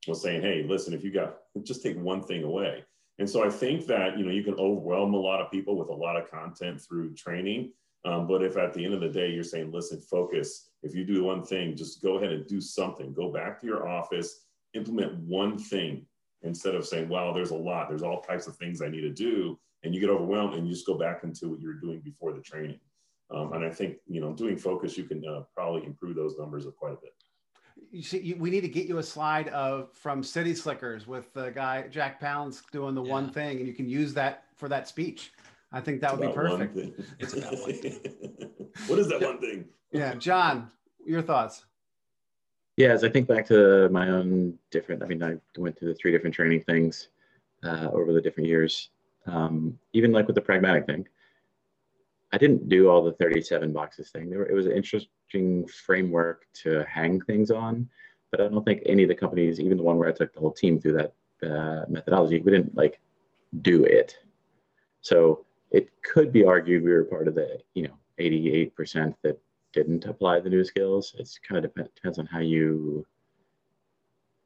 I 0.08 0.12
was 0.12 0.22
saying, 0.22 0.42
hey, 0.42 0.66
listen, 0.68 0.94
if 0.94 1.04
you 1.04 1.12
got 1.12 1.36
just 1.64 1.84
take 1.84 1.98
one 1.98 2.24
thing 2.24 2.44
away, 2.44 2.86
and 3.20 3.30
so 3.30 3.46
I 3.46 3.50
think 3.50 3.86
that 3.88 4.18
you 4.18 4.26
know 4.26 4.32
you 4.32 4.44
can 4.44 4.56
overwhelm 4.56 5.14
a 5.14 5.20
lot 5.20 5.42
of 5.42 5.52
people 5.52 5.78
with 5.78 5.90
a 5.90 5.94
lot 5.94 6.18
of 6.18 6.30
content 6.32 6.82
through 6.82 7.14
training. 7.16 7.74
Um, 8.06 8.28
but 8.28 8.44
if 8.44 8.58
at 8.58 8.74
the 8.74 8.84
end 8.84 8.94
of 8.94 9.00
the 9.00 9.10
day 9.10 9.32
you're 9.32 9.44
saying, 9.44 9.72
listen, 9.72 10.02
focus. 10.02 10.70
If 10.82 10.94
you 10.94 11.06
do 11.06 11.24
one 11.24 11.44
thing, 11.44 11.76
just 11.76 12.02
go 12.02 12.18
ahead 12.18 12.32
and 12.32 12.46
do 12.48 12.60
something. 12.60 13.14
Go 13.14 13.32
back 13.32 13.62
to 13.62 13.68
your 13.68 13.88
office, 13.88 14.46
implement 14.74 15.14
one 15.20 15.58
thing 15.58 16.06
instead 16.42 16.76
of 16.76 16.86
saying, 16.86 17.10
wow, 17.10 17.32
there's 17.32 17.52
a 17.52 17.56
lot. 17.56 17.90
There's 17.90 18.04
all 18.04 18.22
types 18.22 18.48
of 18.48 18.56
things 18.58 18.82
I 18.82 18.90
need 18.90 19.02
to 19.02 19.12
do, 19.12 19.60
and 19.84 19.94
you 19.94 20.02
get 20.02 20.10
overwhelmed 20.10 20.56
and 20.56 20.68
you 20.68 20.74
just 20.74 20.86
go 20.86 20.98
back 20.98 21.24
into 21.24 21.50
what 21.50 21.62
you 21.62 21.68
were 21.68 21.74
doing 21.76 22.02
before 22.02 22.34
the 22.34 22.42
training. 22.42 22.80
Um, 23.34 23.54
and 23.54 23.66
I 23.66 23.70
think 23.70 23.98
you 24.08 24.22
know 24.22 24.34
doing 24.34 24.58
focus, 24.58 24.98
you 24.98 25.06
can 25.06 25.24
uh, 25.28 25.44
probably 25.56 25.86
improve 25.86 26.16
those 26.16 26.38
numbers 26.38 26.66
of 26.66 26.76
quite 26.76 26.94
a 26.94 26.98
bit 26.98 27.14
you 27.94 28.02
see, 28.02 28.20
you, 28.20 28.36
we 28.38 28.50
need 28.50 28.62
to 28.62 28.68
get 28.68 28.88
you 28.88 28.98
a 28.98 29.04
slide 29.04 29.50
of 29.50 29.90
from 29.94 30.24
City 30.24 30.56
Slickers 30.56 31.08
with 31.08 31.32
the 31.34 31.52
guy 31.52 31.88
Jack 31.90 32.20
Palance 32.20 32.62
doing 32.72 32.96
the 32.96 33.04
yeah. 33.04 33.12
one 33.12 33.30
thing, 33.30 33.60
and 33.60 33.68
you 33.68 33.74
can 33.74 33.88
use 33.88 34.14
that 34.16 34.46
for 34.56 34.68
that 34.70 34.88
speech. 34.88 35.32
I 35.72 35.80
think 35.80 36.02
that 36.02 36.12
it's 36.14 36.20
would 36.20 36.28
be 36.28 36.34
perfect. 36.34 36.78
It's 37.20 37.34
about 37.34 37.54
one 37.54 37.74
thing. 37.74 38.00
what 38.88 39.00
is 39.00 39.08
that 39.10 39.22
one 39.22 39.40
thing? 39.40 39.66
Yeah, 39.92 40.16
John, 40.16 40.72
your 41.06 41.22
thoughts? 41.22 41.66
Yeah, 42.76 42.90
as 42.90 43.04
I 43.04 43.10
think 43.10 43.28
back 43.28 43.46
to 43.48 43.88
my 43.90 44.10
own 44.10 44.58
different, 44.72 45.04
I 45.04 45.06
mean, 45.06 45.22
I 45.22 45.36
went 45.58 45.78
through 45.78 45.90
the 45.90 45.96
three 45.96 46.12
different 46.12 46.36
training 46.36 46.62
things 46.62 47.10
uh, 47.64 47.90
over 47.94 48.12
the 48.14 48.22
different 48.22 48.50
years. 48.50 48.90
Um, 49.28 49.78
even 49.94 50.12
like 50.12 50.26
with 50.26 50.36
the 50.36 50.42
pragmatic 50.42 50.88
thing, 50.88 51.08
I 52.32 52.38
didn't 52.38 52.68
do 52.68 52.90
all 52.90 53.04
the 53.04 53.14
37 53.14 53.72
boxes 53.72 54.10
thing. 54.10 54.32
Were, 54.32 54.50
it 54.50 54.56
was 54.56 54.66
an 54.66 54.72
interesting 54.72 55.68
framework 55.68 56.48
to 56.64 56.84
hang 56.90 57.22
things 57.22 57.52
on, 57.52 57.88
but 58.32 58.42
I 58.42 58.48
don't 58.48 58.66
think 58.66 58.82
any 58.88 59.04
of 59.04 59.10
the 59.10 59.16
companies, 59.16 59.60
even 59.60 59.78
the 59.78 59.84
one 59.84 59.98
where 59.98 60.10
I 60.10 60.14
took 60.14 60.34
the 60.34 60.40
whole 60.40 60.52
team 60.52 60.82
through 60.82 60.94
that 60.94 61.14
uh, 61.48 61.86
methodology, 61.88 62.42
we 62.42 62.52
didn't 62.52 62.76
like 62.76 63.00
do 63.62 63.84
it. 63.84 64.18
So 65.02 65.46
it 65.70 65.90
could 66.02 66.34
be 66.34 66.44
argued 66.44 66.84
we 66.84 66.92
were 66.92 67.04
part 67.04 67.28
of 67.28 67.36
the, 67.36 67.60
you 67.76 67.84
know, 67.84 67.94
88% 68.20 69.14
that 69.22 69.40
didn't 69.74 70.06
apply 70.06 70.40
the 70.40 70.50
new 70.50 70.64
skills. 70.64 71.16
It's 71.18 71.40
kind 71.40 71.64
of 71.64 71.74
dep- 71.74 71.94
depends 71.96 72.20
on 72.20 72.26
how 72.26 72.40
you 72.40 73.06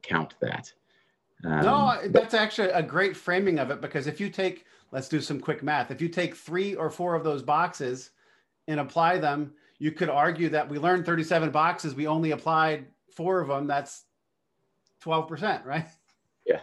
count 0.01 0.35
that. 0.41 0.71
Um, 1.43 1.61
no, 1.61 1.99
that's 2.07 2.33
actually 2.33 2.69
a 2.69 2.81
great 2.81 3.15
framing 3.15 3.59
of 3.59 3.69
it 3.69 3.79
because 3.79 4.07
if 4.07 4.19
you 4.19 4.29
take 4.29 4.65
let's 4.91 5.09
do 5.09 5.21
some 5.21 5.39
quick 5.39 5.63
math. 5.63 5.91
If 5.91 6.01
you 6.01 6.09
take 6.09 6.35
three 6.35 6.75
or 6.75 6.89
four 6.89 7.15
of 7.15 7.23
those 7.23 7.41
boxes 7.41 8.11
and 8.67 8.79
apply 8.79 9.17
them, 9.17 9.53
you 9.79 9.91
could 9.91 10.09
argue 10.09 10.49
that 10.49 10.67
we 10.67 10.79
learned 10.79 11.05
37 11.05 11.51
boxes, 11.51 11.95
we 11.95 12.07
only 12.07 12.31
applied 12.31 12.87
four 13.13 13.39
of 13.39 13.47
them. 13.47 13.67
That's 13.67 14.05
12%, 15.03 15.65
right? 15.65 15.87
Yeah. 16.45 16.61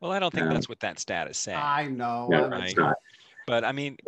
Well, 0.00 0.12
I 0.12 0.18
don't 0.18 0.32
think 0.32 0.46
um, 0.46 0.52
that's 0.54 0.68
what 0.68 0.80
that 0.80 0.98
stat 0.98 1.28
is 1.28 1.36
saying. 1.36 1.58
I 1.60 1.86
know. 1.86 2.28
No, 2.30 2.48
right? 2.48 2.74
But 3.46 3.64
I 3.64 3.72
mean, 3.72 3.98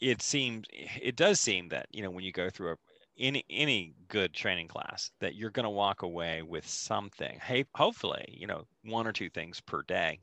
it 0.00 0.22
seems, 0.22 0.66
it 0.72 1.16
does 1.16 1.40
seem 1.40 1.68
that, 1.68 1.86
you 1.90 2.02
know, 2.02 2.10
when 2.10 2.24
you 2.24 2.32
go 2.32 2.50
through 2.50 2.72
a, 2.72 2.76
any 3.18 3.44
any 3.50 3.94
good 4.08 4.32
training 4.32 4.68
class 4.68 5.10
that 5.20 5.34
you're 5.34 5.50
going 5.50 5.64
to 5.64 5.70
walk 5.70 6.02
away 6.02 6.42
with 6.42 6.66
something. 6.66 7.38
Hey 7.42 7.64
hopefully 7.74 8.24
you 8.28 8.46
know 8.46 8.64
one 8.84 9.06
or 9.06 9.12
two 9.12 9.30
things 9.30 9.60
per 9.60 9.82
day. 9.82 10.18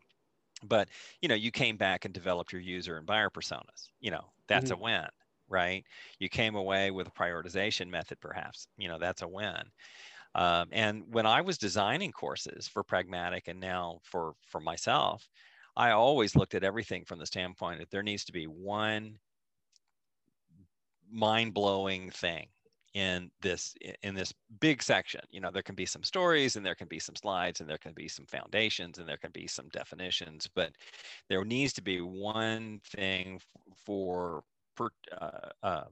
But 0.64 0.90
you 1.22 1.30
know 1.30 1.36
you 1.36 1.52
came 1.52 1.78
back 1.78 2.06
and 2.06 2.14
developed 2.14 2.52
your 2.52 2.62
user 2.62 2.98
and 2.98 3.06
buyer 3.06 3.30
personas. 3.30 3.90
You 4.00 4.12
know 4.12 4.26
that's 4.48 4.72
mm-hmm. 4.72 4.82
a 4.82 4.84
win 4.84 5.08
right? 5.48 5.84
You 6.18 6.28
came 6.28 6.56
away 6.56 6.90
with 6.90 7.08
a 7.08 7.12
prioritization 7.12 7.88
method 7.88 8.20
perhaps. 8.20 8.68
You 8.78 8.88
know 8.88 8.98
that's 9.00 9.22
a 9.22 9.28
win. 9.28 9.62
Um, 10.34 10.68
and 10.74 11.04
when 11.14 11.26
i 11.26 11.40
was 11.40 11.58
designing 11.58 12.12
courses 12.12 12.68
for 12.68 12.84
pragmatic 12.84 13.48
and 13.48 13.58
now 13.58 14.00
for 14.04 14.34
for 14.46 14.60
myself 14.60 15.30
i 15.78 15.92
always 15.92 16.36
looked 16.36 16.56
at 16.56 16.64
everything 16.66 17.06
from 17.06 17.20
the 17.20 17.26
standpoint 17.26 17.80
that 17.80 17.90
there 17.90 18.04
needs 18.04 18.26
to 18.26 18.34
be 18.34 18.44
one 18.44 19.18
mind-blowing 21.16 22.12
thing 22.12 22.48
in 22.96 23.30
this 23.42 23.76
in 24.04 24.16
this 24.16 24.34
big 24.62 24.82
section. 24.82 25.22
You 25.30 25.42
know 25.42 25.52
there 25.52 25.62
can 25.62 25.76
be 25.76 25.86
some 25.86 26.04
stories 26.04 26.56
and 26.56 26.66
there 26.66 26.76
can 26.76 26.88
be 26.88 26.98
some 27.00 27.16
slides 27.16 27.60
and 27.60 27.70
there 27.70 27.78
can 27.78 27.94
be 27.94 28.08
some 28.08 28.26
foundations 28.26 28.98
and 28.98 29.08
there 29.08 29.18
can 29.18 29.32
be 29.32 29.48
some 29.48 29.68
definitions 29.70 30.48
but 30.56 30.72
there 31.30 31.44
needs 31.44 31.74
to 31.74 31.82
be 31.82 32.00
one 32.00 32.80
thing 32.86 33.40
for 33.86 34.44
for 34.76 34.92
uh, 35.22 35.50
uh, 35.62 35.84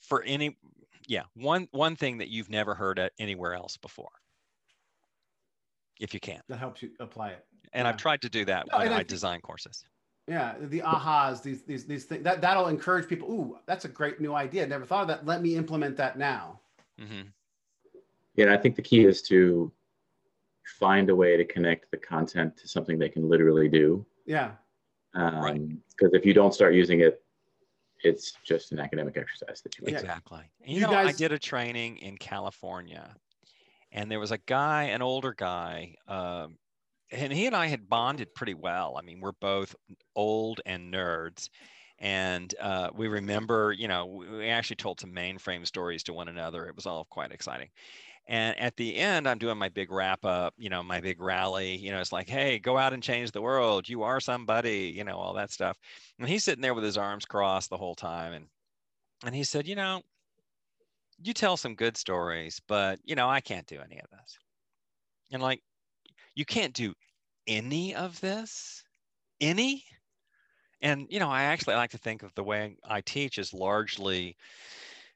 for 0.00 0.22
any 0.24 0.56
yeah 1.08 1.22
one 1.34 1.68
one 1.72 1.96
thing 1.96 2.18
that 2.18 2.28
you've 2.28 2.50
never 2.50 2.74
heard 2.74 3.00
anywhere 3.18 3.54
else 3.54 3.76
before. 3.78 4.12
If 6.00 6.12
you 6.12 6.20
can. 6.20 6.40
That 6.48 6.58
helps 6.58 6.82
you 6.82 6.90
apply 7.00 7.30
it. 7.30 7.46
And 7.72 7.86
yeah. 7.86 7.88
i've 7.88 7.96
tried 7.96 8.20
to 8.22 8.28
do 8.28 8.44
that 8.44 8.66
no, 8.70 8.78
when 8.78 8.92
i, 8.92 8.98
I 8.98 9.02
design 9.02 9.40
courses 9.40 9.84
yeah, 10.26 10.54
the 10.60 10.80
ahas, 10.80 11.42
these 11.42 11.62
these 11.62 11.84
these 11.84 12.04
things 12.04 12.24
that 12.24 12.40
that'll 12.40 12.68
encourage 12.68 13.08
people. 13.08 13.30
Ooh, 13.30 13.58
that's 13.66 13.84
a 13.84 13.88
great 13.88 14.20
new 14.20 14.34
idea. 14.34 14.66
Never 14.66 14.84
thought 14.84 15.02
of 15.02 15.08
that. 15.08 15.26
Let 15.26 15.42
me 15.42 15.56
implement 15.56 15.96
that 15.98 16.18
now. 16.18 16.60
Mm-hmm. 17.00 17.28
Yeah, 18.36 18.52
I 18.52 18.56
think 18.56 18.76
the 18.76 18.82
key 18.82 19.04
is 19.04 19.22
to 19.22 19.70
find 20.78 21.10
a 21.10 21.14
way 21.14 21.36
to 21.36 21.44
connect 21.44 21.90
the 21.90 21.98
content 21.98 22.56
to 22.56 22.68
something 22.68 22.98
they 22.98 23.08
can 23.08 23.28
literally 23.28 23.68
do. 23.68 24.04
Yeah. 24.24 24.52
Um, 25.14 25.36
right. 25.36 25.68
Because 25.68 26.14
if 26.14 26.24
you 26.24 26.32
don't 26.32 26.54
start 26.54 26.74
using 26.74 27.00
it, 27.00 27.22
it's 28.02 28.32
just 28.44 28.72
an 28.72 28.80
academic 28.80 29.16
exercise 29.16 29.60
that 29.60 29.78
you. 29.78 29.84
Exactly. 29.86 30.40
You, 30.64 30.76
you 30.76 30.80
know, 30.80 30.90
guys... 30.90 31.08
I 31.08 31.12
did 31.12 31.32
a 31.32 31.38
training 31.38 31.98
in 31.98 32.16
California, 32.16 33.14
and 33.92 34.10
there 34.10 34.20
was 34.20 34.32
a 34.32 34.38
guy, 34.38 34.84
an 34.84 35.02
older 35.02 35.34
guy, 35.34 35.94
um, 36.08 36.56
and 37.14 37.32
he 37.32 37.46
and 37.46 37.56
I 37.56 37.66
had 37.66 37.88
bonded 37.88 38.34
pretty 38.34 38.54
well. 38.54 38.96
I 38.98 39.02
mean, 39.02 39.20
we're 39.20 39.32
both 39.32 39.74
old 40.16 40.60
and 40.66 40.92
nerds. 40.92 41.48
and 41.98 42.54
uh, 42.60 42.90
we 42.94 43.08
remember, 43.08 43.72
you 43.72 43.88
know, 43.88 44.06
we 44.06 44.48
actually 44.48 44.76
told 44.76 45.00
some 45.00 45.12
mainframe 45.12 45.66
stories 45.66 46.02
to 46.04 46.12
one 46.12 46.28
another. 46.28 46.66
It 46.66 46.76
was 46.76 46.86
all 46.86 47.06
quite 47.10 47.32
exciting. 47.32 47.70
And 48.26 48.58
at 48.58 48.76
the 48.76 48.96
end, 48.96 49.28
I'm 49.28 49.38
doing 49.38 49.58
my 49.58 49.68
big 49.68 49.90
wrap 49.92 50.24
up, 50.24 50.54
you 50.58 50.70
know, 50.70 50.82
my 50.82 51.00
big 51.00 51.20
rally. 51.20 51.76
You 51.76 51.92
know, 51.92 52.00
it's 52.00 52.12
like, 52.12 52.28
hey, 52.28 52.58
go 52.58 52.78
out 52.78 52.92
and 52.94 53.02
change 53.02 53.32
the 53.32 53.42
world. 53.42 53.88
You 53.88 54.02
are 54.02 54.20
somebody, 54.20 54.92
you 54.96 55.04
know, 55.04 55.16
all 55.18 55.34
that 55.34 55.52
stuff. 55.52 55.78
And 56.18 56.28
he's 56.28 56.44
sitting 56.44 56.62
there 56.62 56.74
with 56.74 56.84
his 56.84 56.98
arms 56.98 57.26
crossed 57.26 57.70
the 57.70 57.76
whole 57.78 57.94
time. 57.94 58.32
And 58.32 58.48
and 59.24 59.34
he 59.34 59.44
said, 59.44 59.66
you 59.68 59.76
know, 59.76 60.02
you 61.22 61.32
tell 61.32 61.56
some 61.56 61.74
good 61.74 61.96
stories, 61.96 62.60
but 62.68 62.98
you 63.04 63.14
know, 63.16 63.28
I 63.28 63.40
can't 63.40 63.66
do 63.66 63.80
any 63.80 63.98
of 63.98 64.10
this. 64.10 64.38
And 65.32 65.42
like, 65.42 65.62
you 66.34 66.44
can't 66.44 66.74
do 66.74 66.94
any 67.46 67.94
of 67.94 68.20
this? 68.20 68.82
Any? 69.40 69.84
And 70.80 71.06
you 71.10 71.18
know, 71.18 71.30
I 71.30 71.44
actually 71.44 71.74
like 71.74 71.90
to 71.90 71.98
think 71.98 72.22
of 72.22 72.34
the 72.34 72.44
way 72.44 72.76
I 72.88 73.00
teach 73.00 73.38
is 73.38 73.54
largely 73.54 74.36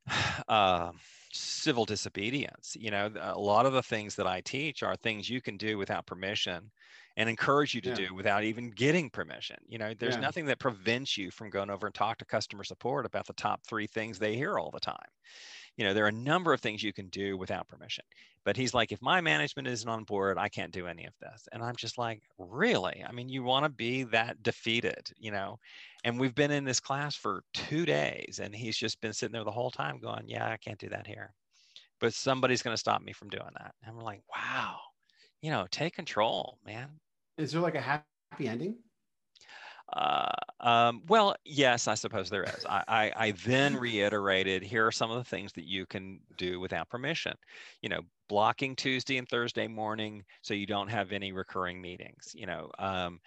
uh, 0.49 0.93
civil 1.33 1.85
disobedience. 1.85 2.77
You 2.79 2.91
know, 2.91 3.11
a 3.21 3.39
lot 3.39 3.66
of 3.66 3.73
the 3.73 3.83
things 3.83 4.14
that 4.16 4.27
I 4.27 4.41
teach 4.41 4.83
are 4.83 4.97
things 4.97 5.29
you 5.29 5.41
can 5.41 5.57
do 5.57 5.79
without 5.79 6.07
permission 6.07 6.71
and 7.16 7.29
encourage 7.29 7.75
you 7.75 7.81
to 7.81 7.91
yeah. 7.91 7.95
do 7.95 8.14
without 8.14 8.45
even 8.45 8.71
getting 8.71 9.11
permission. 9.11 9.57
You 9.69 9.79
know, 9.79 9.93
there's 9.99 10.14
yeah. 10.14 10.21
nothing 10.21 10.47
that 10.47 10.61
prevents 10.61 11.19
you 11.19 11.31
from 11.31 11.51
going 11.51 11.69
over 11.69 11.87
and 11.87 11.95
talk 11.95 12.19
to 12.19 12.25
customer 12.25 12.62
support 12.64 13.05
about 13.05 13.27
the 13.27 13.33
top 13.33 13.66
three 13.66 13.89
things 13.89 14.19
they 14.19 14.37
hear 14.37 14.59
all 14.59 14.71
the 14.71 14.81
time. 14.81 14.97
You 15.79 15.85
know, 15.85 15.95
there 15.95 16.05
are 16.05 16.09
a 16.09 16.12
number 16.12 16.53
of 16.53 16.61
things 16.61 16.83
you 16.83 16.93
can 16.93 17.09
do 17.09 17.39
without 17.39 17.68
permission. 17.68 18.05
But 18.45 18.57
he's 18.57 18.74
like, 18.74 18.91
if 18.91 19.01
my 19.01 19.20
management 19.20 19.68
isn't 19.68 19.89
on 19.89 20.03
board, 20.03 20.37
I 20.37 20.49
can't 20.49 20.72
do 20.72 20.89
any 20.89 21.05
of 21.05 21.12
this. 21.20 21.49
And 21.53 21.62
I'm 21.62 21.76
just 21.76 21.99
like, 21.99 22.20
really? 22.37 23.05
I 23.09 23.12
mean, 23.12 23.29
you 23.29 23.45
want 23.45 23.64
to 23.64 23.68
be 23.68 24.03
that 24.05 24.43
defeated, 24.43 25.09
you 25.16 25.31
know? 25.31 25.61
And 26.03 26.18
we've 26.18 26.35
been 26.35 26.51
in 26.51 26.64
this 26.64 26.81
class 26.81 27.14
for 27.14 27.45
two 27.55 27.87
days 27.87 28.41
and 28.43 28.53
he's 28.53 28.76
just 28.76 29.01
been 29.01 29.12
sitting 29.12 29.33
there 29.33 29.45
the 29.45 29.53
whole 29.53 29.70
time 29.70 30.01
going, 30.01 30.24
yeah, 30.26 30.51
I 30.51 30.57
can't 30.57 30.81
do 30.81 30.89
that 30.89 31.07
here. 31.07 31.33
But 32.01 32.12
somebody's 32.12 32.62
going 32.62 32.74
to 32.74 32.81
stop 32.81 33.01
me 33.01 33.12
from 33.12 33.29
doing 33.29 33.51
that. 33.57 33.72
And 33.85 33.97
I'm 33.97 34.05
like, 34.05 34.22
wow, 34.35 34.79
you 35.43 35.53
know, 35.53 35.68
take 35.70 35.95
control, 35.95 36.59
man. 36.66 36.89
Is 37.37 37.53
there 37.53 37.61
like 37.61 37.76
a 37.76 37.81
happy 37.81 38.49
ending? 38.49 38.79
Uh, 39.93 40.30
um, 40.61 41.03
well, 41.09 41.34
yes, 41.45 41.89
I 41.89 41.95
suppose 41.95 42.28
there 42.28 42.45
is. 42.45 42.66
I, 42.68 42.84
I, 42.89 43.12
I, 43.16 43.30
then 43.47 43.74
reiterated 43.74 44.62
here 44.62 44.86
are 44.86 44.93
some 44.93 45.11
of 45.11 45.16
the 45.16 45.24
things 45.24 45.53
that 45.55 45.64
you 45.64 45.86
can 45.86 46.20
do 46.36 46.61
without 46.61 46.91
permission. 46.91 47.32
You 47.80 47.89
know, 47.89 48.03
blocking 48.28 48.76
Tuesday 48.76 49.16
and 49.16 49.28
Thursday 49.28 49.66
morning 49.66 50.24
so 50.43 50.53
you 50.53 50.66
don't 50.66 50.89
have 50.89 51.12
any 51.12 51.32
recurring 51.32 51.80
meetings. 51.80 52.32
You 52.34 52.47
know, 52.47 52.70
um, 52.78 53.18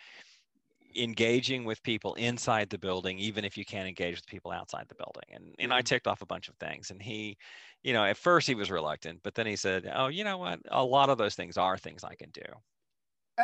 engaging 0.96 1.64
with 1.64 1.82
people 1.84 2.14
inside 2.16 2.70
the 2.70 2.78
building, 2.78 3.18
even 3.18 3.46
if 3.46 3.58
you 3.58 3.66
can't 3.66 3.88
engage 3.88 4.16
with 4.16 4.28
people 4.28 4.52
outside 4.52 4.86
the 4.88 4.96
building. 4.96 5.24
And, 5.34 5.56
and 5.60 5.74
I 5.74 5.80
mm-hmm. 5.80 5.86
ticked 5.86 6.08
off 6.08 6.22
a 6.22 6.28
bunch 6.28 6.48
of 6.48 6.56
things. 6.56 6.92
And 6.92 7.02
he, 7.02 7.38
you 7.84 7.94
know, 7.94 8.04
at 8.04 8.18
first 8.18 8.48
he 8.48 8.56
was 8.56 8.70
reluctant, 8.70 9.20
but 9.24 9.34
then 9.36 9.48
he 9.48 9.56
said, 9.56 9.92
Oh, 9.94 10.08
you 10.08 10.24
know 10.24 10.38
what? 10.38 10.60
A 10.70 10.84
lot 10.84 11.10
of 11.10 11.18
those 11.18 11.36
things 11.36 11.58
are 11.58 11.78
things 11.78 12.04
I 12.04 12.16
can 12.16 12.30
do. 12.32 12.44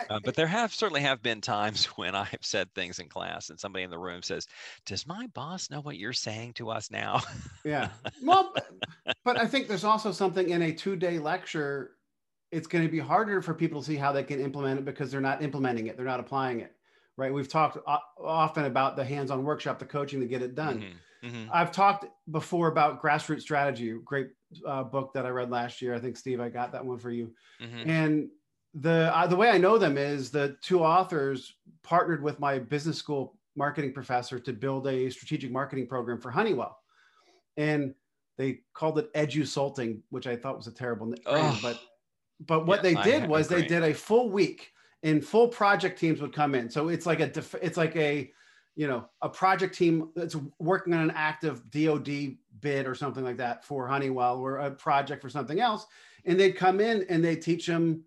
Uh, 0.10 0.20
but 0.24 0.36
there 0.36 0.48
have 0.48 0.74
certainly 0.74 1.02
have 1.02 1.22
been 1.22 1.41
times 1.41 1.86
when 1.98 2.16
I've 2.16 2.39
said 2.41 2.74
things 2.74 3.00
in 3.00 3.10
class 3.10 3.50
and 3.50 3.60
somebody 3.60 3.84
in 3.84 3.89
the 3.89 3.98
room 3.98 4.22
says, 4.22 4.48
"Does 4.86 5.08
my 5.08 5.28
boss 5.28 5.70
know 5.70 5.82
what 5.82 5.98
you're 5.98 6.14
saying 6.14 6.54
to 6.54 6.70
us 6.70 6.91
now?" 6.91 7.22
yeah. 7.64 7.89
Well, 8.24 8.54
but 9.24 9.39
I 9.39 9.45
think 9.45 9.68
there's 9.68 9.84
also 9.84 10.12
something 10.12 10.50
in 10.50 10.62
a 10.62 10.72
two-day 10.72 11.20
lecture. 11.20 11.91
It's 12.52 12.68
going 12.68 12.84
to 12.84 12.91
be 12.91 13.00
harder 13.00 13.41
for 13.41 13.54
people 13.54 13.82
to 13.82 13.86
see 13.86 13.95
how 13.95 14.12
they 14.12 14.24
can 14.24 14.39
implement 14.39 14.80
it 14.80 14.86
because 14.86 15.12
they're 15.12 15.22
not 15.22 15.41
implementing 15.41 15.88
it. 15.88 15.98
They're 15.98 16.06
not 16.06 16.20
applying 16.20 16.62
it. 16.62 16.74
Right. 17.16 17.34
We've 17.34 17.50
talked 17.50 17.78
often 18.20 18.66
about 18.66 18.95
the 18.95 19.04
hands-on 19.04 19.43
workshop, 19.43 19.80
the 19.80 19.86
coaching 19.86 20.20
to 20.20 20.28
get 20.28 20.41
it 20.41 20.56
done. 20.56 20.82
Mm-hmm. 20.82 20.98
Mm-hmm. 21.24 21.50
I've 21.52 21.72
talked 21.72 22.06
before 22.30 22.68
about 22.68 23.02
grassroots 23.02 23.41
strategy, 23.41 23.93
great 24.04 24.30
uh, 24.66 24.84
book 24.84 25.14
that 25.14 25.26
I 25.26 25.30
read 25.30 25.50
last 25.50 25.82
year. 25.82 25.93
I 25.93 26.00
think 26.00 26.16
Steve, 26.18 26.39
I 26.39 26.50
got 26.50 26.72
that 26.72 26.86
one 26.86 27.00
for 27.00 27.12
you. 27.12 27.32
Mm-hmm. 27.62 27.89
And 27.89 28.30
the 28.82 29.15
uh, 29.15 29.28
the 29.28 29.36
way 29.36 29.49
I 29.49 29.57
know 29.57 29.78
them 29.78 29.97
is 29.97 30.30
the 30.30 30.55
two 30.61 30.84
authors 30.84 31.55
partnered 31.84 32.21
with 32.21 32.39
my 32.39 32.59
business 32.59 32.97
school 32.97 33.36
marketing 33.55 33.91
professor 33.91 34.39
to 34.39 34.53
build 34.53 34.88
a 34.88 35.09
strategic 35.09 35.51
marketing 35.51 35.88
program 35.88 36.19
for 36.19 36.30
Honeywell, 36.30 36.78
and 37.57 37.93
they 38.38 38.59
called 38.73 38.99
it 38.99 39.11
Edusulting, 39.13 40.01
which 40.11 40.28
I 40.28 40.36
thought 40.36 40.57
was 40.57 40.67
a 40.67 40.71
terrible 40.71 41.07
name. 41.07 41.21
Oh. 41.25 41.59
But 41.61 41.80
but 42.45 42.65
what 42.67 42.84
yes, 42.84 42.95
they 43.03 43.11
did 43.11 43.28
was 43.28 43.47
they 43.47 43.65
did 43.65 43.84
a 43.84 43.93
full 43.93 44.30
week, 44.30 44.71
and 45.01 45.25
full 45.25 45.47
project 45.47 45.99
teams 45.99 46.21
would 46.21 46.34
come 46.34 46.53
in. 46.53 46.69
So 46.69 46.89
it's 46.89 47.07
like 47.07 47.19
a 47.19 47.28
def- 47.28 47.55
it's 47.61 47.78
like 47.78 47.95
a 47.95 48.32
you 48.75 48.88
know 48.88 49.09
a 49.23 49.30
project 49.30 49.75
team 49.75 50.11
that's 50.15 50.36
working 50.59 50.93
on 50.93 51.01
an 51.01 51.13
active 51.15 51.71
DoD 51.71 52.38
bid 52.59 52.86
or 52.86 52.93
something 52.93 53.23
like 53.23 53.38
that 53.38 53.65
for 53.65 53.88
Honeywell 53.88 54.38
or 54.38 54.57
a 54.57 54.69
project 54.69 55.23
for 55.23 55.30
something 55.30 55.59
else, 55.59 55.88
and 56.25 56.39
they'd 56.39 56.55
come 56.55 56.80
in 56.80 57.07
and 57.09 57.25
they 57.25 57.36
teach 57.36 57.65
them 57.65 58.03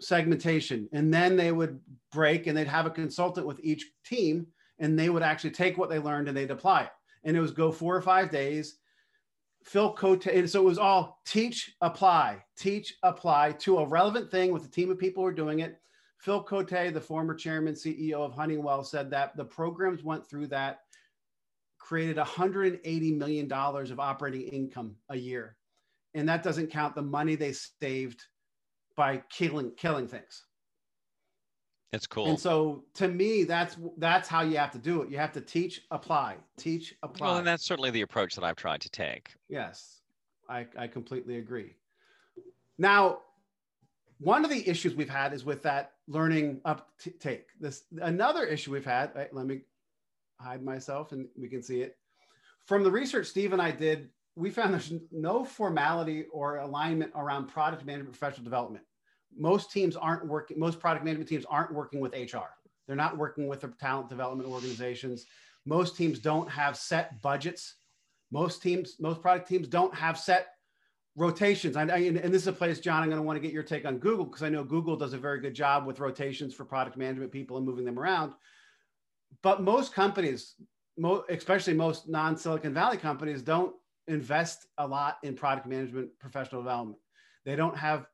segmentation. 0.00 0.88
And 0.92 1.12
then 1.12 1.36
they 1.36 1.52
would 1.52 1.80
break 2.12 2.46
and 2.46 2.56
they'd 2.56 2.66
have 2.66 2.86
a 2.86 2.90
consultant 2.90 3.46
with 3.46 3.60
each 3.62 3.86
team 4.04 4.46
and 4.78 4.98
they 4.98 5.10
would 5.10 5.22
actually 5.22 5.50
take 5.50 5.78
what 5.78 5.90
they 5.90 5.98
learned 5.98 6.28
and 6.28 6.36
they'd 6.36 6.50
apply 6.50 6.82
it. 6.84 6.90
And 7.24 7.36
it 7.36 7.40
was 7.40 7.50
go 7.50 7.70
four 7.70 7.94
or 7.96 8.02
five 8.02 8.30
days 8.30 8.78
phil 9.64 9.92
cote 9.92 10.26
and 10.26 10.48
so 10.48 10.62
it 10.62 10.64
was 10.64 10.78
all 10.78 11.20
teach 11.26 11.74
apply 11.82 12.42
teach 12.58 12.96
apply 13.02 13.52
to 13.52 13.78
a 13.78 13.86
relevant 13.86 14.30
thing 14.30 14.52
with 14.52 14.64
a 14.64 14.70
team 14.70 14.90
of 14.90 14.98
people 14.98 15.22
who 15.22 15.28
are 15.28 15.32
doing 15.32 15.60
it. 15.60 15.78
Phil 16.18 16.42
cote 16.42 16.68
the 16.68 17.00
former 17.00 17.34
chairman 17.34 17.74
ceo 17.74 18.24
of 18.24 18.32
honeywell 18.32 18.84
said 18.84 19.10
that 19.10 19.36
the 19.36 19.44
programs 19.44 20.02
went 20.02 20.28
through 20.28 20.46
that 20.48 20.80
created 21.78 22.16
180 22.16 23.12
million 23.12 23.48
dollars 23.48 23.90
of 23.90 24.00
operating 24.00 24.42
income 24.42 24.96
a 25.08 25.16
year. 25.16 25.56
And 26.14 26.28
that 26.28 26.42
doesn't 26.42 26.70
count 26.70 26.94
the 26.94 27.02
money 27.02 27.36
they 27.36 27.52
saved 27.52 28.24
by 29.00 29.16
killing 29.30 29.70
killing 29.78 30.06
things. 30.06 30.44
That's 31.90 32.06
cool. 32.06 32.26
And 32.26 32.38
so 32.38 32.84
to 32.96 33.08
me, 33.08 33.44
that's 33.44 33.78
that's 33.96 34.28
how 34.28 34.42
you 34.42 34.58
have 34.58 34.72
to 34.72 34.78
do 34.78 35.00
it. 35.00 35.08
You 35.08 35.16
have 35.16 35.32
to 35.32 35.40
teach, 35.40 35.80
apply, 35.90 36.36
teach, 36.58 36.94
apply. 37.02 37.26
Well, 37.26 37.38
and 37.38 37.46
that's 37.46 37.64
certainly 37.64 37.90
the 37.90 38.02
approach 38.02 38.34
that 38.34 38.44
I've 38.44 38.56
tried 38.56 38.82
to 38.82 38.90
take. 38.90 39.30
Yes, 39.48 40.02
I, 40.50 40.66
I 40.78 40.86
completely 40.86 41.38
agree. 41.38 41.76
Now, 42.76 43.20
one 44.18 44.44
of 44.44 44.50
the 44.50 44.68
issues 44.68 44.94
we've 44.94 45.08
had 45.08 45.32
is 45.32 45.46
with 45.46 45.62
that 45.62 45.92
learning 46.06 46.60
uptake. 46.66 47.46
This 47.58 47.84
another 48.02 48.44
issue 48.44 48.70
we've 48.70 48.84
had. 48.84 49.12
Right, 49.16 49.32
let 49.34 49.46
me 49.46 49.62
hide 50.38 50.62
myself 50.62 51.12
and 51.12 51.26
we 51.38 51.48
can 51.48 51.62
see 51.62 51.80
it. 51.80 51.96
From 52.66 52.84
the 52.84 52.90
research 52.90 53.28
Steve 53.28 53.54
and 53.54 53.62
I 53.62 53.70
did 53.70 54.10
we 54.36 54.50
found 54.50 54.72
there's 54.72 54.92
no 55.12 55.44
formality 55.44 56.24
or 56.32 56.58
alignment 56.58 57.12
around 57.14 57.46
product 57.46 57.84
management 57.84 58.12
professional 58.12 58.44
development. 58.44 58.84
Most 59.36 59.70
teams 59.70 59.96
aren't 59.96 60.26
working, 60.26 60.58
most 60.58 60.80
product 60.80 61.04
management 61.04 61.28
teams 61.28 61.44
aren't 61.48 61.72
working 61.72 62.00
with 62.00 62.14
HR. 62.14 62.50
They're 62.86 62.96
not 62.96 63.16
working 63.16 63.46
with 63.48 63.60
the 63.60 63.68
talent 63.68 64.08
development 64.08 64.48
organizations. 64.48 65.26
Most 65.64 65.96
teams 65.96 66.18
don't 66.18 66.50
have 66.50 66.76
set 66.76 67.20
budgets. 67.22 67.76
Most 68.32 68.62
teams, 68.62 68.96
most 68.98 69.20
product 69.22 69.48
teams 69.48 69.68
don't 69.68 69.94
have 69.94 70.18
set 70.18 70.48
rotations. 71.16 71.76
I, 71.76 71.82
I, 71.82 71.98
and 71.98 72.16
this 72.32 72.42
is 72.42 72.48
a 72.48 72.52
place, 72.52 72.80
John, 72.80 73.02
I'm 73.02 73.08
going 73.08 73.20
to 73.20 73.26
want 73.26 73.36
to 73.36 73.40
get 73.40 73.52
your 73.52 73.62
take 73.62 73.84
on 73.84 73.98
Google 73.98 74.24
because 74.24 74.42
I 74.42 74.48
know 74.48 74.64
Google 74.64 74.96
does 74.96 75.12
a 75.12 75.18
very 75.18 75.40
good 75.40 75.54
job 75.54 75.86
with 75.86 76.00
rotations 76.00 76.54
for 76.54 76.64
product 76.64 76.96
management 76.96 77.32
people 77.32 77.56
and 77.56 77.66
moving 77.66 77.84
them 77.84 77.98
around. 77.98 78.32
But 79.42 79.62
most 79.62 79.92
companies, 79.92 80.54
especially 81.28 81.74
most 81.74 82.08
non 82.08 82.36
Silicon 82.36 82.74
Valley 82.74 82.96
companies, 82.96 83.42
don't 83.42 83.74
invest 84.08 84.66
a 84.78 84.86
lot 84.86 85.18
in 85.22 85.34
product 85.34 85.66
management 85.66 86.08
professional 86.18 86.62
development 86.62 86.98
they 87.44 87.56
don't 87.56 87.76
have 87.76 88.06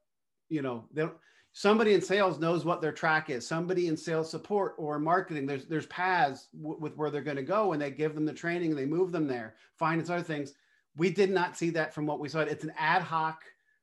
you 0.49 0.63
know 0.63 0.85
they 0.93 1.03
don't 1.03 1.15
somebody 1.53 1.95
in 1.95 2.03
sales 2.03 2.39
knows 2.39 2.67
what 2.67 2.83
their 2.83 2.93
track 2.93 3.31
is. 3.31 3.47
Somebody 3.47 3.89
in 3.89 3.97
sales 3.97 4.31
support 4.31 4.75
or 4.79 4.99
marketing 4.99 5.47
there's 5.47 5.67
there's 5.67 5.87
paths 5.87 6.49
w- 6.55 6.79
with 6.79 6.97
where 6.97 7.11
they're 7.11 7.23
going 7.23 7.37
to 7.37 7.43
go 7.43 7.73
and 7.73 7.81
they 7.81 7.91
give 7.91 8.15
them 8.15 8.27
the 8.27 8.33
training 8.33 8.71
and 8.71 8.79
they 8.79 8.85
move 8.85 9.11
them 9.11 9.27
there 9.27 9.55
finance 9.79 10.11
other 10.11 10.23
things. 10.23 10.53
We 10.97 11.11
did 11.11 11.31
not 11.31 11.57
see 11.57 11.71
that 11.71 11.95
from 11.95 12.07
what 12.07 12.21
we 12.21 12.29
saw. 12.29 12.41
It's 12.41 12.65
an 12.65 12.73
ad 12.77 13.03
hoc 13.03 13.43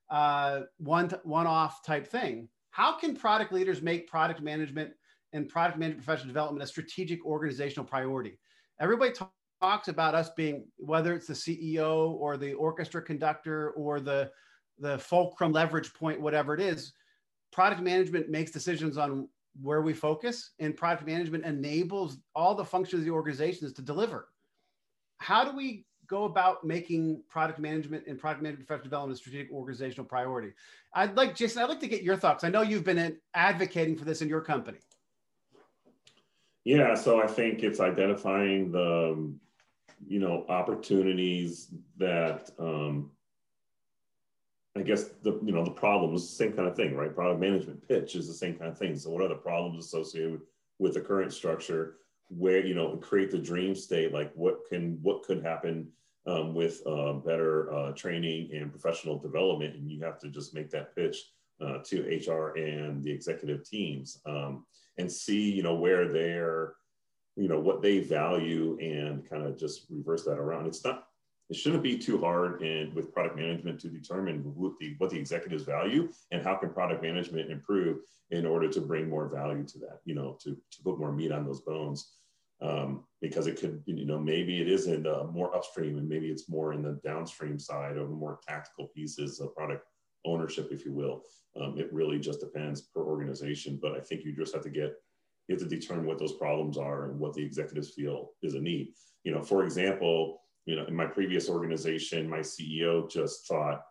uh, 0.09 0.61
one 0.77 1.09
one 1.23 1.47
off 1.47 1.83
type 1.83 2.07
thing. 2.07 2.47
How 2.71 2.97
can 2.97 3.15
product 3.15 3.51
leaders 3.51 3.81
make 3.81 4.07
product 4.07 4.41
management 4.41 4.91
and 5.33 5.49
product 5.49 5.79
management 5.79 6.05
professional 6.05 6.27
development 6.27 6.63
a 6.63 6.67
strategic 6.67 7.25
organizational 7.25 7.85
priority? 7.85 8.37
Everybody 8.79 9.13
talks 9.13 9.33
talks 9.63 9.87
about 9.87 10.13
us 10.13 10.29
being 10.35 10.65
whether 10.75 11.13
it's 11.15 11.27
the 11.27 11.33
CEO 11.33 12.11
or 12.15 12.35
the 12.35 12.51
orchestra 12.51 13.01
conductor 13.01 13.69
or 13.71 14.01
the 14.01 14.29
the 14.79 14.97
fulcrum 14.97 15.51
leverage 15.51 15.93
point, 15.93 16.19
whatever 16.19 16.53
it 16.53 16.61
is, 16.61 16.93
product 17.51 17.81
management 17.81 18.29
makes 18.29 18.51
decisions 18.51 18.97
on 18.97 19.27
where 19.61 19.81
we 19.81 19.93
focus, 19.93 20.51
and 20.59 20.75
product 20.75 21.05
management 21.05 21.45
enables 21.45 22.17
all 22.35 22.55
the 22.55 22.65
functions 22.65 23.01
of 23.01 23.05
the 23.05 23.11
organizations 23.11 23.71
to 23.73 23.81
deliver. 23.81 24.29
How 25.19 25.45
do 25.45 25.55
we 25.55 25.85
go 26.07 26.25
about 26.25 26.63
making 26.63 27.21
product 27.29 27.59
management 27.59 28.05
and 28.07 28.19
product 28.19 28.41
management 28.41 28.67
professional 28.67 28.89
development 28.89 29.17
a 29.17 29.21
strategic 29.21 29.51
organizational 29.51 30.05
priority? 30.05 30.53
I'd 30.93 31.15
like, 31.15 31.35
Jason, 31.35 31.61
I'd 31.61 31.69
like 31.69 31.79
to 31.81 31.87
get 31.87 32.01
your 32.01 32.17
thoughts. 32.17 32.43
I 32.43 32.49
know 32.49 32.61
you've 32.61 32.83
been 32.83 33.17
advocating 33.33 33.95
for 33.95 34.05
this 34.05 34.21
in 34.21 34.27
your 34.27 34.41
company. 34.41 34.79
Yeah, 36.65 36.95
so 36.95 37.21
I 37.21 37.27
think 37.27 37.61
it's 37.61 37.79
identifying 37.79 38.71
the, 38.71 39.33
you 40.07 40.19
know, 40.19 40.45
opportunities 40.49 41.73
that, 41.97 42.49
um, 42.57 43.11
I 44.75 44.81
guess 44.81 45.05
the 45.21 45.39
you 45.43 45.51
know 45.51 45.63
the 45.63 45.71
problems, 45.71 46.27
same 46.27 46.53
kind 46.53 46.67
of 46.67 46.75
thing, 46.75 46.95
right? 46.95 47.13
Product 47.13 47.39
management 47.39 47.87
pitch 47.87 48.15
is 48.15 48.27
the 48.27 48.33
same 48.33 48.55
kind 48.55 48.71
of 48.71 48.77
thing. 48.77 48.95
So 48.97 49.11
what 49.11 49.21
are 49.21 49.27
the 49.27 49.35
problems 49.35 49.85
associated 49.85 50.41
with 50.79 50.95
the 50.95 51.01
current 51.01 51.33
structure? 51.33 51.97
Where 52.29 52.65
you 52.65 52.73
know 52.73 52.97
create 52.97 53.31
the 53.31 53.37
dream 53.37 53.75
state, 53.75 54.13
like 54.13 54.31
what 54.33 54.61
can 54.69 54.97
what 55.01 55.23
could 55.23 55.43
happen 55.43 55.89
um, 56.25 56.53
with 56.53 56.81
uh, 56.87 57.13
better 57.13 57.71
uh, 57.73 57.91
training 57.91 58.51
and 58.53 58.71
professional 58.71 59.19
development, 59.19 59.75
and 59.75 59.91
you 59.91 60.01
have 60.01 60.19
to 60.19 60.29
just 60.29 60.53
make 60.53 60.69
that 60.71 60.95
pitch 60.95 61.17
uh, 61.61 61.79
to 61.83 62.01
HR 62.01 62.57
and 62.57 63.03
the 63.03 63.11
executive 63.11 63.67
teams 63.67 64.19
um, 64.25 64.65
and 64.97 65.11
see, 65.11 65.51
you 65.51 65.63
know, 65.63 65.75
where 65.75 66.11
they're, 66.11 66.75
you 67.35 67.47
know, 67.47 67.59
what 67.59 67.81
they 67.81 67.99
value 67.99 68.77
and 68.81 69.27
kind 69.29 69.43
of 69.45 69.57
just 69.57 69.85
reverse 69.89 70.23
that 70.23 70.37
around. 70.37 70.67
It's 70.67 70.83
not, 70.83 71.02
it 71.49 71.55
shouldn't 71.55 71.83
be 71.83 71.97
too 71.97 72.19
hard 72.19 72.61
and 72.61 72.93
with 72.93 73.13
product 73.13 73.35
management 73.35 73.79
to 73.81 73.89
determine 73.89 74.39
what 74.55 74.73
the, 74.79 74.95
what 74.97 75.09
the 75.09 75.19
executives 75.19 75.63
value 75.63 76.09
and 76.31 76.41
how 76.41 76.55
can 76.55 76.69
product 76.69 77.03
management 77.03 77.51
improve 77.51 77.99
in 78.31 78.45
order 78.45 78.67
to 78.69 78.81
bring 78.81 79.09
more 79.09 79.27
value 79.27 79.65
to 79.65 79.77
that, 79.79 79.99
you 80.05 80.15
know, 80.15 80.37
to, 80.41 80.51
to 80.71 80.83
put 80.83 80.97
more 80.97 81.11
meat 81.11 81.31
on 81.31 81.45
those 81.45 81.61
bones. 81.61 82.13
Um, 82.61 83.03
because 83.21 83.47
it 83.47 83.59
could, 83.59 83.83
you 83.85 84.05
know, 84.05 84.17
maybe 84.17 84.61
it 84.61 84.69
is 84.69 84.87
in 84.87 85.03
the 85.03 85.25
more 85.25 85.53
upstream 85.53 85.97
and 85.97 86.07
maybe 86.07 86.29
it's 86.29 86.47
more 86.47 86.71
in 86.71 86.81
the 86.81 86.97
downstream 87.03 87.59
side 87.59 87.97
of 87.97 88.09
more 88.09 88.39
tactical 88.47 88.87
pieces 88.95 89.41
of 89.41 89.53
product 89.53 89.85
ownership, 90.25 90.69
if 90.71 90.85
you 90.85 90.93
will. 90.93 91.23
Um, 91.59 91.77
it 91.77 91.91
really 91.91 92.19
just 92.19 92.39
depends 92.39 92.81
per 92.81 93.01
organization, 93.01 93.79
but 93.81 93.93
I 93.93 93.99
think 93.99 94.23
you 94.23 94.33
just 94.33 94.53
have 94.53 94.63
to 94.63 94.69
get 94.69 94.93
you 95.47 95.55
have 95.55 95.61
to 95.61 95.67
determine 95.67 96.05
what 96.05 96.19
those 96.19 96.33
problems 96.33 96.77
are 96.77 97.09
and 97.09 97.19
what 97.19 97.33
the 97.33 97.43
executives 97.43 97.89
feel 97.89 98.29
is 98.41 98.53
a 98.53 98.61
need. 98.61 98.93
You 99.25 99.33
know, 99.33 99.41
for 99.41 99.65
example, 99.65 100.42
you 100.65 100.75
know, 100.75 100.85
in 100.85 100.95
my 100.95 101.05
previous 101.05 101.49
organization, 101.49 102.29
my 102.29 102.39
CEO 102.39 103.09
just 103.09 103.47
thought, 103.47 103.83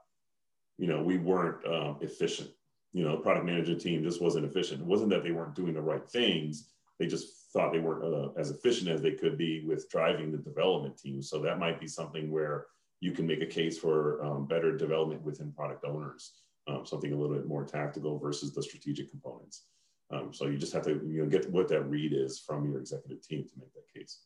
you 0.79 0.87
know, 0.87 1.03
we 1.03 1.19
weren't 1.19 1.67
um, 1.67 1.99
efficient. 2.01 2.51
You 2.93 3.05
know, 3.05 3.17
product 3.17 3.47
management 3.47 3.81
team 3.81 4.03
just 4.03 4.21
wasn't 4.21 4.47
efficient. 4.47 4.81
It 4.81 4.87
wasn't 4.87 5.11
that 5.11 5.23
they 5.23 5.33
weren't 5.33 5.55
doing 5.55 5.75
the 5.75 5.81
right 5.81 6.07
things; 6.09 6.71
they 6.99 7.07
just 7.07 7.53
thought 7.53 7.73
they 7.73 7.79
weren't 7.79 8.05
uh, 8.05 8.39
as 8.39 8.51
efficient 8.51 8.91
as 8.91 9.01
they 9.01 9.13
could 9.13 9.39
be 9.39 9.65
with 9.67 9.89
driving 9.91 10.31
the 10.31 10.39
development 10.39 10.99
team. 10.99 11.23
So 11.23 11.41
that 11.43 11.59
might 11.59 11.81
be 11.81 11.87
something 11.87 12.31
where 12.31 12.67
you 13.01 13.13
can 13.13 13.27
make 13.27 13.43
a 13.43 13.47
case 13.47 13.79
for 13.79 14.25
um, 14.25 14.47
better 14.47 14.77
development 14.77 15.23
within 15.23 15.53
product 15.53 15.85
owners 15.85 16.33
um, 16.69 16.87
something 16.87 17.13
a 17.13 17.17
little 17.17 17.35
bit 17.35 17.47
more 17.47 17.65
tactical 17.65 18.19
versus 18.19 18.53
the 18.53 18.63
strategic 18.63 19.11
components. 19.11 19.65
Um, 20.13 20.33
so 20.33 20.47
you 20.47 20.59
just 20.59 20.73
have 20.73 20.85
to 20.85 20.91
you 20.91 21.23
know 21.23 21.27
get 21.27 21.51
what 21.51 21.69
that 21.69 21.83
read 21.83 22.13
is 22.13 22.39
from 22.39 22.67
your 22.67 22.79
executive 22.79 23.23
team 23.23 23.45
to 23.45 23.59
make 23.59 23.73
that 23.75 23.99
case. 23.99 24.21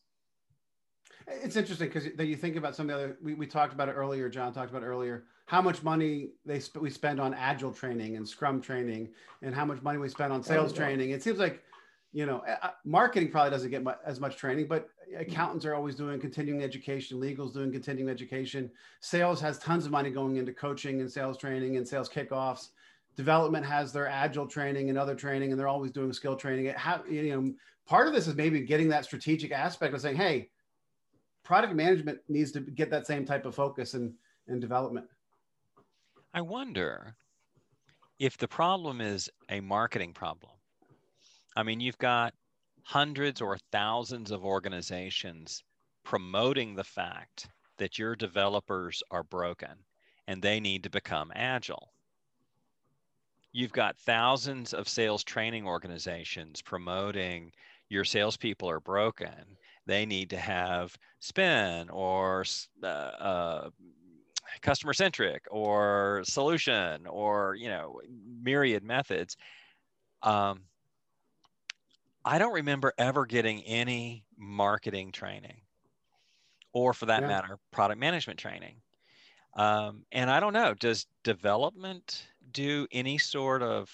It's 1.26 1.56
interesting 1.56 1.88
because 1.88 2.08
that 2.16 2.26
you 2.26 2.36
think 2.36 2.56
about 2.56 2.76
some 2.76 2.88
of 2.88 2.96
the 2.96 3.04
other. 3.04 3.18
We, 3.22 3.34
we 3.34 3.46
talked 3.46 3.72
about 3.72 3.88
it 3.88 3.92
earlier. 3.92 4.28
John 4.28 4.52
talked 4.52 4.70
about 4.70 4.82
earlier 4.82 5.24
how 5.46 5.62
much 5.62 5.82
money 5.82 6.30
they 6.44 6.58
sp- 6.60 6.82
we 6.82 6.90
spend 6.90 7.20
on 7.20 7.32
agile 7.32 7.72
training 7.72 8.16
and 8.16 8.28
Scrum 8.28 8.60
training, 8.60 9.08
and 9.42 9.54
how 9.54 9.64
much 9.64 9.80
money 9.82 9.98
we 9.98 10.08
spend 10.08 10.32
on 10.32 10.42
sales 10.42 10.72
oh, 10.72 10.76
training. 10.76 11.10
It 11.10 11.22
seems 11.22 11.38
like 11.38 11.62
you 12.12 12.26
know 12.26 12.44
marketing 12.84 13.30
probably 13.30 13.50
doesn't 13.50 13.70
get 13.70 13.84
as 14.04 14.20
much 14.20 14.36
training, 14.36 14.66
but 14.68 14.88
accountants 15.16 15.64
are 15.64 15.74
always 15.74 15.94
doing 15.94 16.20
continuing 16.20 16.62
education, 16.62 17.20
legal's 17.20 17.52
doing 17.52 17.72
continuing 17.72 18.10
education. 18.10 18.70
Sales 19.00 19.40
has 19.40 19.58
tons 19.58 19.86
of 19.86 19.92
money 19.92 20.10
going 20.10 20.36
into 20.36 20.52
coaching 20.52 21.00
and 21.00 21.10
sales 21.10 21.38
training 21.38 21.76
and 21.76 21.86
sales 21.86 22.08
kickoffs. 22.08 22.68
Development 23.16 23.64
has 23.64 23.92
their 23.92 24.08
agile 24.08 24.46
training 24.46 24.90
and 24.90 24.98
other 24.98 25.14
training, 25.14 25.50
and 25.50 25.58
they're 25.58 25.68
always 25.68 25.90
doing 25.90 26.12
skill 26.12 26.36
training. 26.36 26.66
it 26.66 26.76
How, 26.76 27.02
you 27.08 27.34
know, 27.34 27.54
part 27.86 28.08
of 28.08 28.12
this 28.12 28.26
is 28.26 28.34
maybe 28.34 28.60
getting 28.60 28.88
that 28.90 29.04
strategic 29.04 29.52
aspect 29.52 29.94
of 29.94 30.02
saying, 30.02 30.16
hey, 30.16 30.50
product 31.46 31.74
management 31.74 32.18
needs 32.28 32.50
to 32.50 32.60
get 32.60 32.90
that 32.90 33.06
same 33.06 33.24
type 33.24 33.46
of 33.46 33.54
focus 33.54 33.94
and, 33.94 34.12
and 34.48 34.60
development. 34.60 35.06
I 36.34 36.40
wonder 36.40 37.14
if 38.18 38.36
the 38.36 38.48
problem 38.48 39.00
is 39.00 39.30
a 39.48 39.60
marketing 39.60 40.12
problem. 40.12 40.52
I 41.56 41.62
mean, 41.62 41.78
you've 41.78 41.98
got 41.98 42.34
hundreds 42.82 43.40
or 43.40 43.58
thousands 43.70 44.32
of 44.32 44.44
organizations 44.44 45.62
promoting 46.04 46.74
the 46.74 46.84
fact 46.84 47.48
that 47.78 47.96
your 47.96 48.16
developers 48.16 49.02
are 49.12 49.22
broken 49.22 49.84
and 50.26 50.42
they 50.42 50.58
need 50.58 50.82
to 50.82 50.90
become 50.90 51.30
agile. 51.34 51.92
You've 53.52 53.72
got 53.72 53.96
thousands 53.98 54.74
of 54.74 54.88
sales 54.88 55.22
training 55.22 55.64
organizations 55.64 56.60
promoting 56.60 57.52
your 57.88 58.04
salespeople 58.04 58.68
are 58.68 58.80
broken. 58.80 59.56
They 59.86 60.06
need 60.06 60.30
to 60.30 60.36
have 60.38 60.96
spin 61.20 61.88
or 61.90 62.44
uh, 62.82 62.86
uh, 62.86 63.70
customer 64.60 64.92
centric 64.92 65.44
or 65.50 66.22
solution 66.24 67.06
or 67.06 67.54
you 67.54 67.68
know 67.68 68.00
myriad 68.42 68.82
methods. 68.82 69.36
Um, 70.22 70.62
I 72.24 72.38
don't 72.38 72.54
remember 72.54 72.92
ever 72.98 73.24
getting 73.24 73.62
any 73.62 74.24
marketing 74.36 75.12
training 75.12 75.60
or 76.72 76.92
for 76.92 77.06
that 77.06 77.22
yeah. 77.22 77.28
matter, 77.28 77.58
product 77.70 78.00
management 78.00 78.38
training. 78.38 78.76
Um, 79.54 80.04
and 80.12 80.30
I 80.30 80.40
don't 80.40 80.52
know, 80.52 80.74
does 80.74 81.06
development 81.24 82.26
do 82.50 82.86
any 82.92 83.16
sort 83.16 83.62
of 83.62 83.90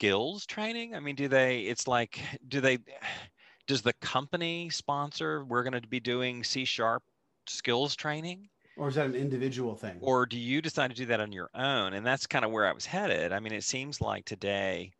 skills 0.00 0.46
training? 0.46 0.94
I 0.94 1.00
mean, 1.00 1.14
do 1.14 1.28
they, 1.28 1.60
it's 1.60 1.86
like, 1.86 2.20
do 2.48 2.62
they, 2.62 2.78
does 3.66 3.82
the 3.82 3.92
company 4.00 4.70
sponsor, 4.70 5.44
we're 5.44 5.62
going 5.62 5.80
to 5.80 5.86
be 5.86 6.00
doing 6.00 6.42
C 6.42 6.64
sharp 6.64 7.02
skills 7.46 7.94
training? 7.94 8.48
Or 8.78 8.88
is 8.88 8.94
that 8.94 9.06
an 9.06 9.14
individual 9.14 9.74
thing? 9.74 9.98
Or 10.00 10.24
do 10.24 10.38
you 10.38 10.62
decide 10.62 10.88
to 10.88 10.96
do 10.96 11.04
that 11.06 11.20
on 11.20 11.32
your 11.32 11.50
own? 11.54 11.92
And 11.92 12.06
that's 12.06 12.26
kind 12.26 12.46
of 12.46 12.50
where 12.50 12.66
I 12.66 12.72
was 12.72 12.86
headed. 12.86 13.30
I 13.30 13.40
mean, 13.40 13.52
it 13.52 13.62
seems 13.62 14.00
like 14.00 14.24
today, 14.24 14.90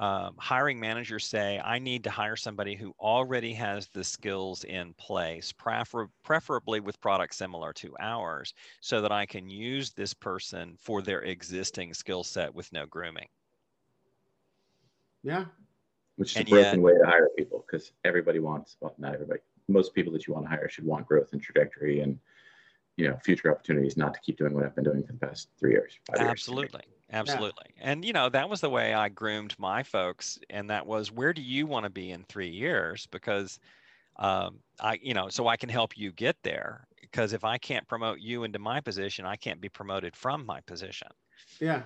um, 0.00 0.34
hiring 0.38 0.80
managers 0.80 1.24
say, 1.24 1.60
I 1.60 1.78
need 1.78 2.02
to 2.04 2.10
hire 2.10 2.36
somebody 2.36 2.74
who 2.74 2.94
already 2.98 3.52
has 3.54 3.88
the 3.94 4.02
skills 4.02 4.64
in 4.64 4.94
place, 4.94 5.52
prefer- 5.52 6.08
preferably 6.24 6.80
with 6.80 7.00
products 7.00 7.36
similar 7.36 7.72
to 7.74 7.96
ours, 8.00 8.52
so 8.80 9.00
that 9.00 9.12
I 9.12 9.26
can 9.26 9.48
use 9.48 9.92
this 9.92 10.12
person 10.12 10.76
for 10.80 11.02
their 11.02 11.22
existing 11.22 11.94
skill 11.94 12.24
set 12.24 12.52
with 12.52 12.72
no 12.72 12.84
grooming. 12.84 13.28
Yeah. 15.28 15.44
Which 16.16 16.32
is 16.32 16.36
and 16.38 16.48
a 16.48 16.50
broken 16.50 16.74
yet, 16.74 16.80
way 16.80 16.92
to 16.94 17.06
hire 17.06 17.28
people 17.36 17.64
because 17.66 17.92
everybody 18.04 18.40
wants, 18.40 18.76
well, 18.80 18.94
not 18.98 19.14
everybody, 19.14 19.40
most 19.68 19.94
people 19.94 20.12
that 20.14 20.26
you 20.26 20.34
want 20.34 20.46
to 20.46 20.50
hire 20.50 20.68
should 20.68 20.84
want 20.84 21.06
growth 21.06 21.32
and 21.32 21.42
trajectory 21.42 22.00
and 22.00 22.18
you 22.96 23.08
know 23.08 23.16
future 23.22 23.52
opportunities 23.52 23.96
not 23.96 24.12
to 24.12 24.20
keep 24.20 24.36
doing 24.36 24.52
what 24.52 24.64
i've 24.64 24.74
been 24.74 24.82
doing 24.82 25.04
for 25.06 25.12
the 25.12 25.18
past 25.18 25.50
three 25.58 25.70
years 25.70 26.00
absolutely 26.18 26.82
years. 26.84 26.94
Absolutely. 27.10 27.66
Yeah. 27.76 27.92
and 27.92 28.04
you 28.04 28.12
know 28.12 28.28
that 28.28 28.50
was 28.50 28.60
the 28.60 28.68
way 28.68 28.92
i 28.92 29.08
groomed 29.08 29.54
my 29.56 29.84
folks 29.84 30.36
and 30.50 30.68
that 30.68 30.84
was 30.84 31.12
where 31.12 31.32
do 31.32 31.40
you 31.40 31.64
want 31.66 31.84
to 31.84 31.90
be 31.90 32.10
in 32.10 32.24
three 32.24 32.50
years? 32.50 33.06
Because 33.12 33.60
um, 34.16 34.58
i 34.80 34.98
you 35.00 35.14
know 35.14 35.28
so 35.28 35.46
i 35.46 35.56
can 35.56 35.68
help 35.68 35.96
you 35.96 36.10
get 36.10 36.36
there 36.42 36.88
because 37.00 37.32
if 37.32 37.44
i 37.44 37.56
can't 37.56 37.86
promote 37.86 38.18
you 38.18 38.42
into 38.42 38.58
my 38.58 38.80
position 38.80 39.24
i 39.24 39.36
can't 39.36 39.60
be 39.60 39.68
promoted 39.68 40.16
from 40.16 40.44
my 40.44 40.60
position. 40.62 41.08
Yeah 41.60 41.82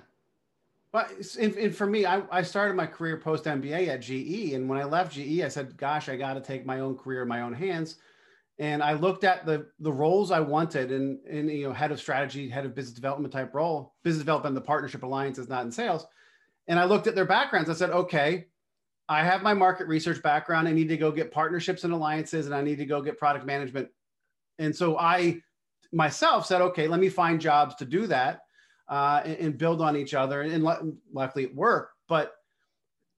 well, 0.92 1.06
and, 1.40 1.54
and 1.56 1.74
for 1.74 1.86
me, 1.86 2.06
I, 2.06 2.22
I 2.30 2.42
started 2.42 2.74
my 2.74 2.86
career 2.86 3.16
post 3.16 3.44
MBA 3.44 3.88
at 3.88 4.00
GE. 4.00 4.54
And 4.54 4.68
when 4.68 4.78
I 4.78 4.84
left 4.84 5.14
GE, 5.14 5.40
I 5.40 5.48
said, 5.48 5.76
gosh, 5.76 6.08
I 6.08 6.16
got 6.16 6.34
to 6.34 6.40
take 6.40 6.66
my 6.66 6.80
own 6.80 6.96
career 6.96 7.22
in 7.22 7.28
my 7.28 7.42
own 7.42 7.54
hands 7.54 7.96
and 8.58 8.82
I 8.82 8.92
looked 8.92 9.24
at 9.24 9.46
the 9.46 9.66
the 9.80 9.92
roles 9.92 10.30
I 10.30 10.40
wanted 10.40 10.92
and 10.92 11.18
and 11.28 11.50
you 11.50 11.66
know 11.66 11.72
head 11.72 11.90
of 11.90 11.98
strategy, 11.98 12.48
head 12.48 12.64
of 12.64 12.74
business 12.74 12.94
development 12.94 13.32
type 13.32 13.54
role, 13.54 13.94
business 14.04 14.22
development, 14.22 14.54
the 14.54 14.60
partnership 14.60 15.02
alliances, 15.02 15.48
not 15.48 15.64
in 15.64 15.72
sales. 15.72 16.06
And 16.68 16.78
I 16.78 16.84
looked 16.84 17.06
at 17.06 17.14
their 17.14 17.24
backgrounds. 17.24 17.68
I 17.68 17.74
said, 17.74 17.90
okay, 17.90 18.46
I 19.08 19.24
have 19.24 19.42
my 19.42 19.52
market 19.52 19.88
research 19.88 20.22
background. 20.22 20.68
I 20.68 20.72
need 20.72 20.88
to 20.90 20.96
go 20.96 21.10
get 21.10 21.32
partnerships 21.32 21.84
and 21.84 21.92
alliances, 21.92 22.46
and 22.46 22.54
I 22.54 22.62
need 22.62 22.78
to 22.78 22.86
go 22.86 23.02
get 23.02 23.18
product 23.18 23.44
management. 23.44 23.88
And 24.58 24.74
so 24.74 24.96
I 24.98 25.40
myself 25.92 26.46
said, 26.46 26.60
okay, 26.60 26.86
let 26.86 27.00
me 27.00 27.08
find 27.08 27.40
jobs 27.40 27.74
to 27.76 27.84
do 27.84 28.06
that 28.06 28.42
uh, 28.88 29.22
and, 29.24 29.38
and, 29.38 29.58
build 29.58 29.80
on 29.80 29.96
each 29.96 30.14
other. 30.14 30.42
And 30.42 30.62
luckily 30.62 31.44
it 31.44 31.54
worked. 31.54 31.94
But 32.08 32.34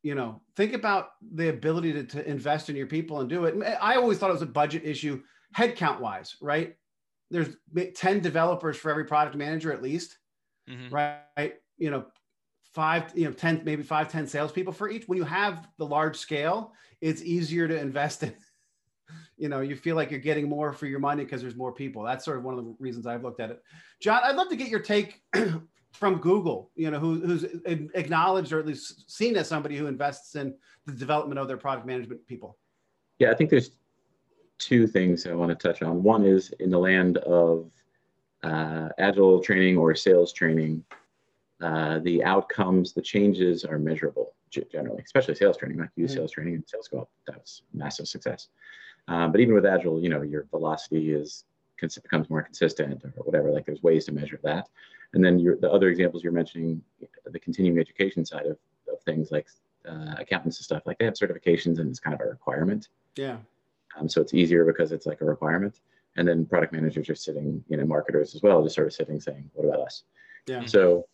you 0.05 0.15
know, 0.15 0.43
think 0.55 0.75
about 0.75 1.13
the 1.33 1.49
ability 1.49 1.95
to, 1.95 2.05
to 2.05 2.29
invest 2.29 2.69
in 2.69 2.77
your 2.77 2.87
people 2.87 3.21
and 3.21 3.29
do 3.29 3.47
it. 3.47 3.57
I 3.81 3.97
always 3.97 4.19
thought 4.19 4.29
it 4.29 4.35
was 4.35 4.43
a 4.43 4.47
budget 4.47 4.85
issue, 4.85 5.23
headcount 5.57 5.99
wise, 5.99 6.37
right? 6.43 6.77
There's 7.31 7.57
10 7.95 8.21
developers 8.21 8.77
for 8.77 8.91
every 8.91 9.07
product 9.07 9.35
manager 9.35 9.73
at 9.73 9.83
least, 9.83 10.19
mm-hmm. 10.69 10.95
right? 10.95 11.55
You 11.79 11.91
know, 11.91 12.05
five, 12.75 13.13
you 13.15 13.25
know, 13.25 13.33
10, 13.33 13.63
maybe 13.65 13.83
five, 13.83 14.13
10 14.13 14.27
salespeople 14.27 14.75
for 14.75 14.91
each. 14.91 15.09
When 15.09 15.17
you 15.17 15.25
have 15.25 15.67
the 15.79 15.87
large 15.87 16.19
scale, 16.19 16.75
it's 17.01 17.23
easier 17.23 17.67
to 17.67 17.81
invest 17.81 18.23
in. 18.23 18.35
You 19.37 19.49
know, 19.49 19.61
you 19.61 19.77
feel 19.77 19.97
like 19.97 20.11
you're 20.11 20.21
getting 20.21 20.49
more 20.49 20.73
for 20.73 20.87
your 20.87 20.99
money 20.99 21.25
because 21.25 21.43
there's 21.43 21.57
more 21.57 21.73
people. 21.73 22.03
That's 22.03 22.25
sort 22.25 22.39
of 22.39 22.45
one 22.45 22.59
of 22.59 22.65
the 22.65 22.75
reasons 22.79 23.07
I've 23.07 23.23
looked 23.23 23.41
at 23.41 23.51
it. 23.51 23.63
John, 24.01 24.21
I'd 24.25 24.37
love 24.37 24.49
to 24.49 24.57
get 24.57 24.69
your 24.69 24.81
take 24.81 25.23
from 25.93 26.17
Google, 26.19 26.71
you 26.75 26.91
know, 26.91 26.99
who, 26.99 27.21
who's 27.21 27.45
acknowledged 27.65 28.53
or 28.53 28.59
at 28.59 28.67
least 28.67 29.11
seen 29.11 29.37
as 29.37 29.49
somebody 29.49 29.77
who 29.77 29.87
invests 29.87 30.35
in 30.35 30.55
the 30.87 30.93
development 30.93 31.39
of 31.39 31.49
their 31.49 31.57
product 31.57 31.87
management 31.87 32.27
people? 32.27 32.59
Yeah, 33.19 33.31
I 33.31 33.35
think 33.35 33.51
there's 33.51 33.73
two 34.59 34.87
things 34.87 35.27
I 35.27 35.35
want 35.35 35.59
to 35.59 35.69
touch 35.69 35.83
on. 35.83 36.03
One 36.03 36.25
is 36.25 36.51
in 36.61 36.71
the 36.71 36.79
land 36.79 37.19
of 37.19 37.71
uh, 38.43 38.89
agile 38.99 39.41
training 39.41 39.79
or 39.79 39.95
sales 39.95 40.33
training, 40.33 40.85
uh, 41.63 41.99
the 42.01 42.23
outcomes, 42.25 42.93
the 42.93 43.03
changes 43.03 43.65
are 43.65 43.79
measurable 43.79 44.35
generally, 44.51 45.03
especially 45.05 45.35
sales 45.35 45.57
training. 45.57 45.79
Like 45.79 45.91
use 45.97 46.11
mm-hmm. 46.11 46.19
sales 46.19 46.33
training 46.33 46.55
and 46.55 46.65
sales 46.67 46.89
go 46.89 47.01
up. 47.01 47.11
That's 47.27 47.63
massive 47.73 48.07
success. 48.07 48.49
Um, 49.09 49.33
but 49.33 49.41
even 49.41 49.55
with 49.55 49.67
agile, 49.67 50.01
you 50.01 50.09
know, 50.09 50.23
your 50.23 50.47
velocity 50.51 51.13
is 51.13 51.45
becomes 52.03 52.31
more 52.31 52.43
consistent 52.43 53.05
or 53.05 53.11
whatever. 53.25 53.51
Like 53.51 53.67
there's 53.67 53.83
ways 53.83 54.07
to 54.07 54.13
measure 54.13 54.41
that. 54.43 54.69
And 55.13 55.25
then 55.25 55.39
your, 55.39 55.57
the 55.57 55.71
other 55.71 55.89
examples 55.89 56.25
you're 56.25 56.33
mentioning, 56.33 56.83
the 57.27 57.39
continuing 57.39 57.79
education 57.79 58.25
side 58.25 58.47
of, 58.47 58.59
of 58.91 59.01
things 59.05 59.31
like 59.31 59.47
uh, 59.87 60.15
accountants 60.19 60.59
and 60.59 60.65
stuff, 60.65 60.83
like 60.87 60.99
they 60.99 61.05
have 61.05 61.15
certifications 61.15 61.79
and 61.79 61.91
it's 61.91 62.01
kind 62.01 62.15
of 62.15 62.21
a 62.21 62.31
requirement. 62.31 62.89
Yeah. 63.17 63.37
Um, 63.99 64.09
so 64.09 64.21
it's 64.21 64.35
easier 64.35 64.65
because 64.65 64.93
it's 64.93 65.07
like 65.07 65.21
a 65.21 65.25
requirement. 65.25 65.81
And 66.17 66.27
then 66.27 66.47
product 66.47 66.73
managers 66.73 67.09
are 67.09 67.15
sitting, 67.15 67.63
you 67.69 67.77
know, 67.77 67.85
marketers 67.85 68.35
as 68.35 68.43
well, 68.43 68.63
just 68.63 68.77
sort 68.77 68.87
of 68.87 68.93
sitting 68.93 69.21
saying, 69.21 69.51
what 69.53 69.67
about 69.67 69.87
us? 69.87 70.05
Yeah. 70.47 70.65
So, 70.65 71.07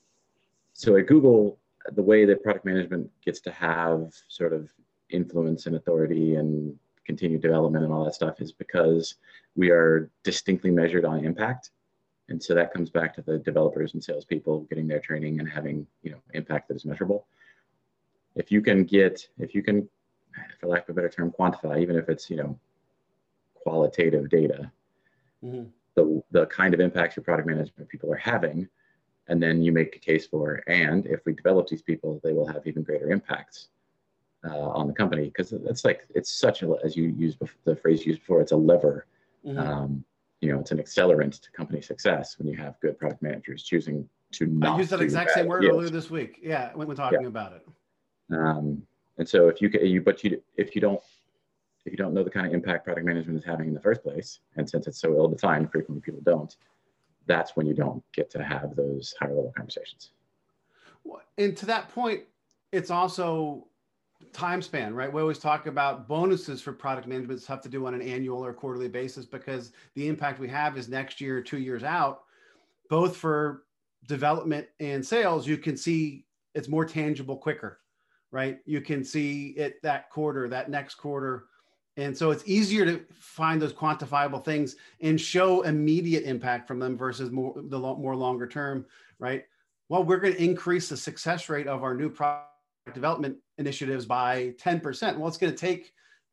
so 0.72 0.97
at 0.97 1.07
Google, 1.07 1.59
the 1.93 2.03
way 2.03 2.24
that 2.26 2.43
product 2.43 2.64
management 2.64 3.11
gets 3.24 3.41
to 3.41 3.51
have 3.51 4.12
sort 4.28 4.53
of 4.53 4.70
influence 5.11 5.66
and 5.66 5.76
authority 5.76 6.36
and 6.36 6.78
continued 7.05 7.42
development 7.42 7.84
and 7.84 7.92
all 7.92 8.05
that 8.05 8.14
stuff 8.14 8.40
is 8.40 8.53
because 8.53 9.16
we 9.57 9.70
are 9.70 10.11
distinctly 10.22 10.70
measured 10.70 11.05
on 11.05 11.24
impact. 11.24 11.70
And 12.28 12.42
so 12.42 12.55
that 12.55 12.72
comes 12.72 12.90
back 12.90 13.14
to 13.14 13.22
the 13.22 13.38
developers 13.38 13.94
and 13.94 14.03
salespeople 14.03 14.61
getting 14.70 14.86
their 14.86 15.01
training 15.01 15.40
and 15.40 15.48
having, 15.48 15.86
you 16.03 16.12
know, 16.12 16.18
impact 16.34 16.68
that 16.68 16.76
is 16.76 16.84
measurable. 16.84 17.26
If 18.36 18.53
you 18.53 18.62
can 18.62 18.84
get, 18.84 19.26
if 19.38 19.55
you 19.55 19.62
can, 19.62 19.88
for 20.61 20.68
lack 20.68 20.84
of 20.84 20.90
a 20.90 20.94
better 20.94 21.09
term, 21.09 21.34
quantify, 21.36 21.80
even 21.82 21.96
if 21.96 22.09
it's, 22.09 22.30
you 22.30 22.36
know, 22.36 22.59
qualitative 23.55 24.30
data, 24.30 24.70
mm-hmm. 25.44 25.64
the, 25.96 26.22
the 26.30 26.46
kind 26.46 26.72
of 26.72 26.80
impacts 26.80 27.16
your 27.16 27.24
product 27.24 27.48
management 27.48 27.88
people 27.88 28.12
are 28.12 28.16
having, 28.16 28.68
and 29.26 29.42
then 29.42 29.62
you 29.62 29.72
make 29.72 29.96
a 29.96 29.98
case 29.98 30.26
for, 30.26 30.62
and 30.68 31.07
if 31.07 31.20
we 31.26 31.32
develop 31.32 31.66
these 31.66 31.82
people, 31.82 32.20
they 32.22 32.32
will 32.32 32.46
have 32.46 32.66
even 32.66 32.84
greater 32.84 33.11
impacts 33.11 33.68
uh, 34.45 34.70
on 34.70 34.86
the 34.86 34.93
company 34.93 35.24
because 35.24 35.53
it's 35.53 35.84
like 35.84 36.07
it's 36.14 36.32
such 36.32 36.62
a 36.62 36.74
as 36.84 36.97
you 36.97 37.09
use 37.09 37.36
the 37.64 37.76
phrase 37.76 38.07
used 38.07 38.20
before, 38.20 38.41
it's 38.41 38.53
a 38.53 38.57
lever. 38.57 39.07
Mm-hmm. 39.45 39.59
Um, 39.59 40.05
you 40.41 40.53
know, 40.53 40.61
it's 40.61 40.70
an 40.70 40.78
accelerant 40.78 41.41
to 41.43 41.51
company 41.53 41.82
success 41.82 42.38
when 42.38 42.49
you 42.49 42.57
have 42.57 42.80
good 42.80 42.99
product 42.99 43.22
managers 43.22 43.62
choosing 43.62 44.09
to 44.32 44.47
not. 44.47 44.76
I 44.76 44.78
used 44.78 44.91
that 44.91 45.01
exact 45.01 45.32
same 45.32 45.47
word 45.47 45.64
earlier 45.64 45.91
this 45.91 46.11
week. 46.11 46.38
Yeah, 46.43 46.70
when 46.74 46.88
we're 46.88 46.95
talking 46.95 47.22
yeah. 47.22 47.28
about 47.28 47.53
it. 47.53 47.66
Um, 48.32 48.82
and 49.18 49.28
so 49.28 49.49
if 49.49 49.61
you 49.61 49.68
you 49.68 50.01
but 50.01 50.24
you 50.24 50.41
if 50.57 50.74
you 50.74 50.80
don't 50.80 51.01
if 51.84 51.93
you 51.93 51.97
don't 51.97 52.14
know 52.14 52.22
the 52.22 52.30
kind 52.30 52.47
of 52.47 52.55
impact 52.55 52.84
product 52.84 53.07
management 53.07 53.38
is 53.38 53.45
having 53.45 53.68
in 53.68 53.74
the 53.74 53.80
first 53.80 54.03
place, 54.03 54.41
and 54.57 54.68
since 54.68 54.86
it's 54.86 54.99
so 54.99 55.14
ill 55.14 55.28
defined, 55.28 55.70
frequently 55.70 56.01
people 56.01 56.20
don't. 56.24 56.57
That's 57.26 57.55
when 57.55 57.66
you 57.66 57.74
don't 57.74 58.03
get 58.12 58.30
to 58.30 58.43
have 58.43 58.74
those 58.76 59.14
higher 59.20 59.34
level 59.34 59.53
conversations. 59.55 60.11
And 61.38 61.57
to 61.57 61.66
that 61.66 61.88
point, 61.88 62.24
it's 62.72 62.91
also 62.91 63.66
time 64.32 64.62
span, 64.62 64.94
right? 64.94 65.12
We 65.12 65.20
always 65.20 65.38
talk 65.38 65.66
about 65.66 66.06
bonuses 66.06 66.60
for 66.60 66.72
product 66.72 67.06
management 67.06 67.44
have 67.46 67.60
to 67.62 67.68
do 67.68 67.86
on 67.86 67.94
an 67.94 68.02
annual 68.02 68.44
or 68.44 68.52
quarterly 68.52 68.88
basis 68.88 69.26
because 69.26 69.72
the 69.94 70.08
impact 70.08 70.38
we 70.38 70.48
have 70.48 70.76
is 70.76 70.88
next 70.88 71.20
year, 71.20 71.42
two 71.42 71.58
years 71.58 71.82
out. 71.82 72.22
Both 72.88 73.16
for 73.16 73.64
development 74.06 74.66
and 74.78 75.04
sales, 75.04 75.46
you 75.46 75.56
can 75.56 75.76
see 75.76 76.24
it's 76.54 76.68
more 76.68 76.84
tangible 76.84 77.36
quicker, 77.36 77.80
right? 78.30 78.58
You 78.66 78.80
can 78.80 79.04
see 79.04 79.48
it 79.50 79.80
that 79.82 80.10
quarter, 80.10 80.48
that 80.48 80.70
next 80.70 80.96
quarter. 80.96 81.46
And 81.96 82.16
so 82.16 82.30
it's 82.30 82.44
easier 82.46 82.84
to 82.84 83.00
find 83.12 83.60
those 83.60 83.72
quantifiable 83.72 84.44
things 84.44 84.76
and 85.00 85.20
show 85.20 85.62
immediate 85.62 86.24
impact 86.24 86.66
from 86.66 86.78
them 86.78 86.96
versus 86.96 87.30
more 87.30 87.54
the 87.56 87.78
more 87.78 88.16
longer 88.16 88.46
term, 88.46 88.86
right? 89.18 89.44
Well, 89.88 90.04
we're 90.04 90.18
going 90.18 90.34
to 90.34 90.42
increase 90.42 90.88
the 90.88 90.96
success 90.96 91.48
rate 91.48 91.66
of 91.66 91.82
our 91.82 91.94
new 91.94 92.08
product 92.08 92.49
development 92.95 93.36
initiatives 93.59 94.07
by 94.07 94.55
10%. 94.62 95.16
Well, 95.16 95.28
it's 95.28 95.36
going 95.36 95.53
to 95.53 95.59
take 95.59 95.93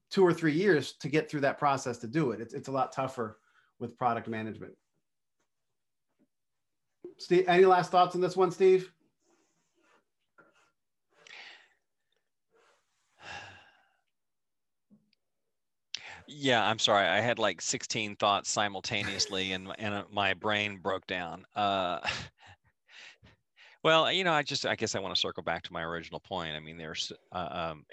two 0.10 0.24
or 0.24 0.34
three 0.34 0.53
years 0.53 0.93
to 0.93 1.10
get 1.10 1.30
through 1.30 1.41
that 1.41 1.58
process 1.58 1.97
to 1.99 2.08
do 2.08 2.32
it. 2.32 2.41
It's, 2.41 2.53
it's 2.53 2.68
a 2.68 2.72
lot 2.72 2.91
tougher 2.91 3.39
with 3.80 3.97
product 3.97 4.28
management. 4.28 4.74
Steve, 7.18 7.45
any 7.47 7.66
last 7.66 7.91
thoughts 7.91 8.16
on 8.16 8.22
this 8.22 8.38
one, 8.38 8.51
Steve? 8.51 8.91
Yeah, 16.28 16.64
I'm 16.64 16.78
sorry. 16.78 17.08
I 17.08 17.22
had 17.22 17.39
like 17.39 17.62
16 17.62 18.18
thoughts 18.18 18.49
simultaneously, 18.49 19.53
and 19.53 19.70
and 19.80 20.03
my 20.12 20.34
brain 20.34 20.78
broke 20.78 21.08
down. 21.08 21.45
Uh, 21.55 21.99
well, 23.88 24.11
you 24.11 24.25
know, 24.25 24.33
I 24.33 24.43
just 24.43 24.65
I 24.65 24.75
guess 24.75 24.95
I 24.95 24.99
want 24.99 25.15
to 25.15 25.19
circle 25.21 25.43
back 25.43 25.63
to 25.63 25.71
my 25.71 25.81
original 25.81 26.19
point. 26.19 26.53
I 26.53 26.59
mean, 26.59 26.77
there's 26.77 27.13
uh, 27.31 27.47
um, 27.71 27.85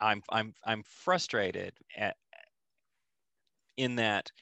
I'm 0.00 0.22
I'm 0.30 0.54
I'm 0.64 0.82
frustrated 0.82 1.74
at 1.94 2.16
in 3.76 3.96
that 3.96 4.32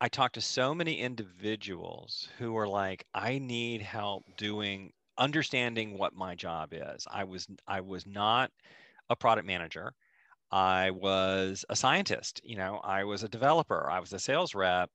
I 0.00 0.08
talk 0.08 0.30
to 0.34 0.40
so 0.40 0.76
many 0.76 1.00
individuals 1.00 2.28
who 2.38 2.56
are 2.56 2.68
like, 2.68 3.04
I 3.14 3.40
need 3.40 3.82
help 3.82 4.26
doing 4.36 4.92
understanding 5.18 5.98
what 5.98 6.14
my 6.14 6.36
job 6.36 6.68
is. 6.72 7.04
I 7.10 7.24
was 7.24 7.48
I 7.66 7.80
was 7.80 8.06
not 8.06 8.52
a 9.10 9.16
product 9.16 9.44
manager. 9.48 9.92
I 10.52 10.92
was 10.92 11.64
a 11.68 11.74
scientist. 11.74 12.40
You 12.44 12.58
know, 12.58 12.76
I 12.84 13.02
was 13.02 13.24
a 13.24 13.28
developer. 13.28 13.90
I 13.90 13.98
was 13.98 14.12
a 14.12 14.20
sales 14.20 14.54
rep. 14.54 14.88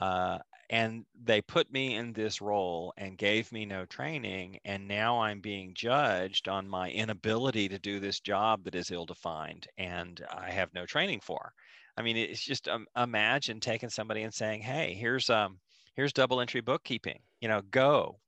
Uh, 0.00 0.38
and 0.70 1.04
they 1.24 1.40
put 1.40 1.72
me 1.72 1.94
in 1.94 2.12
this 2.12 2.40
role 2.40 2.92
and 2.96 3.16
gave 3.16 3.50
me 3.52 3.64
no 3.64 3.84
training 3.86 4.58
and 4.64 4.86
now 4.86 5.20
i'm 5.20 5.40
being 5.40 5.72
judged 5.74 6.48
on 6.48 6.68
my 6.68 6.90
inability 6.90 7.68
to 7.68 7.78
do 7.78 8.00
this 8.00 8.20
job 8.20 8.64
that 8.64 8.74
is 8.74 8.90
ill 8.90 9.06
defined 9.06 9.66
and 9.78 10.24
i 10.36 10.50
have 10.50 10.72
no 10.74 10.84
training 10.84 11.20
for 11.20 11.52
i 11.96 12.02
mean 12.02 12.16
it's 12.16 12.42
just 12.42 12.68
um, 12.68 12.86
imagine 12.96 13.60
taking 13.60 13.88
somebody 13.88 14.22
and 14.22 14.34
saying 14.34 14.60
hey 14.60 14.94
here's 14.94 15.30
um 15.30 15.58
here's 15.94 16.12
double 16.12 16.40
entry 16.40 16.60
bookkeeping 16.60 17.18
you 17.40 17.48
know 17.48 17.62
go 17.70 18.18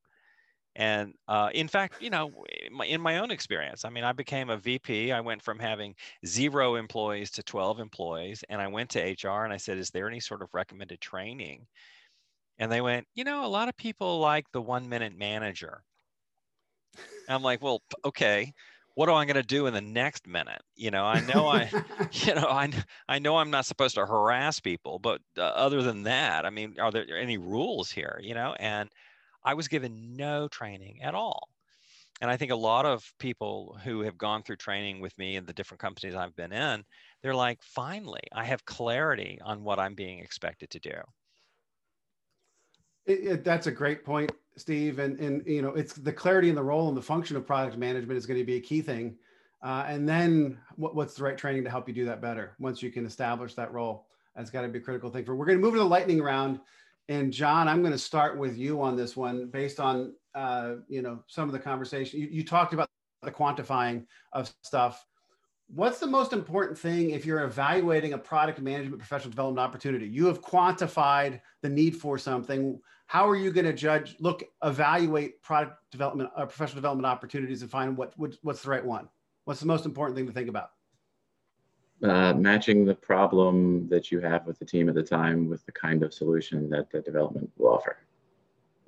and 0.76 1.14
uh, 1.26 1.50
in 1.52 1.66
fact, 1.66 2.00
you 2.00 2.10
know, 2.10 2.30
in 2.86 3.00
my 3.00 3.18
own 3.18 3.32
experience, 3.32 3.84
I 3.84 3.90
mean, 3.90 4.04
I 4.04 4.12
became 4.12 4.50
a 4.50 4.56
VP. 4.56 5.10
I 5.10 5.20
went 5.20 5.42
from 5.42 5.58
having 5.58 5.94
zero 6.24 6.76
employees 6.76 7.32
to 7.32 7.42
12 7.42 7.80
employees. 7.80 8.44
And 8.48 8.60
I 8.60 8.68
went 8.68 8.90
to 8.90 9.00
HR 9.00 9.44
and 9.44 9.52
I 9.52 9.56
said, 9.56 9.78
Is 9.78 9.90
there 9.90 10.08
any 10.08 10.20
sort 10.20 10.42
of 10.42 10.48
recommended 10.54 11.00
training 11.00 11.66
and 12.60 12.70
they 12.70 12.82
went, 12.82 13.08
you 13.14 13.24
know, 13.24 13.44
a 13.44 13.48
lot 13.48 13.68
of 13.68 13.76
people 13.76 14.20
like 14.20 14.44
the 14.52 14.60
one 14.60 14.88
minute 14.88 15.16
manager. 15.16 15.82
And 16.94 17.34
I'm 17.34 17.42
like, 17.42 17.62
well, 17.62 17.82
okay, 18.04 18.52
what 18.94 19.08
am 19.08 19.14
I 19.14 19.24
going 19.24 19.36
to 19.36 19.42
do 19.42 19.66
in 19.66 19.72
the 19.72 19.80
next 19.80 20.26
minute? 20.26 20.60
You 20.76 20.90
know, 20.90 21.04
I 21.04 21.20
know 21.20 21.48
I, 21.48 21.70
you 22.12 22.34
know, 22.34 22.46
I, 22.46 22.70
I 23.08 23.18
know 23.18 23.38
I'm 23.38 23.50
not 23.50 23.64
supposed 23.64 23.94
to 23.94 24.04
harass 24.04 24.60
people, 24.60 24.98
but 24.98 25.22
uh, 25.38 25.42
other 25.42 25.82
than 25.82 26.02
that, 26.04 26.44
I 26.44 26.50
mean, 26.50 26.78
are 26.78 26.90
there 26.90 27.16
any 27.16 27.38
rules 27.38 27.90
here, 27.90 28.20
you 28.22 28.34
know? 28.34 28.54
And 28.60 28.90
I 29.42 29.54
was 29.54 29.68
given 29.68 30.16
no 30.16 30.46
training 30.48 31.00
at 31.02 31.14
all. 31.14 31.48
And 32.20 32.30
I 32.30 32.36
think 32.36 32.52
a 32.52 32.56
lot 32.56 32.84
of 32.84 33.10
people 33.18 33.78
who 33.82 34.02
have 34.02 34.18
gone 34.18 34.42
through 34.42 34.56
training 34.56 35.00
with 35.00 35.16
me 35.16 35.36
in 35.36 35.46
the 35.46 35.54
different 35.54 35.80
companies 35.80 36.14
I've 36.14 36.36
been 36.36 36.52
in, 36.52 36.84
they're 37.22 37.34
like, 37.34 37.62
finally, 37.62 38.20
I 38.34 38.44
have 38.44 38.66
clarity 38.66 39.38
on 39.42 39.64
what 39.64 39.78
I'm 39.78 39.94
being 39.94 40.18
expected 40.18 40.68
to 40.70 40.80
do. 40.80 41.00
It, 43.10 43.26
it, 43.26 43.44
that's 43.44 43.66
a 43.66 43.72
great 43.72 44.04
point, 44.04 44.30
Steve. 44.56 45.00
And 45.00 45.18
and 45.18 45.44
you 45.46 45.62
know, 45.62 45.70
it's 45.70 45.94
the 45.94 46.12
clarity 46.12 46.48
in 46.48 46.54
the 46.54 46.62
role 46.62 46.88
and 46.88 46.96
the 46.96 47.02
function 47.02 47.36
of 47.36 47.46
product 47.46 47.76
management 47.76 48.16
is 48.16 48.26
going 48.26 48.38
to 48.38 48.44
be 48.44 48.56
a 48.56 48.60
key 48.60 48.82
thing. 48.82 49.16
Uh, 49.62 49.84
and 49.88 50.08
then 50.08 50.56
what, 50.76 50.94
what's 50.94 51.14
the 51.14 51.22
right 51.22 51.36
training 51.36 51.64
to 51.64 51.70
help 51.70 51.86
you 51.86 51.92
do 51.92 52.04
that 52.06 52.22
better 52.22 52.54
once 52.58 52.82
you 52.82 52.90
can 52.90 53.04
establish 53.04 53.54
that 53.54 53.72
role? 53.72 54.06
That's 54.36 54.48
got 54.48 54.62
to 54.62 54.68
be 54.68 54.78
a 54.78 54.82
critical 54.82 55.10
thing 55.10 55.24
for. 55.24 55.34
We're 55.34 55.44
going 55.44 55.58
to 55.58 55.62
move 55.62 55.74
to 55.74 55.80
the 55.80 55.84
lightning 55.84 56.22
round. 56.22 56.60
And 57.08 57.32
John, 57.32 57.66
I'm 57.66 57.80
going 57.80 57.92
to 57.92 57.98
start 57.98 58.38
with 58.38 58.56
you 58.56 58.80
on 58.80 58.96
this 58.96 59.16
one 59.16 59.48
based 59.48 59.80
on 59.80 60.14
uh, 60.34 60.74
you 60.88 61.02
know 61.02 61.24
some 61.26 61.48
of 61.48 61.52
the 61.52 61.58
conversation 61.58 62.20
you, 62.20 62.28
you 62.30 62.44
talked 62.44 62.72
about 62.72 62.88
the 63.22 63.32
quantifying 63.32 64.06
of 64.32 64.52
stuff 64.62 65.04
what's 65.74 65.98
the 65.98 66.06
most 66.06 66.32
important 66.32 66.78
thing 66.78 67.10
if 67.10 67.24
you're 67.26 67.44
evaluating 67.44 68.12
a 68.12 68.18
product 68.18 68.60
management 68.60 68.98
professional 68.98 69.30
development 69.30 69.64
opportunity 69.64 70.06
you 70.06 70.26
have 70.26 70.40
quantified 70.40 71.40
the 71.62 71.68
need 71.68 71.96
for 71.96 72.18
something 72.18 72.80
how 73.10 73.28
are 73.28 73.34
you 73.34 73.50
going 73.50 73.64
to 73.64 73.72
judge 73.72 74.14
look 74.20 74.44
evaluate 74.62 75.42
product 75.42 75.90
development 75.90 76.30
or 76.36 76.44
uh, 76.44 76.46
professional 76.46 76.76
development 76.76 77.04
opportunities 77.06 77.60
and 77.60 77.68
find 77.68 77.96
what, 77.96 78.16
what 78.16 78.36
what's 78.42 78.62
the 78.62 78.70
right 78.70 78.84
one? 78.84 79.08
What's 79.46 79.58
the 79.58 79.66
most 79.66 79.84
important 79.84 80.16
thing 80.16 80.28
to 80.28 80.32
think 80.32 80.48
about? 80.48 80.70
Uh, 82.04 82.34
matching 82.34 82.84
the 82.84 82.94
problem 82.94 83.88
that 83.88 84.12
you 84.12 84.20
have 84.20 84.46
with 84.46 84.60
the 84.60 84.64
team 84.64 84.88
at 84.88 84.94
the 84.94 85.02
time 85.02 85.48
with 85.48 85.66
the 85.66 85.72
kind 85.72 86.04
of 86.04 86.14
solution 86.14 86.70
that 86.70 86.88
the 86.92 87.00
development 87.00 87.50
will 87.58 87.70
offer. 87.70 87.96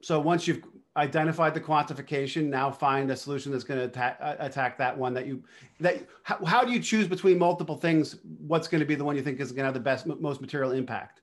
So 0.02 0.20
once 0.20 0.46
you've 0.46 0.62
identified 0.96 1.52
the 1.52 1.60
quantification 1.60 2.44
now 2.44 2.70
find 2.70 3.10
a 3.10 3.16
solution 3.16 3.50
that's 3.50 3.64
going 3.64 3.80
to 3.80 3.86
attack, 3.86 4.18
attack 4.20 4.78
that 4.78 4.96
one 4.96 5.14
that 5.14 5.26
you 5.26 5.42
that 5.80 6.06
how, 6.22 6.44
how 6.44 6.64
do 6.64 6.70
you 6.70 6.78
choose 6.78 7.08
between 7.08 7.40
multiple 7.40 7.76
things? 7.76 8.18
What's 8.46 8.68
going 8.68 8.82
to 8.82 8.86
be 8.86 8.94
the 8.94 9.02
one 9.02 9.16
you 9.16 9.22
think 9.22 9.40
is 9.40 9.50
going 9.50 9.62
to 9.62 9.64
have 9.64 9.74
the 9.74 9.80
best 9.80 10.06
most 10.06 10.40
material 10.40 10.70
impact 10.70 11.21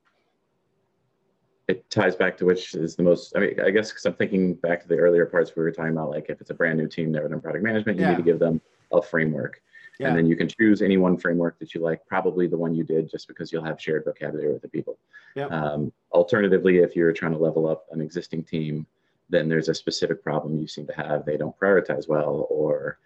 it 1.69 1.87
ties 1.91 2.15
back 2.15 2.35
to 2.35 2.45
which 2.45 2.73
is 2.73 2.95
the 2.95 3.03
most 3.03 3.31
i 3.35 3.39
mean 3.39 3.59
i 3.63 3.69
guess 3.69 3.89
because 3.89 4.05
i'm 4.05 4.13
thinking 4.13 4.55
back 4.55 4.81
to 4.81 4.87
the 4.87 4.97
earlier 4.97 5.25
parts 5.25 5.55
we 5.55 5.63
were 5.63 5.71
talking 5.71 5.91
about 5.91 6.09
like 6.09 6.25
if 6.27 6.41
it's 6.41 6.49
a 6.49 6.53
brand 6.53 6.77
new 6.77 6.87
team 6.87 7.11
never 7.11 7.29
done 7.29 7.39
product 7.39 7.63
management 7.63 7.97
you 7.97 8.03
yeah. 8.03 8.11
need 8.11 8.17
to 8.17 8.23
give 8.23 8.39
them 8.39 8.59
a 8.91 9.01
framework 9.01 9.61
yeah. 9.99 10.07
and 10.07 10.17
then 10.17 10.25
you 10.25 10.35
can 10.35 10.47
choose 10.47 10.81
any 10.81 10.97
one 10.97 11.15
framework 11.15 11.59
that 11.59 11.75
you 11.75 11.81
like 11.81 12.05
probably 12.07 12.47
the 12.47 12.57
one 12.57 12.73
you 12.73 12.83
did 12.83 13.09
just 13.09 13.27
because 13.27 13.51
you'll 13.51 13.63
have 13.63 13.79
shared 13.79 14.03
vocabulary 14.03 14.51
with 14.51 14.63
the 14.63 14.67
people 14.67 14.97
yep. 15.35 15.51
um, 15.51 15.91
alternatively 16.11 16.79
if 16.79 16.95
you're 16.95 17.13
trying 17.13 17.33
to 17.33 17.37
level 17.37 17.67
up 17.67 17.85
an 17.91 18.01
existing 18.01 18.43
team 18.43 18.85
then 19.29 19.47
there's 19.47 19.69
a 19.69 19.75
specific 19.75 20.23
problem 20.23 20.57
you 20.57 20.67
seem 20.67 20.87
to 20.87 20.93
have 20.93 21.23
they 21.23 21.37
don't 21.37 21.57
prioritize 21.59 22.09
well 22.09 22.47
or 22.49 22.97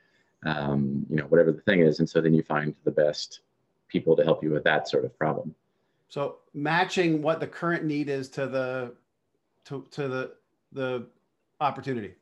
um, 0.45 1.05
you 1.09 1.17
know 1.17 1.25
whatever 1.25 1.51
the 1.51 1.61
thing 1.61 1.81
is 1.81 1.99
and 1.99 2.09
so 2.09 2.21
then 2.21 2.33
you 2.33 2.43
find 2.43 2.73
the 2.85 2.91
best 2.91 3.41
people 3.89 4.15
to 4.15 4.23
help 4.23 4.41
you 4.41 4.51
with 4.51 4.63
that 4.63 4.87
sort 4.87 5.03
of 5.03 5.17
problem 5.19 5.53
so 6.13 6.35
matching 6.53 7.23
what 7.23 7.39
the 7.39 7.47
current 7.47 7.85
need 7.85 8.07
is 8.07 8.29
to 8.29 8.45
the 8.45 8.93
to, 9.65 9.83
to 9.89 10.07
the 10.07 10.31
the 10.71 11.07
opportunity 11.59 12.13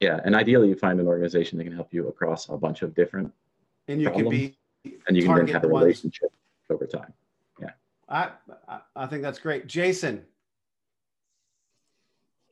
yeah 0.00 0.18
and 0.24 0.34
ideally 0.34 0.68
you 0.68 0.74
find 0.74 0.98
an 0.98 1.06
organization 1.06 1.56
that 1.56 1.62
can 1.62 1.72
help 1.72 1.94
you 1.94 2.08
across 2.08 2.48
a 2.48 2.56
bunch 2.56 2.82
of 2.82 2.92
different 2.96 3.32
and 3.86 4.02
you 4.02 4.10
can 4.10 4.28
be 4.28 4.56
and 5.06 5.16
you 5.16 5.22
can 5.22 5.36
then 5.36 5.46
have 5.46 5.62
a 5.62 5.68
relationship 5.68 6.32
ones. 6.68 6.70
over 6.70 6.86
time 6.86 7.12
yeah 7.60 7.70
I 8.08 8.30
I 8.96 9.06
think 9.06 9.22
that's 9.22 9.38
great 9.38 9.68
Jason 9.68 10.24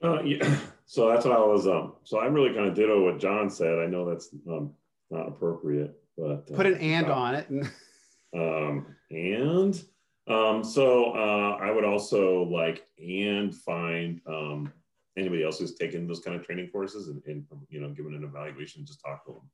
uh, 0.03 0.23
yeah. 0.23 0.57
So 0.87 1.09
that's 1.09 1.25
what 1.25 1.35
I 1.35 1.41
was. 1.41 1.67
Um, 1.67 1.95
so 2.05 2.21
I'm 2.21 2.35
really 2.35 2.53
kind 2.55 2.69
of 2.69 2.75
ditto 2.75 3.03
what 3.03 3.19
John 3.19 3.49
said. 3.49 3.79
I 3.79 3.87
know 3.87 4.07
that's 4.07 4.29
um, 4.47 4.75
not 5.11 5.27
appropriate, 5.27 5.99
but 6.17 6.45
uh, 6.53 6.55
put 6.55 6.67
an 6.67 6.75
and 6.75 7.07
uh, 7.07 7.15
on 7.15 7.35
it. 7.35 7.49
And 7.49 7.65
um, 8.35 8.87
and 9.11 9.83
um, 10.27 10.65
so 10.65 11.13
uh, 11.13 11.59
I 11.61 11.71
would 11.71 11.85
also 11.85 12.45
like 12.45 12.87
and 12.99 13.55
find 13.55 14.21
um, 14.27 14.73
anybody 15.17 15.45
else 15.45 15.59
who's 15.59 15.75
taken 15.75 16.07
those 16.07 16.21
kind 16.21 16.37
of 16.37 16.45
training 16.45 16.71
courses 16.71 17.09
and, 17.09 17.23
and 17.27 17.45
you 17.69 17.81
know 17.81 17.91
given 17.91 18.15
an 18.15 18.25
evaluation, 18.25 18.87
just 18.87 19.01
talk 19.01 19.25
to 19.27 19.33
them 19.33 19.51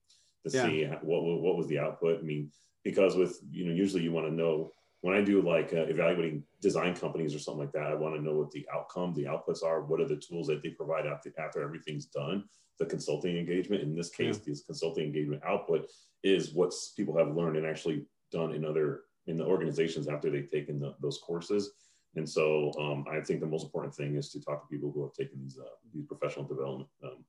to 0.46 0.56
yeah. 0.56 0.66
see 0.66 0.84
what 1.02 1.22
what 1.22 1.56
was 1.56 1.66
the 1.66 1.78
output. 1.78 2.20
I 2.20 2.22
mean, 2.22 2.50
because 2.84 3.16
with 3.16 3.40
you 3.50 3.66
know 3.66 3.72
usually 3.72 4.02
you 4.02 4.12
want 4.12 4.26
to 4.26 4.32
know 4.32 4.72
when 5.02 5.16
I 5.16 5.22
do 5.22 5.40
like 5.40 5.72
uh, 5.72 5.86
evaluating 5.86 6.44
design 6.60 6.94
companies 6.94 7.34
or 7.34 7.38
something 7.38 7.60
like 7.60 7.72
that, 7.72 7.86
I 7.86 7.94
want 7.94 8.14
to 8.16 8.22
know 8.22 8.34
what 8.34 8.50
the 8.50 8.66
outcome, 8.72 9.14
the 9.14 9.24
outputs 9.24 9.62
are. 9.64 9.82
What 9.82 10.00
are 10.00 10.08
the 10.08 10.16
tools 10.16 10.46
that 10.48 10.62
they 10.62 10.70
provide 10.70 11.06
after, 11.06 11.32
after 11.38 11.62
everything's 11.62 12.06
done? 12.06 12.44
The 12.78 12.86
consulting 12.86 13.36
engagement, 13.36 13.82
in 13.82 13.94
this 13.94 14.10
case, 14.10 14.36
yeah. 14.36 14.52
this 14.52 14.62
consulting 14.62 15.04
engagement 15.04 15.42
output 15.44 15.90
is 16.22 16.52
what 16.52 16.74
people 16.96 17.16
have 17.16 17.34
learned 17.34 17.56
and 17.56 17.66
actually 17.66 18.04
done 18.30 18.52
in 18.52 18.64
other 18.64 19.02
in 19.30 19.36
the 19.36 19.44
organizations 19.44 20.08
after 20.08 20.30
they've 20.30 20.50
taken 20.50 20.78
the, 20.78 20.94
those 21.00 21.18
courses. 21.18 21.70
And 22.16 22.28
so 22.28 22.72
um, 22.78 23.04
I 23.10 23.20
think 23.20 23.40
the 23.40 23.46
most 23.46 23.64
important 23.64 23.94
thing 23.94 24.16
is 24.16 24.30
to 24.32 24.40
talk 24.40 24.62
to 24.62 24.68
people 24.68 24.90
who 24.92 25.02
have 25.02 25.12
taken 25.14 25.40
these 25.40 25.58
uh, 25.58 25.68
these 25.94 26.04
professional 26.04 26.44
development 26.44 26.88
um, 27.04 27.24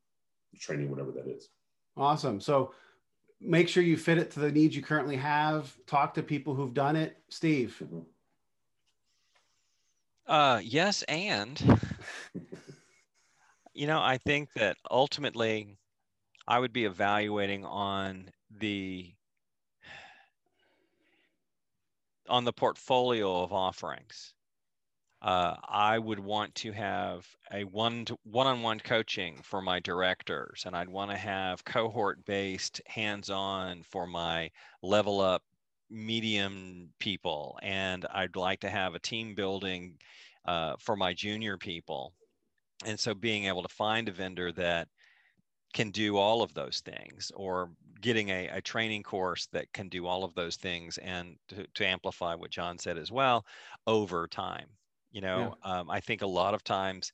training, 0.60 0.90
whatever 0.90 1.12
that 1.12 1.28
is. 1.28 1.50
Awesome. 1.96 2.42
So 2.42 2.74
make 3.40 3.68
sure 3.68 3.84
you 3.84 3.98
fit 3.98 4.18
it 4.18 4.32
to 4.32 4.40
the 4.40 4.52
needs 4.52 4.76
you 4.76 4.82
currently 4.82 5.18
have. 5.18 5.76
Talk 5.86 6.16
to 6.16 6.24
people 6.24 6.56
who've 6.56 6.74
done 6.74 6.96
it. 6.96 7.18
Steve. 7.30 7.82
Uh, 10.28 10.62
yes, 10.64 11.04
and 11.04 11.80
you 13.74 13.88
know, 13.88 14.02
I 14.02 14.18
think 14.18 14.50
that 14.56 14.78
ultimately, 14.90 15.78
I 16.48 16.60
would 16.60 16.74
be 16.74 16.86
evaluating 16.86 17.66
on 17.66 18.30
the 18.60 19.14
on 22.32 22.46
the 22.46 22.54
portfolio 22.54 23.44
of 23.44 23.54
offerings 23.54 24.34
uh, 25.22 25.56
I 25.70 26.00
would 26.00 26.20
want 26.20 26.56
to 26.56 26.72
have 26.72 27.28
a 27.54 27.64
one 27.66 28.06
to 28.06 28.18
one-on-one 28.24 28.80
coaching 28.80 29.40
for 29.44 29.62
my 29.62 29.80
directors, 29.80 30.64
and 30.66 30.76
I'd 30.76 30.90
want 30.90 31.12
to 31.12 31.18
have 31.18 31.64
cohort-based 31.64 32.82
hands-on 32.88 33.84
for 33.84 34.08
my 34.08 34.50
level 34.82 35.22
up 35.22 35.44
medium 35.92 36.90
people, 37.00 37.60
and 37.62 38.06
I'd 38.12 38.36
like 38.36 38.62
to 38.62 38.70
have 38.70 38.96
a 38.96 39.00
team 39.00 39.36
building 39.36 40.00
uh, 40.46 40.74
for 40.80 40.96
my 40.96 41.14
junior 41.14 41.58
people. 41.58 42.14
And 42.84 43.00
so, 43.00 43.14
being 43.14 43.46
able 43.46 43.62
to 43.62 43.70
find 43.70 44.10
a 44.10 44.12
vendor 44.12 44.52
that 44.54 44.88
can 45.74 45.92
do 45.92 46.18
all 46.18 46.42
of 46.42 46.54
those 46.54 46.82
things, 46.82 47.32
or 47.36 47.70
getting 48.02 48.30
a, 48.30 48.48
a 48.48 48.62
training 48.62 49.04
course 49.04 49.48
that 49.54 49.72
can 49.74 49.88
do 49.90 50.08
all 50.08 50.24
of 50.24 50.34
those 50.34 50.56
things, 50.56 50.98
and 51.00 51.36
to, 51.50 51.66
to 51.76 51.86
amplify 51.86 52.36
what 52.36 52.52
John 52.52 52.78
said 52.78 52.98
as 52.98 53.12
well, 53.12 53.46
over 53.88 54.28
time 54.28 54.68
you 55.14 55.20
know 55.20 55.54
yeah. 55.66 55.80
um, 55.80 55.90
i 55.90 56.00
think 56.00 56.22
a 56.22 56.26
lot 56.26 56.54
of 56.54 56.64
times 56.64 57.12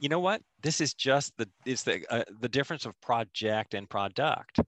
you 0.00 0.08
know 0.08 0.18
what? 0.18 0.42
This 0.62 0.80
is 0.80 0.94
just 0.94 1.36
the 1.36 1.48
it's 1.64 1.82
the 1.84 2.04
uh, 2.10 2.24
the 2.40 2.48
difference 2.48 2.86
of 2.86 2.98
project 3.00 3.74
and 3.74 3.88
product. 3.88 4.58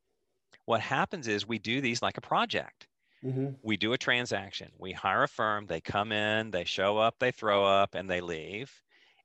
What 0.66 0.80
happens 0.80 1.26
is 1.26 1.48
we 1.48 1.58
do 1.58 1.80
these 1.80 2.02
like 2.02 2.18
a 2.18 2.22
project. 2.22 2.86
Mm-hmm. 3.24 3.50
we 3.62 3.76
do 3.76 3.92
a 3.92 3.98
transaction. 3.98 4.68
We 4.78 4.90
hire 4.90 5.22
a 5.22 5.28
firm. 5.28 5.66
They 5.66 5.80
come 5.80 6.10
in 6.10 6.50
they 6.50 6.64
show 6.64 6.98
up 6.98 7.14
they 7.20 7.30
throw 7.30 7.64
up 7.64 7.94
and 7.94 8.10
they 8.10 8.20
leave. 8.20 8.72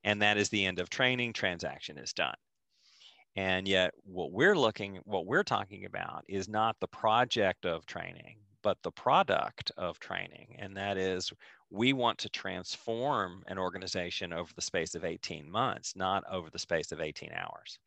And 0.04 0.22
that 0.22 0.38
is 0.38 0.48
the 0.48 0.64
end 0.64 0.78
of 0.78 0.88
training. 0.88 1.32
Transaction 1.32 1.98
is 1.98 2.12
done 2.12 2.36
and 3.38 3.68
yet 3.68 3.92
what 4.04 4.32
we're 4.32 4.56
looking 4.56 5.00
what 5.04 5.26
we're 5.26 5.44
talking 5.44 5.84
about 5.84 6.24
is 6.28 6.48
not 6.48 6.76
the 6.80 6.88
project 6.88 7.64
of 7.64 7.86
training 7.86 8.36
but 8.62 8.76
the 8.82 8.90
product 8.90 9.70
of 9.76 9.98
training 10.00 10.56
and 10.58 10.76
that 10.76 10.96
is 10.96 11.32
we 11.70 11.92
want 11.92 12.18
to 12.18 12.28
transform 12.28 13.44
an 13.46 13.58
organization 13.58 14.32
over 14.32 14.50
the 14.54 14.62
space 14.62 14.94
of 14.94 15.04
18 15.04 15.50
months, 15.50 15.94
not 15.96 16.24
over 16.30 16.48
the 16.50 16.58
space 16.58 16.92
of 16.92 17.00
18 17.00 17.30
hours. 17.32 17.78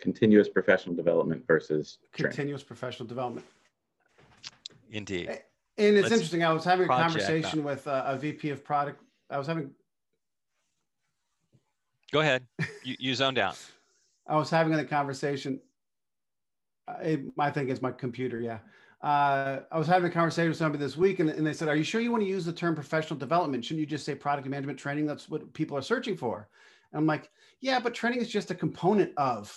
Continuous 0.00 0.48
professional 0.48 0.94
development 0.94 1.44
versus 1.46 1.98
continuous 2.12 2.62
training. 2.62 2.66
professional 2.66 3.06
development. 3.06 3.46
Indeed. 4.90 5.28
And 5.76 5.96
it's 5.96 6.04
Let's 6.04 6.12
interesting. 6.12 6.44
I 6.44 6.52
was 6.52 6.64
having 6.64 6.86
a 6.86 6.88
conversation 6.88 7.58
that. 7.58 7.64
with 7.64 7.86
a, 7.86 8.04
a, 8.06 8.16
VP 8.16 8.50
of 8.50 8.64
product. 8.64 9.02
I 9.28 9.38
was 9.38 9.46
having. 9.46 9.70
Go 12.10 12.20
ahead. 12.20 12.46
You, 12.84 12.96
you 12.98 13.14
zoned 13.14 13.38
out. 13.38 13.58
I 14.28 14.36
was 14.36 14.50
having 14.50 14.74
a 14.74 14.84
conversation. 14.84 15.60
It, 17.02 17.20
I 17.38 17.50
think 17.50 17.70
it's 17.70 17.82
my 17.82 17.92
computer. 17.92 18.40
Yeah 18.40 18.58
uh, 19.02 19.60
I 19.70 19.78
was 19.78 19.86
having 19.86 20.10
a 20.10 20.12
conversation 20.12 20.48
with 20.48 20.58
somebody 20.58 20.82
this 20.82 20.96
week, 20.96 21.20
and, 21.20 21.30
and, 21.30 21.46
they 21.46 21.52
said, 21.52 21.68
"Are 21.68 21.76
you 21.76 21.84
sure 21.84 22.00
you 22.00 22.10
want 22.10 22.24
to 22.24 22.28
use 22.28 22.44
the 22.44 22.52
term 22.52 22.74
professional 22.74 23.18
development? 23.18 23.64
Shouldn't 23.64 23.80
you 23.80 23.86
just 23.86 24.04
say 24.04 24.14
product 24.14 24.48
management 24.48 24.78
training? 24.78 25.06
That's 25.06 25.28
what 25.28 25.52
people 25.52 25.76
are 25.76 25.82
searching 25.82 26.16
for." 26.16 26.48
And 26.92 26.98
I'm 26.98 27.06
like, 27.06 27.30
"Yeah, 27.60 27.78
but 27.78 27.94
training 27.94 28.20
is 28.20 28.28
just 28.28 28.50
a 28.50 28.56
component 28.56 29.12
of 29.16 29.56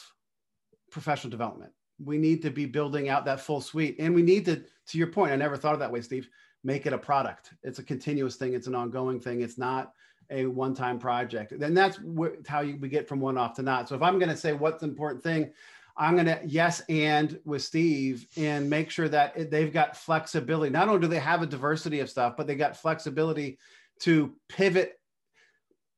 professional 0.92 1.32
development. 1.32 1.72
We 2.04 2.20
need 2.20 2.44
to 2.44 2.52
be 2.52 2.66
building 2.66 3.10
out 3.10 3.26
that 3.26 3.40
full 3.40 3.62
suite, 3.62 3.96
and 3.98 4.14
we 4.14 4.22
need 4.22 4.46
to, 4.46 4.64
to 4.88 4.98
your 4.98 5.08
point, 5.08 5.32
I 5.32 5.38
never 5.38 5.58
thought 5.58 5.74
of 5.74 5.80
that 5.80 5.92
way, 5.92 6.02
Steve. 6.02 6.30
Make 6.64 6.86
it 6.86 6.94
a 6.94 6.98
product. 6.98 7.54
It's 7.64 7.80
a 7.80 7.84
continuous 7.84 8.36
thing. 8.36 8.54
It's 8.54 8.68
an 8.68 8.76
ongoing 8.76 9.20
thing. 9.20 9.42
It's 9.42 9.58
not." 9.58 9.94
A 10.32 10.46
one-time 10.46 10.98
project. 10.98 11.60
Then 11.60 11.74
that's 11.74 11.98
wh- 11.98 12.48
how 12.48 12.62
you, 12.62 12.78
we 12.78 12.90
get 12.90 13.08
from 13.08 13.20
one 13.20 13.38
off 13.38 13.56
to 13.56 13.62
not. 13.62 13.90
So 13.90 13.96
if 13.96 14.02
I'm 14.02 14.18
going 14.18 14.30
to 14.30 14.38
say 14.38 14.54
what's 14.54 14.82
important 14.82 15.22
thing, 15.22 15.52
I'm 15.98 16.16
going 16.16 16.26
to 16.26 16.40
yes 16.46 16.82
and 16.90 17.40
with 17.46 17.62
Steve 17.62 18.26
and 18.38 18.70
make 18.70 18.90
sure 18.90 19.10
that 19.10 19.52
they've 19.52 19.74
got 19.74 19.98
flexibility. 19.98 20.72
Not 20.72 20.88
only 20.88 21.02
do 21.02 21.08
they 21.08 21.20
have 21.20 21.42
a 21.42 21.46
diversity 21.46 22.00
of 22.00 22.10
stuff, 22.10 22.36
but 22.38 22.48
they 22.48 22.56
got 22.56 22.78
flexibility 22.78 23.60
to 24.00 24.34
pivot. 24.50 25.00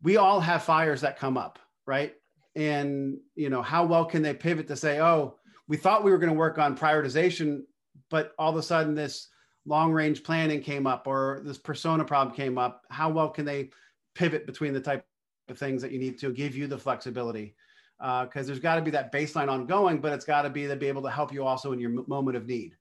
We 0.02 0.18
all 0.18 0.40
have 0.40 0.64
fires 0.64 1.02
that 1.02 1.20
come 1.20 1.38
up, 1.38 1.60
right? 1.86 2.16
And 2.56 3.20
you 3.36 3.50
know, 3.50 3.62
how 3.62 3.86
well 3.86 4.06
can 4.06 4.22
they 4.22 4.34
pivot 4.34 4.68
to 4.68 4.76
say, 4.76 5.00
"Oh, 5.00 5.38
we 5.68 5.78
thought 5.78 6.04
we 6.04 6.12
were 6.12 6.18
going 6.18 6.34
to 6.34 6.38
work 6.38 6.58
on 6.58 6.78
prioritization, 6.78 7.62
but 8.10 8.34
all 8.38 8.52
of 8.52 8.58
a 8.58 8.64
sudden 8.64 8.96
this 8.96 9.30
long 9.66 9.94
range 9.94 10.24
planning 10.24 10.62
came 10.62 10.86
up 10.86 11.08
or 11.08 11.42
this 11.46 11.58
persona 11.58 12.04
problem 12.04 12.36
came 12.36 12.58
up." 12.58 12.84
How 12.90 13.10
well 13.10 13.30
can 13.30 13.46
they 13.46 13.70
pivot 14.16 14.46
between 14.46 14.74
the 14.74 14.80
type 14.80 15.06
of 15.50 15.58
things 15.58 15.82
that 15.82 15.92
you 15.92 16.00
need 16.00 16.18
to 16.20 16.32
give 16.32 16.56
you 16.56 16.68
the 16.68 16.78
flexibility? 16.78 17.56
because 18.00 18.30
uh, 18.36 18.48
there's 18.48 18.60
got 18.60 18.76
to 18.76 18.82
be 18.82 18.92
that 18.92 19.14
baseline 19.14 19.50
ongoing, 19.50 20.00
but 20.00 20.12
it's 20.12 20.26
got 20.26 20.42
to 20.42 20.50
be 20.50 20.68
to 20.68 20.76
be 20.76 20.88
able 20.88 21.04
to 21.04 21.10
help 21.10 21.32
you 21.32 21.46
also 21.46 21.72
in 21.72 21.80
your 21.80 21.92
moment 22.08 22.36
of 22.36 22.46
need. 22.46 22.76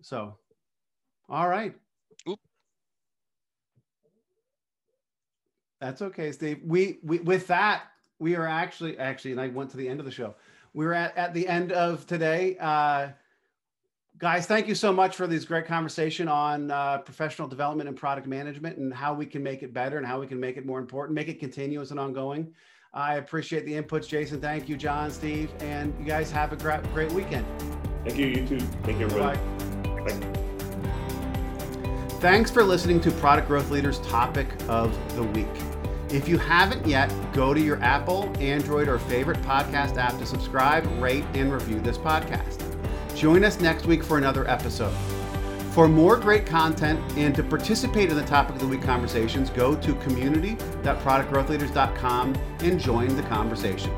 So, 0.00 0.38
all 1.28 1.48
right. 1.48 1.74
Oop. 2.26 2.38
That's 5.80 6.00
okay, 6.00 6.32
Steve. 6.32 6.60
We, 6.64 6.98
we 7.02 7.18
with 7.18 7.46
that 7.48 7.82
we 8.18 8.36
are 8.36 8.46
actually 8.46 8.98
actually, 8.98 9.32
and 9.32 9.40
I 9.40 9.48
went 9.48 9.70
to 9.70 9.76
the 9.76 9.88
end 9.88 10.00
of 10.00 10.06
the 10.06 10.12
show. 10.12 10.34
We're 10.72 10.92
at 10.92 11.16
at 11.16 11.34
the 11.34 11.46
end 11.46 11.72
of 11.72 12.06
today. 12.06 12.56
Uh, 12.58 13.08
guys 14.18 14.46
thank 14.46 14.68
you 14.68 14.74
so 14.74 14.92
much 14.92 15.16
for 15.16 15.26
this 15.26 15.44
great 15.44 15.66
conversation 15.66 16.28
on 16.28 16.70
uh, 16.70 16.98
professional 16.98 17.48
development 17.48 17.88
and 17.88 17.98
product 17.98 18.26
management 18.26 18.78
and 18.78 18.94
how 18.94 19.12
we 19.12 19.26
can 19.26 19.42
make 19.42 19.62
it 19.62 19.72
better 19.74 19.98
and 19.98 20.06
how 20.06 20.20
we 20.20 20.26
can 20.26 20.38
make 20.38 20.56
it 20.56 20.64
more 20.64 20.78
important 20.78 21.14
make 21.14 21.28
it 21.28 21.40
continuous 21.40 21.90
and 21.90 21.98
ongoing 22.00 22.52
I 22.94 23.16
appreciate 23.16 23.66
the 23.66 23.72
inputs, 23.72 24.06
Jason. 24.06 24.40
Thank 24.40 24.68
you, 24.68 24.76
John, 24.76 25.10
Steve, 25.10 25.50
and 25.58 25.92
you 25.98 26.04
guys 26.04 26.30
have 26.30 26.52
a 26.52 26.56
great, 26.56 26.80
great 26.94 27.10
weekend. 27.10 27.44
Thank 28.04 28.18
you. 28.18 28.26
You 28.26 28.46
too. 28.46 28.60
Thank 28.84 29.00
you. 29.00 29.08
Bye. 29.08 29.36
Thanks 32.20 32.50
for 32.50 32.62
listening 32.62 33.00
to 33.00 33.10
Product 33.10 33.48
Growth 33.48 33.70
Leaders 33.70 33.98
Topic 34.00 34.46
of 34.68 34.96
the 35.16 35.24
Week. 35.24 35.48
If 36.10 36.28
you 36.28 36.38
haven't 36.38 36.86
yet, 36.86 37.12
go 37.32 37.52
to 37.52 37.60
your 37.60 37.82
Apple, 37.82 38.32
Android, 38.38 38.86
or 38.86 39.00
favorite 39.00 39.42
podcast 39.42 39.96
app 39.96 40.16
to 40.18 40.26
subscribe, 40.26 40.86
rate, 41.02 41.24
and 41.34 41.52
review 41.52 41.80
this 41.80 41.98
podcast. 41.98 42.63
Join 43.14 43.44
us 43.44 43.60
next 43.60 43.86
week 43.86 44.02
for 44.02 44.18
another 44.18 44.50
episode. 44.50 44.92
For 45.72 45.88
more 45.88 46.16
great 46.16 46.46
content 46.46 47.00
and 47.16 47.34
to 47.34 47.42
participate 47.42 48.10
in 48.10 48.16
the 48.16 48.24
Topic 48.24 48.54
of 48.56 48.60
the 48.60 48.68
Week 48.68 48.82
conversations, 48.82 49.50
go 49.50 49.74
to 49.74 49.94
community.productgrowthleaders.com 49.96 52.34
and 52.60 52.78
join 52.78 53.16
the 53.16 53.22
conversation. 53.24 53.90